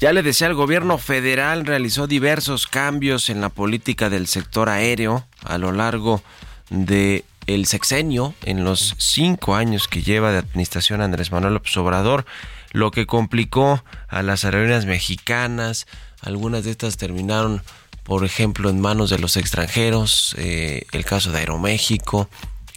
Ya 0.01 0.14
le 0.14 0.22
decía, 0.22 0.46
el 0.46 0.55
gobierno 0.55 0.96
federal 0.96 1.66
realizó 1.66 2.07
diversos 2.07 2.66
cambios 2.66 3.28
en 3.28 3.42
la 3.42 3.51
política 3.51 4.09
del 4.09 4.28
sector 4.28 4.70
aéreo 4.70 5.26
a 5.44 5.59
lo 5.59 5.72
largo 5.72 6.22
de 6.70 7.22
sexenio, 7.66 8.34
en 8.44 8.64
los 8.64 8.94
cinco 8.96 9.57
años 9.57 9.88
que 9.88 10.03
lleva 10.03 10.32
de 10.32 10.38
administración 10.38 11.03
Andrés 11.03 11.32
Manuel 11.32 11.53
López 11.53 11.76
Obrador, 11.76 12.24
lo 12.72 12.90
que 12.92 13.05
complicó 13.05 13.84
a 14.09 14.22
las 14.22 14.46
aerolíneas 14.46 14.86
mexicanas. 14.86 15.86
Algunas 16.22 16.64
de 16.64 16.70
estas 16.70 16.96
terminaron, 16.96 17.62
por 18.03 18.24
ejemplo, 18.24 18.70
en 18.70 18.80
manos 18.80 19.11
de 19.11 19.18
los 19.18 19.36
extranjeros. 19.36 20.34
Eh, 20.38 20.86
el 20.92 21.05
caso 21.05 21.30
de 21.30 21.40
Aeroméxico, 21.40 22.30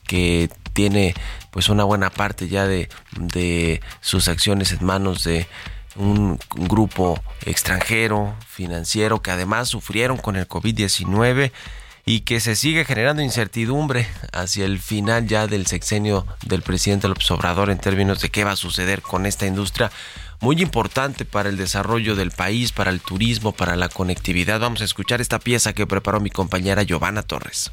que 0.06 0.50
tiene 0.74 1.14
pues 1.52 1.70
una 1.70 1.86
buena 1.86 2.10
parte 2.10 2.50
ya 2.50 2.68
de 2.68 3.82
sus 4.02 4.28
acciones 4.28 4.74
en 4.74 4.84
manos 4.84 5.24
de 5.24 5.48
un 5.96 6.40
grupo 6.56 7.22
extranjero 7.46 8.34
financiero 8.48 9.22
que 9.22 9.32
además 9.32 9.70
sufrieron 9.70 10.18
con 10.18 10.36
el 10.36 10.48
COVID-19 10.48 11.52
y 12.06 12.22
que 12.22 12.40
se 12.40 12.56
sigue 12.56 12.84
generando 12.84 13.22
incertidumbre 13.22 14.08
hacia 14.34 14.66
el 14.66 14.80
final 14.80 15.28
ya 15.28 15.48
del 15.48 15.68
sexenio 15.68 16.26
del 16.46 16.62
presidente 16.62 17.08
López 17.08 17.30
Obrador 17.32 17.70
en 17.70 17.78
términos 17.78 18.22
de 18.22 18.30
qué 18.30 18.44
va 18.44 18.52
a 18.52 18.58
suceder 18.58 19.02
con 19.02 19.26
esta 19.26 19.46
industria 19.46 19.92
muy 20.42 20.62
importante 20.62 21.24
para 21.24 21.48
el 21.48 21.56
desarrollo 21.56 22.16
del 22.18 22.32
país, 22.32 22.74
para 22.74 22.92
el 22.92 23.00
turismo, 23.00 23.54
para 23.54 23.78
la 23.78 23.88
conectividad. 23.88 24.60
Vamos 24.60 24.82
a 24.82 24.86
escuchar 24.86 25.22
esta 25.22 25.40
pieza 25.40 25.72
que 25.72 25.88
preparó 25.88 26.20
mi 26.20 26.30
compañera 26.30 26.84
Giovanna 26.84 27.24
Torres. 27.24 27.72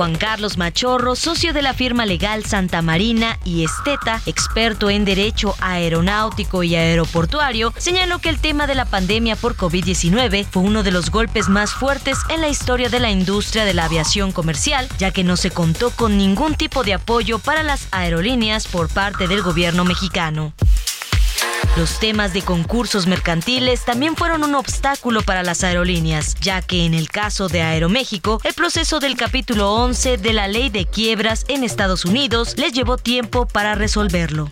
Juan 0.00 0.16
Carlos 0.16 0.56
Machorro, 0.56 1.14
socio 1.14 1.52
de 1.52 1.60
la 1.60 1.74
firma 1.74 2.06
legal 2.06 2.46
Santa 2.46 2.80
Marina 2.80 3.38
y 3.44 3.64
Esteta, 3.64 4.22
experto 4.24 4.88
en 4.88 5.04
derecho 5.04 5.54
aeronáutico 5.60 6.62
y 6.62 6.74
aeroportuario, 6.74 7.74
señaló 7.76 8.18
que 8.18 8.30
el 8.30 8.40
tema 8.40 8.66
de 8.66 8.74
la 8.74 8.86
pandemia 8.86 9.36
por 9.36 9.58
COVID-19 9.58 10.46
fue 10.50 10.62
uno 10.62 10.82
de 10.82 10.90
los 10.90 11.10
golpes 11.10 11.50
más 11.50 11.74
fuertes 11.74 12.16
en 12.30 12.40
la 12.40 12.48
historia 12.48 12.88
de 12.88 12.98
la 12.98 13.10
industria 13.10 13.66
de 13.66 13.74
la 13.74 13.84
aviación 13.84 14.32
comercial, 14.32 14.88
ya 14.96 15.10
que 15.10 15.22
no 15.22 15.36
se 15.36 15.50
contó 15.50 15.90
con 15.90 16.16
ningún 16.16 16.54
tipo 16.54 16.82
de 16.82 16.94
apoyo 16.94 17.38
para 17.38 17.62
las 17.62 17.86
aerolíneas 17.90 18.68
por 18.68 18.88
parte 18.88 19.28
del 19.28 19.42
gobierno 19.42 19.84
mexicano. 19.84 20.54
Los 21.76 21.98
temas 21.98 22.32
de 22.32 22.42
concursos 22.42 23.06
mercantiles 23.06 23.84
también 23.84 24.16
fueron 24.16 24.44
un 24.44 24.54
obstáculo 24.54 25.22
para 25.22 25.42
las 25.42 25.64
aerolíneas, 25.64 26.34
ya 26.40 26.62
que 26.62 26.84
en 26.84 26.94
el 26.94 27.08
caso 27.08 27.48
de 27.48 27.62
Aeroméxico, 27.62 28.40
el 28.44 28.54
proceso 28.54 29.00
del 29.00 29.16
capítulo 29.16 29.72
11 29.74 30.18
de 30.18 30.32
la 30.32 30.48
ley 30.48 30.68
de 30.68 30.86
quiebras 30.86 31.44
en 31.48 31.64
Estados 31.64 32.04
Unidos 32.04 32.54
les 32.58 32.72
llevó 32.72 32.96
tiempo 32.96 33.46
para 33.46 33.74
resolverlo. 33.74 34.48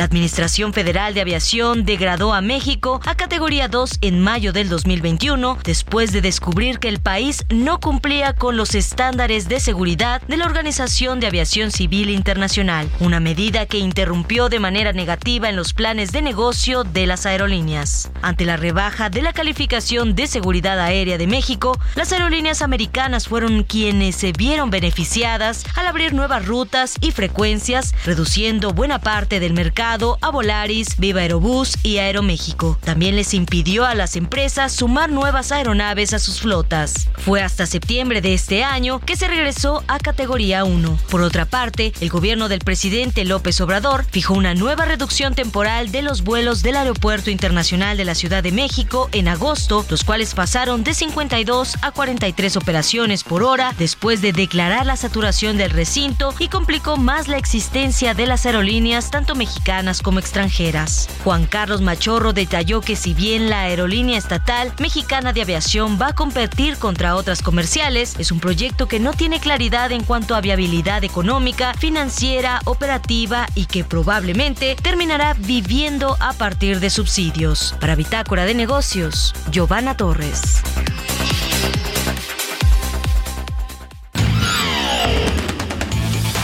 La 0.00 0.06
Administración 0.06 0.72
Federal 0.72 1.12
de 1.12 1.20
Aviación 1.20 1.84
degradó 1.84 2.32
a 2.32 2.40
México 2.40 3.02
a 3.04 3.14
categoría 3.16 3.68
2 3.68 3.98
en 4.00 4.18
mayo 4.18 4.50
del 4.50 4.70
2021 4.70 5.58
después 5.62 6.10
de 6.10 6.22
descubrir 6.22 6.78
que 6.78 6.88
el 6.88 7.00
país 7.00 7.44
no 7.50 7.80
cumplía 7.80 8.32
con 8.32 8.56
los 8.56 8.74
estándares 8.74 9.46
de 9.50 9.60
seguridad 9.60 10.22
de 10.22 10.38
la 10.38 10.46
Organización 10.46 11.20
de 11.20 11.26
Aviación 11.26 11.70
Civil 11.70 12.08
Internacional, 12.08 12.88
una 12.98 13.20
medida 13.20 13.66
que 13.66 13.76
interrumpió 13.76 14.48
de 14.48 14.58
manera 14.58 14.94
negativa 14.94 15.50
en 15.50 15.56
los 15.56 15.74
planes 15.74 16.12
de 16.12 16.22
negocio 16.22 16.82
de 16.82 17.04
las 17.06 17.26
aerolíneas. 17.26 18.10
Ante 18.22 18.46
la 18.46 18.56
rebaja 18.56 19.10
de 19.10 19.20
la 19.20 19.34
calificación 19.34 20.14
de 20.14 20.28
seguridad 20.28 20.80
aérea 20.80 21.18
de 21.18 21.26
México, 21.26 21.78
las 21.94 22.10
aerolíneas 22.12 22.62
americanas 22.62 23.28
fueron 23.28 23.64
quienes 23.64 24.16
se 24.16 24.32
vieron 24.32 24.70
beneficiadas 24.70 25.66
al 25.74 25.86
abrir 25.86 26.14
nuevas 26.14 26.46
rutas 26.46 26.94
y 27.02 27.10
frecuencias, 27.10 27.92
reduciendo 28.06 28.72
buena 28.72 28.98
parte 28.98 29.40
del 29.40 29.52
mercado 29.52 29.89
a 29.90 30.30
Volaris, 30.30 30.98
Viva 30.98 31.22
Aerobús 31.22 31.76
y 31.82 31.98
Aeroméxico. 31.98 32.78
También 32.84 33.16
les 33.16 33.34
impidió 33.34 33.84
a 33.84 33.96
las 33.96 34.14
empresas 34.14 34.70
sumar 34.72 35.10
nuevas 35.10 35.50
aeronaves 35.50 36.14
a 36.14 36.20
sus 36.20 36.40
flotas. 36.40 37.08
Fue 37.18 37.42
hasta 37.42 37.66
septiembre 37.66 38.20
de 38.20 38.32
este 38.32 38.62
año 38.62 39.00
que 39.00 39.16
se 39.16 39.26
regresó 39.26 39.82
a 39.88 39.98
categoría 39.98 40.62
1. 40.62 40.96
Por 41.10 41.22
otra 41.22 41.44
parte, 41.44 41.92
el 42.00 42.08
gobierno 42.08 42.48
del 42.48 42.60
presidente 42.60 43.24
López 43.24 43.60
Obrador 43.60 44.04
fijó 44.08 44.34
una 44.34 44.54
nueva 44.54 44.84
reducción 44.84 45.34
temporal 45.34 45.90
de 45.90 46.02
los 46.02 46.22
vuelos 46.22 46.62
del 46.62 46.76
Aeropuerto 46.76 47.28
Internacional 47.28 47.96
de 47.96 48.04
la 48.04 48.14
Ciudad 48.14 48.44
de 48.44 48.52
México 48.52 49.08
en 49.10 49.26
agosto, 49.26 49.84
los 49.90 50.04
cuales 50.04 50.34
pasaron 50.34 50.84
de 50.84 50.94
52 50.94 51.78
a 51.82 51.90
43 51.90 52.56
operaciones 52.56 53.24
por 53.24 53.42
hora 53.42 53.74
después 53.76 54.22
de 54.22 54.32
declarar 54.32 54.86
la 54.86 54.96
saturación 54.96 55.56
del 55.56 55.70
recinto 55.70 56.32
y 56.38 56.46
complicó 56.46 56.96
más 56.96 57.26
la 57.26 57.38
existencia 57.38 58.14
de 58.14 58.28
las 58.28 58.46
aerolíneas 58.46 59.10
tanto 59.10 59.34
mexicanas 59.34 59.79
como 60.02 60.18
extranjeras. 60.18 61.08
Juan 61.24 61.46
Carlos 61.46 61.80
Machorro 61.80 62.32
detalló 62.32 62.82
que 62.82 62.96
si 62.96 63.14
bien 63.14 63.48
la 63.48 63.62
aerolínea 63.62 64.18
estatal 64.18 64.72
mexicana 64.78 65.32
de 65.32 65.40
aviación 65.40 65.98
va 66.00 66.08
a 66.08 66.14
competir 66.14 66.76
contra 66.76 67.16
otras 67.16 67.40
comerciales, 67.40 68.14
es 68.18 68.30
un 68.30 68.40
proyecto 68.40 68.88
que 68.88 69.00
no 69.00 69.12
tiene 69.14 69.40
claridad 69.40 69.90
en 69.92 70.04
cuanto 70.04 70.34
a 70.34 70.42
viabilidad 70.42 71.02
económica, 71.02 71.72
financiera, 71.74 72.60
operativa 72.66 73.46
y 73.54 73.64
que 73.66 73.82
probablemente 73.82 74.76
terminará 74.82 75.34
viviendo 75.34 76.16
a 76.20 76.34
partir 76.34 76.78
de 76.78 76.90
subsidios. 76.90 77.74
Para 77.80 77.94
Bitácora 77.94 78.44
de 78.44 78.54
Negocios, 78.54 79.34
Giovanna 79.50 79.96
Torres. 79.96 80.62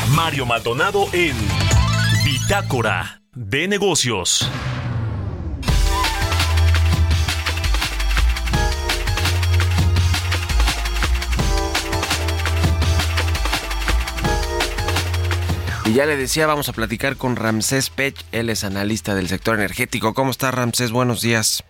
Mario 0.08 0.46
Maldonado 0.46 1.06
en 1.12 1.36
Bitácora 2.24 3.20
de 3.36 3.68
negocios. 3.68 4.50
Y 15.84 15.92
ya 15.92 16.06
le 16.06 16.16
decía, 16.16 16.46
vamos 16.46 16.70
a 16.70 16.72
platicar 16.72 17.16
con 17.16 17.36
Ramsés 17.36 17.90
Pech, 17.90 18.16
él 18.32 18.48
es 18.48 18.64
analista 18.64 19.14
del 19.14 19.28
sector 19.28 19.54
energético. 19.54 20.14
¿Cómo 20.14 20.30
está 20.30 20.50
Ramsés? 20.50 20.90
Buenos 20.90 21.20
días. 21.20 21.62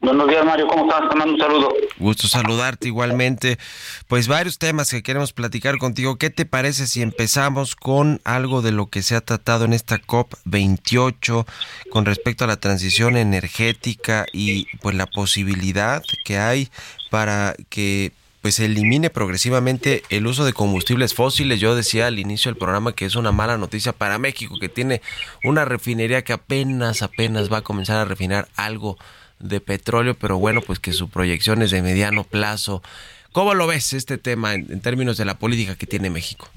Buenos 0.00 0.28
días, 0.28 0.44
Mario. 0.44 0.68
¿Cómo 0.68 0.84
estás? 0.84 1.12
Un 1.12 1.38
saludo. 1.38 1.74
Gusto 1.98 2.28
saludarte 2.28 2.86
igualmente. 2.86 3.58
Pues 4.06 4.28
varios 4.28 4.58
temas 4.58 4.90
que 4.90 5.02
queremos 5.02 5.32
platicar 5.32 5.76
contigo. 5.78 6.16
¿Qué 6.16 6.30
te 6.30 6.46
parece 6.46 6.86
si 6.86 7.02
empezamos 7.02 7.74
con 7.74 8.20
algo 8.24 8.62
de 8.62 8.70
lo 8.70 8.86
que 8.86 9.02
se 9.02 9.16
ha 9.16 9.20
tratado 9.20 9.64
en 9.64 9.72
esta 9.72 9.98
COP28 9.98 11.46
con 11.90 12.04
respecto 12.04 12.44
a 12.44 12.46
la 12.46 12.58
transición 12.58 13.16
energética 13.16 14.24
y 14.32 14.66
pues 14.78 14.94
la 14.94 15.06
posibilidad 15.06 16.02
que 16.24 16.38
hay 16.38 16.68
para 17.10 17.56
que 17.68 18.12
pues 18.42 18.56
se 18.56 18.66
elimine 18.66 19.10
progresivamente 19.10 20.02
el 20.10 20.26
uso 20.26 20.44
de 20.44 20.52
combustibles 20.52 21.14
fósiles. 21.14 21.60
Yo 21.60 21.74
decía 21.74 22.06
al 22.06 22.18
inicio 22.18 22.50
del 22.50 22.58
programa 22.58 22.94
que 22.94 23.04
es 23.04 23.16
una 23.16 23.32
mala 23.32 23.58
noticia 23.58 23.92
para 23.92 24.18
México, 24.18 24.56
que 24.60 24.68
tiene 24.68 25.02
una 25.44 25.64
refinería 25.64 26.22
que 26.22 26.32
apenas, 26.32 27.02
apenas 27.02 27.52
va 27.52 27.58
a 27.58 27.62
comenzar 27.62 27.96
a 27.96 28.04
refinar 28.04 28.48
algo 28.56 28.96
de 29.40 29.60
petróleo, 29.60 30.14
pero 30.14 30.38
bueno, 30.38 30.60
pues 30.62 30.78
que 30.78 30.92
su 30.92 31.08
proyección 31.08 31.62
es 31.62 31.70
de 31.70 31.82
mediano 31.82 32.24
plazo. 32.24 32.82
¿Cómo 33.32 33.54
lo 33.54 33.66
ves 33.66 33.92
este 33.92 34.18
tema 34.18 34.54
en, 34.54 34.80
términos 34.80 35.16
de 35.16 35.24
la 35.24 35.38
política 35.38 35.76
que 35.76 35.86
tiene 35.86 36.10
México? 36.10 36.48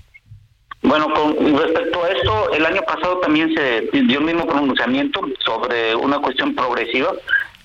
Bueno, 0.83 1.13
con 1.13 1.57
respecto 1.57 2.03
a 2.03 2.09
esto, 2.09 2.53
el 2.53 2.65
año 2.65 2.81
pasado 2.81 3.19
también 3.19 3.53
se 3.53 3.81
dio 3.91 4.19
el 4.19 4.25
mismo 4.25 4.47
pronunciamiento 4.47 5.21
sobre 5.45 5.95
una 5.95 6.19
cuestión 6.19 6.55
progresiva. 6.55 7.13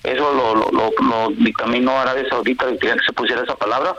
Eso 0.03 0.33
lo, 0.33 0.55
lo, 0.55 0.71
lo, 0.71 1.29
dictaminó 1.37 1.99
Arabia 1.99 2.27
Saudita, 2.29 2.65
que 2.79 2.95
se 3.05 3.13
pusiera 3.13 3.43
esa 3.43 3.55
palabra. 3.55 3.95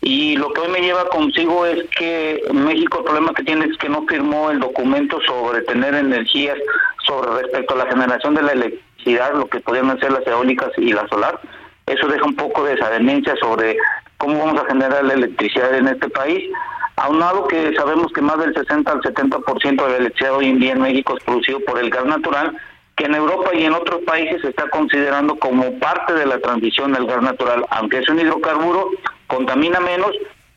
Y 0.00 0.36
lo 0.36 0.52
que 0.52 0.62
hoy 0.62 0.68
me 0.68 0.80
lleva 0.80 1.08
consigo 1.08 1.64
es 1.64 1.84
que 1.96 2.42
México 2.52 2.98
el 2.98 3.04
problema 3.04 3.32
que 3.34 3.44
tiene 3.44 3.66
es 3.66 3.76
que 3.78 3.88
no 3.88 4.04
firmó 4.06 4.50
el 4.50 4.58
documento 4.58 5.20
sobre 5.24 5.62
tener 5.62 5.94
energías 5.94 6.58
sobre 7.06 7.42
respecto 7.42 7.74
a 7.74 7.84
la 7.84 7.86
generación 7.86 8.34
de 8.34 8.42
la 8.42 8.52
electricidad 8.52 9.34
lo 9.34 9.46
que 9.46 9.60
podrían 9.60 9.90
hacer 9.90 10.12
las 10.12 10.26
eólicas 10.26 10.70
y 10.76 10.92
la 10.92 11.06
solar. 11.08 11.40
Eso 11.86 12.06
deja 12.08 12.24
un 12.24 12.36
poco 12.36 12.64
de 12.64 12.74
desavenencia 12.74 13.34
sobre 13.36 13.76
cómo 14.18 14.38
vamos 14.38 14.62
a 14.62 14.66
generar 14.66 15.04
la 15.04 15.14
electricidad 15.14 15.74
en 15.74 15.88
este 15.88 16.08
país. 16.08 16.50
Aunado 16.96 17.48
que 17.48 17.74
sabemos 17.74 18.12
que 18.12 18.22
más 18.22 18.38
del 18.38 18.54
60 18.54 18.90
al 18.90 19.00
70% 19.00 19.84
de 19.84 19.90
la 19.90 19.96
electricidad 19.96 20.36
hoy 20.36 20.48
en 20.50 20.60
día 20.60 20.72
en 20.72 20.82
México 20.82 21.16
es 21.16 21.24
producido 21.24 21.60
por 21.60 21.78
el 21.78 21.90
gas 21.90 22.04
natural, 22.04 22.56
en 23.02 23.14
Europa 23.14 23.50
y 23.54 23.64
en 23.64 23.72
otros 23.72 24.02
países 24.02 24.40
se 24.42 24.48
está 24.48 24.68
considerando 24.68 25.36
como 25.38 25.78
parte 25.78 26.14
de 26.14 26.26
la 26.26 26.38
transición 26.40 26.92
del 26.92 27.06
gas 27.06 27.22
natural, 27.22 27.64
aunque 27.70 27.98
es 27.98 28.08
un 28.08 28.20
hidrocarburo, 28.20 28.90
contamina 29.26 29.80
menos, 29.80 30.12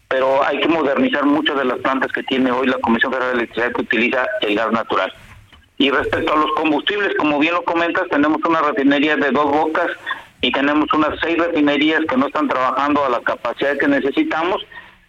pero 0.07 0.43
hay 0.43 0.59
que 0.59 0.67
modernizar 0.67 1.25
muchas 1.25 1.57
de 1.57 1.65
las 1.65 1.79
plantas 1.79 2.11
que 2.11 2.23
tiene 2.23 2.51
hoy 2.51 2.67
la 2.67 2.79
Comisión 2.79 3.11
Federal 3.11 3.31
de 3.31 3.43
Electricidad 3.43 3.73
que 3.73 3.81
utiliza 3.81 4.25
el 4.41 4.55
gas 4.55 4.71
natural. 4.71 5.11
Y 5.77 5.89
respecto 5.89 6.33
a 6.33 6.37
los 6.37 6.51
combustibles, 6.53 7.13
como 7.17 7.39
bien 7.39 7.53
lo 7.53 7.63
comentas, 7.63 8.07
tenemos 8.09 8.39
una 8.45 8.61
refinería 8.61 9.17
de 9.17 9.31
dos 9.31 9.51
bocas 9.51 9.87
y 10.41 10.51
tenemos 10.51 10.91
unas 10.93 11.19
seis 11.19 11.37
refinerías 11.37 12.01
que 12.07 12.17
no 12.17 12.27
están 12.27 12.47
trabajando 12.47 13.03
a 13.03 13.09
la 13.09 13.19
capacidad 13.21 13.77
que 13.77 13.87
necesitamos. 13.87 14.65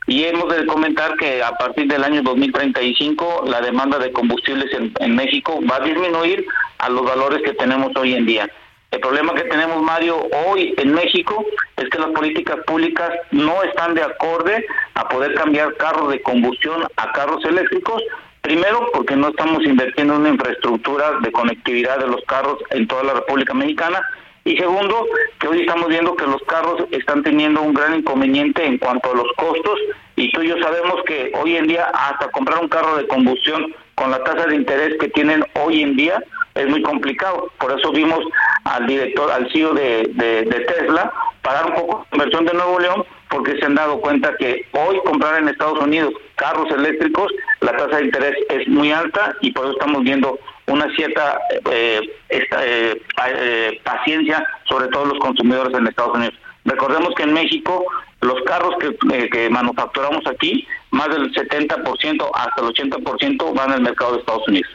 Y 0.07 0.24
hemos 0.24 0.54
de 0.54 0.66
comentar 0.66 1.16
que 1.16 1.42
a 1.42 1.52
partir 1.52 1.88
del 1.88 2.04
año 2.04 2.22
2035 2.22 3.44
la 3.46 3.61
demanda 3.61 3.98
de 3.98 4.12
combustibles 4.12 4.70
en, 4.72 5.16
México 5.16 5.61
va 5.68 5.76
a 5.76 5.80
disminuir 5.80 6.46
a 6.78 6.88
los 6.88 7.04
valores 7.04 7.42
que 7.42 7.54
tenemos 7.54 7.90
hoy 7.96 8.14
en 8.14 8.26
día. 8.26 8.48
El 8.92 9.00
problema 9.00 9.34
que 9.34 9.42
tenemos, 9.42 9.82
Mario, 9.82 10.28
hoy 10.46 10.74
en 10.76 10.94
México 10.94 11.44
es 11.76 11.88
que 11.90 11.98
las 11.98 12.11
políticas 12.11 12.59
públicas 12.66 13.11
no 13.32 13.62
están 13.64 13.94
de 13.94 14.02
acorde 14.02 14.64
a 14.94 15.09
poder 15.09 15.34
cambiar 15.34 15.76
carros 15.76 16.11
de 16.11 16.22
combustión 16.22 16.86
a 16.96 17.12
carros 17.12 17.44
eléctricos 17.44 18.02
Primero, 18.46 18.88
porque 18.92 19.16
no 19.16 19.30
estamos 19.30 19.64
invirtiendo 19.64 20.14
en 20.14 20.20
una 20.20 20.28
infraestructura 20.28 21.18
de 21.20 21.32
conectividad 21.32 21.98
de 21.98 22.07
los 22.07 22.22
carros 22.28 22.59
en 22.70 22.86
toda 22.86 23.02
la 23.02 23.14
República 23.14 23.52
Mexicana. 23.54 24.00
Y 24.47 24.57
segundo, 24.59 25.09
que 25.40 25.49
hoy 25.49 25.62
estamos 25.62 25.88
viendo 25.88 26.14
que 26.14 26.24
los 26.24 26.40
carros 26.42 26.84
están 26.92 27.24
teniendo 27.24 27.61
un 27.62 27.74
gran 27.74 27.97
inconveniente 27.97 28.64
en 28.64 28.78
cuanto 28.78 29.11
a 29.11 29.16
los 29.16 29.26
costos. 29.36 29.76
Y 30.14 30.30
tú 30.30 30.40
y 30.40 30.49
yo 30.49 30.57
sabemos 30.62 31.03
que 31.05 31.32
hoy 31.34 31.57
en 31.57 31.66
día 31.66 31.90
hasta 31.92 32.30
comprar 32.30 32.62
un 32.62 32.68
carro 32.68 32.97
de 32.97 33.09
combustión 33.09 33.74
con 33.97 34.12
la 34.12 34.22
tasa 34.22 34.47
de 34.47 34.55
interés 34.55 34.97
que 35.01 35.09
tienen 35.09 35.44
hoy 35.55 35.82
en 35.82 35.97
día 35.97 36.22
es 36.55 36.68
muy 36.68 36.80
complicado. 36.82 37.51
Por 37.59 37.76
eso 37.76 37.90
vimos 37.90 38.20
al 38.62 38.86
director, 38.86 39.32
al 39.32 39.51
CEO 39.51 39.74
de, 39.74 40.12
de 40.14 40.61
Tesla, 40.61 41.12
pagar 41.42 41.66
un 41.66 41.74
poco 41.74 42.07
de 42.12 42.16
inversión 42.16 42.44
de 42.44 42.55
Nuevo 42.55 42.78
León 42.78 43.05
porque 43.28 43.59
se 43.59 43.64
han 43.64 43.74
dado 43.74 44.01
cuenta 44.01 44.36
que 44.36 44.64
hoy 44.72 45.01
comprar 45.05 45.42
en 45.42 45.49
Estados 45.49 45.80
Unidos 45.80 46.14
carros 46.36 46.70
eléctricos, 46.70 47.32
la 47.62 47.76
tasa 47.76 47.97
de 47.97 48.05
interés 48.05 48.36
es 48.51 48.68
muy 48.68 48.92
alta 48.92 49.34
y 49.40 49.51
por 49.51 49.64
eso 49.64 49.72
estamos 49.72 50.05
viendo 50.05 50.38
una 50.67 50.87
cierta 50.97 51.39
eh, 51.71 52.01
esta, 52.29 52.67
eh, 52.67 53.01
eh, 53.29 53.81
paciencia 53.85 54.45
sobre 54.69 54.89
todo 54.89 55.07
los 55.07 55.19
consumidores 55.19 55.77
en 55.77 55.87
Estados 55.87 56.17
Unidos. 56.17 56.35
Recordemos 56.64 57.14
que 57.14 57.23
en 57.23 57.33
México 57.33 57.85
los 58.21 58.43
carros 58.43 58.75
que, 58.81 59.29
que 59.29 59.49
manufacturamos 59.51 60.27
aquí, 60.27 60.67
más 60.91 61.09
del 61.09 61.33
70% 61.33 62.31
hasta 62.35 62.61
el 62.61 62.69
80% 62.69 63.55
van 63.55 63.73
al 63.73 63.83
mercado 63.83 64.14
de 64.14 64.19
Estados 64.21 64.49
Unidos. 64.49 64.71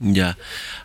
Ya. 0.00 0.36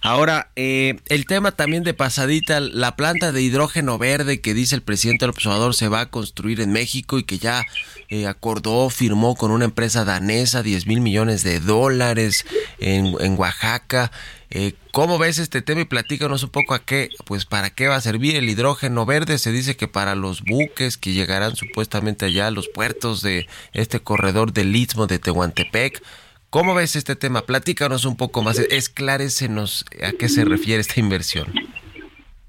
Ahora, 0.02 0.52
eh, 0.56 1.00
el 1.08 1.26
tema 1.26 1.52
también 1.52 1.84
de 1.84 1.94
pasadita, 1.94 2.60
la 2.60 2.96
planta 2.96 3.32
de 3.32 3.42
hidrógeno 3.42 3.98
verde 3.98 4.40
que 4.40 4.54
dice 4.54 4.76
el 4.76 4.82
presidente 4.82 5.26
del 5.26 5.32
observador 5.32 5.74
se 5.74 5.88
va 5.88 6.02
a 6.02 6.10
construir 6.10 6.62
en 6.62 6.72
México 6.72 7.18
y 7.18 7.24
que 7.24 7.40
ya 7.40 7.66
eh, 8.10 8.28
acordó, 8.28 8.90
firmó 8.90 9.36
con 9.36 9.52
una 9.52 9.66
empresa 9.66 10.06
danesa 10.06 10.62
10 10.62 10.86
mil 10.86 11.02
millones 11.02 11.44
de 11.44 11.60
dólares 11.60 12.46
en, 12.80 13.16
en 13.20 13.38
Oaxaca. 13.38 14.12
Eh, 14.52 14.74
¿Cómo 14.92 15.20
ves 15.20 15.38
este 15.38 15.62
tema 15.62 15.82
y 15.82 15.86
platícanos 15.86 16.44
un 16.44 16.50
poco 16.50 16.74
a 16.74 16.80
qué, 16.80 17.10
pues 17.26 17.46
para 17.46 17.70
qué 17.70 17.88
va 17.88 17.96
a 17.96 18.02
servir 18.02 18.36
el 18.36 18.50
hidrógeno 18.50 19.06
verde? 19.06 19.38
Se 19.38 19.52
dice 19.52 19.76
que 19.76 19.88
para 19.88 20.16
los 20.16 20.42
buques 20.42 20.98
que 20.98 21.14
llegarán 21.14 21.56
supuestamente 21.56 22.26
allá 22.26 22.48
a 22.48 22.52
los 22.52 22.68
puertos 22.68 23.22
de 23.22 23.48
este 23.74 24.00
corredor 24.00 24.54
del 24.54 24.76
Istmo 24.76 25.08
de 25.08 25.20
Tehuantepec. 25.20 26.02
¿Cómo 26.50 26.74
ves 26.74 26.96
este 26.96 27.16
tema? 27.16 27.44
Platícanos 27.44 28.06
un 28.06 28.18
poco 28.18 28.42
más, 28.42 28.58
esclarecenos 28.58 29.86
a 30.04 30.12
qué 30.14 30.30
se 30.30 30.46
refiere 30.46 30.82
esta 30.82 31.00
inversión. 31.00 31.54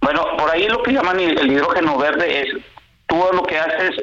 Bueno, 0.01 0.25
por 0.39 0.51
ahí 0.51 0.67
lo 0.69 0.83
que 0.83 0.93
llaman 0.93 1.21
el 1.21 1.53
hidrógeno 1.53 1.99
verde 1.99 2.41
es, 2.41 2.49
tú 3.07 3.17
lo 3.35 3.43
que 3.43 3.59
haces, 3.59 4.03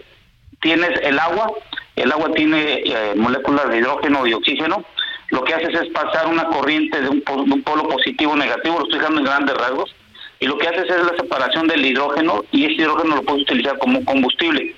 tienes 0.61 0.91
el 1.01 1.17
agua, 1.17 1.51
el 1.95 2.11
agua 2.11 2.31
tiene 2.35 2.83
eh, 2.85 3.13
moléculas 3.15 3.69
de 3.69 3.79
hidrógeno 3.79 4.27
y 4.27 4.33
oxígeno, 4.33 4.85
lo 5.31 5.43
que 5.43 5.55
haces 5.55 5.73
es 5.73 5.89
pasar 5.89 6.27
una 6.27 6.45
corriente 6.45 7.01
de 7.01 7.09
un, 7.09 7.21
polo 7.63 7.89
positivo 7.89 8.33
o 8.33 8.37
negativo, 8.37 8.77
lo 8.77 8.83
estoy 8.83 8.99
dejando 8.99 9.21
en 9.21 9.25
grandes 9.25 9.57
rasgos, 9.57 9.95
y 10.39 10.45
lo 10.45 10.59
que 10.59 10.67
haces 10.67 10.83
es 10.83 11.05
la 11.05 11.17
separación 11.17 11.67
del 11.67 11.83
hidrógeno 11.83 12.45
y 12.51 12.65
ese 12.65 12.83
hidrógeno 12.83 13.15
lo 13.15 13.23
puedes 13.23 13.41
utilizar 13.41 13.79
como 13.79 14.05
combustible. 14.05 14.75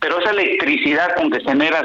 Pero 0.00 0.18
esa 0.18 0.30
electricidad 0.30 1.14
con 1.16 1.30
que 1.30 1.40
generas 1.40 1.84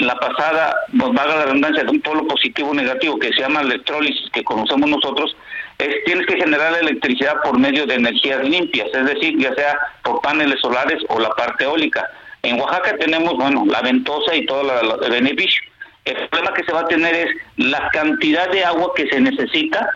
la 0.00 0.16
pasada, 0.16 0.74
nos 0.92 1.12
valga 1.12 1.36
la 1.36 1.44
redundancia, 1.46 1.84
de 1.84 1.90
un 1.90 2.00
polo 2.00 2.26
positivo 2.26 2.70
o 2.70 2.74
negativo 2.74 3.18
que 3.18 3.32
se 3.32 3.40
llama 3.40 3.60
electrólisis, 3.60 4.30
que 4.32 4.44
conocemos 4.44 4.88
nosotros, 4.88 5.36
es 5.78 6.04
tienes 6.04 6.26
que 6.26 6.36
generar 6.36 6.74
electricidad 6.80 7.40
por 7.42 7.58
medio 7.58 7.86
de 7.86 7.94
energías 7.94 8.42
limpias, 8.44 8.88
es 8.92 9.06
decir, 9.06 9.38
ya 9.38 9.54
sea 9.54 9.78
por 10.02 10.20
paneles 10.20 10.60
solares 10.60 11.02
o 11.08 11.18
la 11.18 11.30
parte 11.30 11.64
eólica. 11.64 12.06
En 12.42 12.60
Oaxaca 12.60 12.96
tenemos, 12.98 13.34
bueno, 13.36 13.64
la 13.66 13.82
ventosa 13.82 14.34
y 14.34 14.46
todo 14.46 14.62
el 14.62 15.10
beneficio. 15.10 15.62
El 16.04 16.28
problema 16.28 16.54
que 16.54 16.64
se 16.64 16.72
va 16.72 16.80
a 16.80 16.88
tener 16.88 17.14
es 17.14 17.28
la 17.56 17.88
cantidad 17.90 18.50
de 18.50 18.64
agua 18.64 18.92
que 18.96 19.08
se 19.08 19.20
necesita 19.20 19.90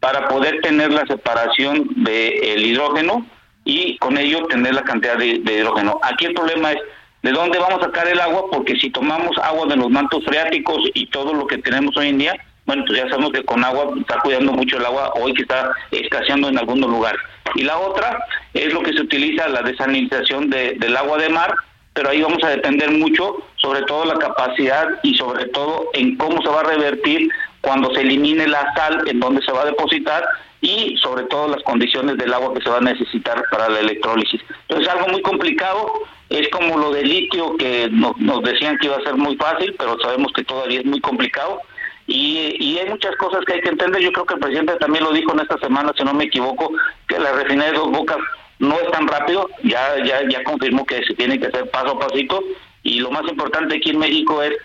para 0.00 0.28
poder 0.28 0.60
tener 0.60 0.92
la 0.92 1.04
separación 1.06 1.88
del 1.96 2.64
hidrógeno 2.64 3.26
y 3.64 3.98
con 3.98 4.16
ello 4.16 4.46
tener 4.46 4.74
la 4.74 4.82
cantidad 4.82 5.16
de 5.16 5.26
hidrógeno. 5.26 5.98
Aquí 6.02 6.26
el 6.26 6.34
problema 6.34 6.72
es 6.72 6.78
¿De 7.22 7.32
dónde 7.32 7.58
vamos 7.58 7.80
a 7.80 7.86
sacar 7.86 8.06
el 8.06 8.20
agua? 8.20 8.44
Porque 8.50 8.76
si 8.76 8.90
tomamos 8.90 9.36
agua 9.38 9.66
de 9.66 9.76
los 9.76 9.90
mantos 9.90 10.24
freáticos 10.24 10.78
y 10.94 11.06
todo 11.06 11.34
lo 11.34 11.46
que 11.46 11.58
tenemos 11.58 11.96
hoy 11.96 12.08
en 12.08 12.18
día, 12.18 12.36
bueno, 12.64 12.84
pues 12.86 12.98
ya 12.98 13.08
sabemos 13.08 13.32
que 13.32 13.44
con 13.44 13.64
agua 13.64 13.90
está 13.98 14.20
cuidando 14.20 14.52
mucho 14.52 14.76
el 14.76 14.84
agua 14.86 15.12
hoy 15.14 15.34
que 15.34 15.42
está 15.42 15.72
escaseando 15.90 16.48
en 16.48 16.58
algunos 16.58 16.90
lugares. 16.90 17.20
Y 17.54 17.62
la 17.62 17.78
otra 17.78 18.24
es 18.54 18.72
lo 18.72 18.82
que 18.82 18.92
se 18.92 19.00
utiliza, 19.00 19.48
la 19.48 19.62
desalinización 19.62 20.50
del 20.50 20.96
agua 20.96 21.18
de 21.18 21.30
mar, 21.30 21.54
pero 21.94 22.10
ahí 22.10 22.20
vamos 22.20 22.44
a 22.44 22.50
depender 22.50 22.90
mucho, 22.92 23.38
sobre 23.56 23.82
todo 23.82 24.04
la 24.04 24.18
capacidad 24.18 24.86
y 25.02 25.16
sobre 25.16 25.46
todo 25.46 25.90
en 25.94 26.16
cómo 26.16 26.40
se 26.42 26.48
va 26.48 26.60
a 26.60 26.64
revertir 26.64 27.28
cuando 27.62 27.92
se 27.94 28.02
elimine 28.02 28.46
la 28.46 28.72
sal, 28.74 29.02
en 29.08 29.18
dónde 29.18 29.42
se 29.42 29.50
va 29.50 29.62
a 29.62 29.66
depositar 29.66 30.24
y 30.60 30.96
sobre 30.98 31.24
todo 31.24 31.48
las 31.48 31.62
condiciones 31.62 32.16
del 32.16 32.32
agua 32.34 32.52
que 32.54 32.62
se 32.62 32.70
va 32.70 32.78
a 32.78 32.82
necesitar 32.82 33.42
para 33.50 33.68
la 33.68 33.80
electrólisis. 33.80 34.40
Entonces 34.62 34.86
es 34.86 34.92
algo 34.92 35.08
muy 35.08 35.22
complicado, 35.22 35.92
es 36.28 36.48
como 36.48 36.76
lo 36.76 36.92
de 36.92 37.04
litio 37.04 37.56
que 37.56 37.88
nos, 37.90 38.14
decían 38.42 38.76
que 38.78 38.86
iba 38.86 38.96
a 38.96 39.02
ser 39.02 39.14
muy 39.14 39.36
fácil, 39.36 39.74
pero 39.78 39.98
sabemos 40.00 40.32
que 40.32 40.44
todavía 40.44 40.80
es 40.80 40.86
muy 40.86 41.00
complicado. 41.00 41.60
Y, 42.06 42.78
hay 42.78 42.88
muchas 42.88 43.14
cosas 43.16 43.44
que 43.44 43.54
hay 43.54 43.60
que 43.60 43.68
entender. 43.68 44.00
Yo 44.00 44.12
creo 44.12 44.24
que 44.24 44.34
el 44.34 44.40
presidente 44.40 44.76
también 44.76 45.04
lo 45.04 45.12
dijo 45.12 45.32
en 45.32 45.40
esta 45.40 45.58
semana, 45.58 45.92
si 45.96 46.04
no 46.04 46.14
me 46.14 46.24
equivoco, 46.24 46.72
que 47.06 47.18
la 47.18 47.32
refinería 47.32 47.72
de 47.72 47.78
Dos 47.78 47.90
Bocas 47.90 48.16
no 48.58 48.74
es 48.80 48.90
tan 48.90 49.06
rápido. 49.06 49.48
Ya, 49.62 50.02
ya, 50.02 50.26
ya 50.26 50.42
confirmó 50.42 50.86
que 50.86 51.04
se 51.04 51.14
tiene 51.14 51.38
que 51.38 51.48
hacer 51.48 51.70
paso 51.70 51.92
a 51.92 51.98
pasito. 51.98 52.42
Y 52.82 53.00
lo 53.00 53.10
más 53.10 53.28
importante 53.28 53.76
aquí 53.76 53.90
en 53.90 53.98
México 53.98 54.42
es 54.42 54.56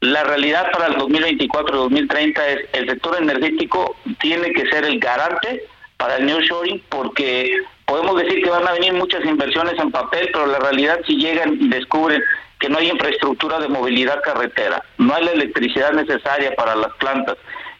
la 0.00 0.24
realidad 0.24 0.70
para 0.72 0.86
el 0.86 0.96
2024-2030 0.96 2.40
es 2.46 2.68
el 2.72 2.88
sector 2.88 3.16
energético 3.20 3.96
tiene 4.20 4.52
que 4.52 4.66
ser 4.66 4.84
el 4.84 4.98
garante 5.00 5.62
para 5.96 6.16
el 6.16 6.26
nearshoring 6.26 6.82
porque 6.90 7.56
podemos 7.86 8.16
decir 8.22 8.42
que 8.42 8.50
van 8.50 8.66
a 8.66 8.72
venir 8.72 8.92
muchas 8.92 9.24
inversiones 9.24 9.78
en 9.78 9.90
papel, 9.90 10.28
pero 10.32 10.46
la 10.46 10.58
realidad 10.58 11.00
si 11.06 11.16
llegan 11.16 11.56
y 11.60 11.68
descubren 11.68 12.22
que 12.58 12.68
no 12.68 12.78
hay 12.78 12.90
infraestructura 12.90 13.58
de 13.58 13.68
movilidad 13.68 14.22
carretera, 14.22 14.82
no 14.98 15.14
hay 15.14 15.24
la 15.24 15.32
electricidad 15.32 15.92
necesaria 15.92 16.54
para 16.56 16.74
las 16.76 16.92
plantas 16.94 17.36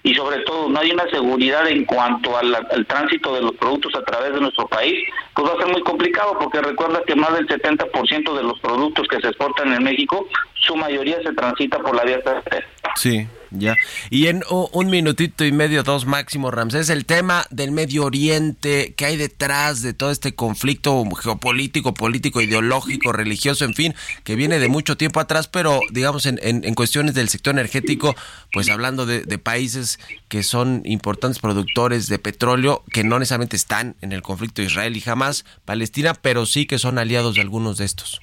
y 0.07 0.15
sobre 0.15 0.39
todo 0.45 0.69
no 0.69 0.79
hay 0.79 0.93
una 0.93 1.05
seguridad 1.11 1.69
en 1.69 1.85
cuanto 1.85 2.39
al, 2.39 2.87
tránsito 2.87 3.35
de 3.35 3.43
los 3.43 3.57
productos 3.57 3.93
a 3.97 4.05
través 4.05 4.33
de 4.33 4.41
nuestro 4.41 4.69
país, 4.69 4.95
pues 5.35 5.49
va 5.49 5.55
a 5.55 5.57
ser 5.57 5.67
muy 5.67 5.83
complicado 5.83 6.39
porque 6.39 6.63
recuerda 6.63 7.03
que 7.05 7.17
más 7.17 7.35
del 7.35 7.49
70% 7.49 8.37
de 8.37 8.43
los 8.45 8.57
productos 8.61 9.09
que 9.09 9.21
se 9.21 9.27
exportan 9.27 9.73
en 9.73 9.83
México, 9.83 10.29
su 10.55 10.77
mayoría 10.77 11.21
se 11.25 11.33
transita 11.33 11.79
por 11.81 11.97
la 11.97 12.05
vía 12.05 12.23
carretera. 12.23 12.65
Sí, 12.95 13.27
ya. 13.51 13.77
Y 14.11 14.27
en 14.27 14.43
un 14.49 14.91
minutito 14.91 15.45
y 15.45 15.53
medio, 15.53 15.83
dos 15.83 16.07
máximo, 16.07 16.51
Ramsés, 16.51 16.91
el 16.91 17.05
tema 17.05 17.47
del 17.51 17.73
Medio 17.73 18.05
Oriente, 18.05 18.95
¿qué 18.97 19.07
hay 19.07 19.17
detrás 19.17 19.83
de 19.83 19.95
todo 19.95 20.11
este 20.11 20.35
conflicto 20.35 21.05
geopolítico, 21.23 21.95
político, 21.95 22.41
ideológico, 22.41 23.13
religioso, 23.13 23.65
en 23.65 23.75
fin, 23.75 23.95
que 24.25 24.37
viene 24.37 24.59
de 24.59 24.69
mucho 24.69 24.97
tiempo 24.97 25.21
atrás, 25.21 25.49
pero 25.49 25.81
digamos 25.91 26.27
en, 26.27 26.39
en, 26.43 26.75
cuestiones 26.75 27.15
del 27.15 27.29
sector 27.29 27.55
energético, 27.55 28.15
pues 28.53 28.69
hablando 28.69 29.07
de, 29.07 29.23
de, 29.23 29.39
países 29.39 29.99
que 30.29 30.43
son 30.43 30.83
importantes 30.85 31.39
productores 31.39 32.09
de 32.09 32.19
petróleo, 32.19 32.85
que 32.93 33.05
no 33.05 33.19
necesariamente 33.19 33.57
están 33.57 33.97
en 34.01 34.13
el 34.13 34.23
conflicto 34.23 34.63
Israel 34.63 34.97
y 34.97 35.01
jamás 35.01 35.45
Palestina, 35.65 36.15
pero 36.15 36.47
sí 36.47 36.67
que 36.67 36.79
son 36.79 36.99
aliados 36.99 37.37
de 37.37 37.41
algunos 37.41 37.79
de 37.79 37.85
estos. 37.85 38.21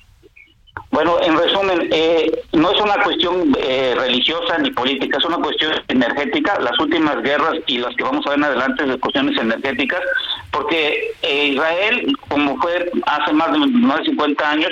Bueno, 0.93 1.17
en 1.24 1.36
resumen, 1.36 1.89
eh, 1.91 2.32
no 2.51 2.71
es 2.71 2.80
una 2.80 3.01
cuestión 3.03 3.55
eh, 3.57 3.95
religiosa 3.97 4.59
ni 4.59 4.69
política, 4.69 5.17
es 5.17 5.26
una 5.26 5.38
cuestión 5.38 5.74
energética. 5.88 6.59
Las 6.59 6.80
últimas 6.80 7.21
guerras 7.24 7.55
y 7.65 7.80
las 7.80 7.95
que 7.95 8.03
vamos 8.03 8.26
a 8.26 8.30
ver 8.30 8.39
en 8.39 8.45
adelante 8.45 8.86
de 8.86 8.99
cuestiones 8.99 9.36
energéticas, 9.39 10.01
porque 10.51 11.15
eh, 11.24 11.47
Israel, 11.47 12.15
como 12.30 12.57
fue 12.57 12.91
hace 13.07 13.34
más 13.34 13.51
de, 13.53 13.59
más 13.59 13.99
de 13.99 14.05
50 14.05 14.51
años, 14.51 14.69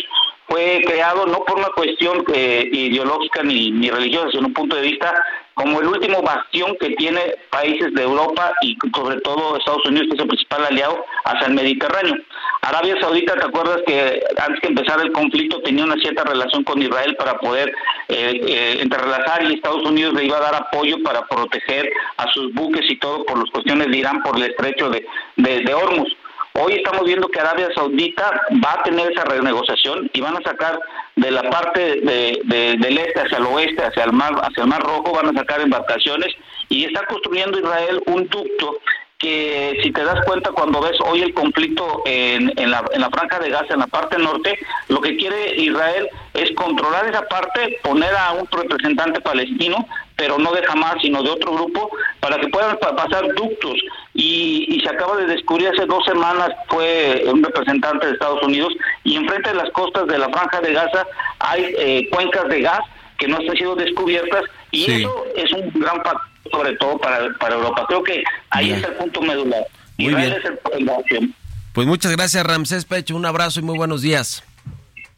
fue 0.47 0.83
creado 0.85 1.25
no 1.25 1.43
por 1.45 1.57
una 1.57 1.69
cuestión 1.69 2.23
ideológica 2.27 3.41
ni, 3.41 3.71
ni 3.71 3.89
religiosa, 3.89 4.29
sino 4.31 4.47
un 4.47 4.53
punto 4.53 4.75
de 4.75 4.81
vista 4.81 5.23
como 5.61 5.79
el 5.79 5.87
último 5.87 6.23
bastión 6.23 6.75
que 6.79 6.89
tiene 6.95 7.35
países 7.51 7.93
de 7.93 8.01
Europa 8.01 8.51
y 8.61 8.75
sobre 8.95 9.21
todo 9.21 9.57
Estados 9.57 9.85
Unidos, 9.85 10.07
que 10.07 10.15
es 10.15 10.21
el 10.21 10.27
principal 10.27 10.65
aliado 10.65 11.05
hacia 11.25 11.47
el 11.47 11.53
Mediterráneo. 11.53 12.15
Arabia 12.63 12.95
Saudita, 12.99 13.35
¿te 13.35 13.45
acuerdas 13.45 13.81
que 13.85 14.23
antes 14.37 14.59
que 14.59 14.67
empezara 14.67 15.03
el 15.03 15.11
conflicto 15.11 15.61
tenía 15.61 15.83
una 15.83 15.95
cierta 15.97 16.23
relación 16.23 16.63
con 16.63 16.81
Israel 16.81 17.15
para 17.15 17.37
poder 17.37 17.69
eh, 18.07 18.41
eh, 18.47 18.77
entrelazar 18.81 19.43
y 19.43 19.53
Estados 19.53 19.83
Unidos 19.83 20.15
le 20.15 20.25
iba 20.25 20.37
a 20.37 20.41
dar 20.41 20.55
apoyo 20.55 20.97
para 21.03 21.21
proteger 21.27 21.91
a 22.17 22.31
sus 22.31 22.51
buques 22.53 22.89
y 22.89 22.97
todo 22.97 23.23
por 23.25 23.37
las 23.37 23.49
cuestiones 23.51 23.87
de 23.87 23.97
Irán 23.97 24.23
por 24.23 24.37
el 24.37 24.43
estrecho 24.43 24.89
de, 24.89 25.05
de, 25.35 25.59
de 25.59 25.73
Hormuz? 25.75 26.09
Hoy 26.53 26.73
estamos 26.73 27.05
viendo 27.05 27.29
que 27.29 27.39
Arabia 27.39 27.69
Saudita 27.73 28.29
va 28.63 28.73
a 28.73 28.83
tener 28.83 29.09
esa 29.11 29.23
renegociación 29.23 30.09
y 30.11 30.19
van 30.19 30.35
a 30.35 30.41
sacar 30.41 30.79
de 31.15 31.31
la 31.31 31.49
parte 31.49 32.01
del 32.01 32.97
este 32.97 33.21
hacia 33.21 33.37
el 33.37 33.45
oeste, 33.45 33.81
hacia 33.83 34.03
el 34.03 34.11
mar, 34.11 34.33
hacia 34.41 34.63
el 34.63 34.69
mar 34.69 34.81
Rojo, 34.81 35.13
van 35.13 35.29
a 35.29 35.39
sacar 35.39 35.61
embarcaciones 35.61 36.35
y 36.67 36.85
está 36.85 37.05
construyendo 37.05 37.57
Israel 37.57 38.03
un 38.07 38.27
ducto 38.27 38.79
que 39.17 39.79
si 39.83 39.91
te 39.91 40.03
das 40.03 40.25
cuenta 40.25 40.51
cuando 40.51 40.81
ves 40.81 40.97
hoy 41.05 41.21
el 41.21 41.33
conflicto 41.33 42.01
en, 42.05 42.51
en, 42.57 42.71
la, 42.71 42.83
en 42.91 43.01
la 43.01 43.09
franja 43.11 43.39
de 43.39 43.51
Gaza, 43.51 43.75
en 43.75 43.79
la 43.79 43.87
parte 43.87 44.17
norte, 44.17 44.57
lo 44.89 44.99
que 44.99 45.15
quiere 45.15 45.55
Israel 45.55 46.09
es 46.33 46.51
controlar 46.55 47.07
esa 47.07 47.21
parte, 47.27 47.79
poner 47.83 48.13
a 48.15 48.31
un 48.31 48.47
representante 48.51 49.21
palestino, 49.21 49.87
pero 50.15 50.39
no 50.39 50.51
de 50.53 50.63
Hamas, 50.67 50.95
sino 51.01 51.21
de 51.21 51.29
otro 51.29 51.53
grupo, 51.53 51.91
para 52.19 52.39
que 52.39 52.47
puedan 52.47 52.77
pasar 52.77 53.27
ductos. 53.35 53.75
Y, 54.13 54.65
y, 54.67 54.81
se 54.81 54.89
acaba 54.89 55.15
de 55.15 55.25
descubrir 55.25 55.69
hace 55.69 55.85
dos 55.85 56.03
semanas, 56.05 56.49
fue 56.67 57.23
un 57.27 57.41
representante 57.41 58.07
de 58.07 58.13
Estados 58.13 58.43
Unidos, 58.43 58.73
y 59.05 59.15
enfrente 59.15 59.49
de 59.49 59.55
las 59.55 59.69
costas 59.71 60.05
de 60.07 60.17
la 60.17 60.27
franja 60.29 60.59
de 60.59 60.73
Gaza 60.73 61.05
hay 61.39 61.73
eh, 61.77 62.09
cuencas 62.11 62.49
de 62.49 62.61
gas 62.61 62.81
que 63.17 63.29
no 63.29 63.37
han 63.37 63.55
sido 63.55 63.75
descubiertas, 63.75 64.43
y 64.71 64.91
eso 64.91 65.25
es 65.35 65.51
un 65.53 65.71
gran 65.79 65.95
factor 66.03 66.31
sobre 66.51 66.75
todo 66.77 66.97
para, 66.97 67.33
para 67.39 67.55
Europa. 67.55 67.85
Creo 67.87 68.03
que 68.03 68.23
ahí 68.49 68.71
es 68.71 68.83
el 68.83 68.93
punto 68.93 69.21
medular. 69.21 69.63
Muy 69.97 70.15
bien. 70.15 71.35
pues 71.73 71.87
muchas 71.87 72.11
gracias 72.11 72.43
Ramsés 72.45 72.85
Pecho, 72.85 73.15
un 73.15 73.25
abrazo 73.25 73.59
y 73.59 73.63
muy 73.63 73.77
buenos 73.77 74.01
días. 74.01 74.43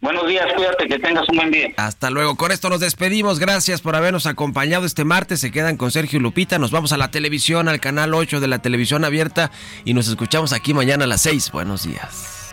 Buenos 0.03 0.27
días, 0.27 0.45
cuídate, 0.53 0.85
que 0.89 0.99
tengas 0.99 1.23
un 1.29 1.37
buen 1.37 1.49
día. 1.49 1.69
Hasta 1.77 2.09
luego. 2.09 2.35
Con 2.35 2.51
esto 2.51 2.69
nos 2.69 2.81
despedimos. 2.81 3.39
Gracias 3.39 3.79
por 3.79 3.95
habernos 3.95 4.25
acompañado 4.25 4.85
este 4.85 5.05
martes. 5.05 5.39
Se 5.39 5.49
quedan 5.49 5.77
con 5.77 5.91
Sergio 5.91 6.19
Lupita. 6.19 6.59
Nos 6.59 6.71
vamos 6.71 6.91
a 6.91 6.97
la 6.97 7.09
televisión, 7.09 7.69
al 7.69 7.79
canal 7.79 8.13
8 8.13 8.41
de 8.41 8.47
la 8.49 8.59
televisión 8.59 9.05
abierta 9.05 9.49
y 9.85 9.93
nos 9.93 10.09
escuchamos 10.09 10.51
aquí 10.51 10.73
mañana 10.73 11.05
a 11.05 11.07
las 11.07 11.21
6. 11.21 11.51
Buenos 11.51 11.87
días. 11.87 12.51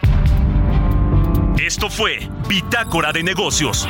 Esto 1.59 1.91
fue 1.91 2.21
Bitácora 2.49 3.11
de 3.13 3.25
Negocios 3.25 3.89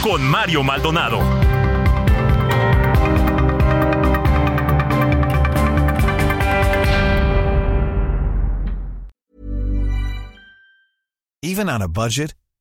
con 0.00 0.22
Mario 0.22 0.62
Maldonado. 0.62 1.20
Even 11.42 11.68
on 11.68 11.82
a 11.82 11.86
budget 11.86 12.34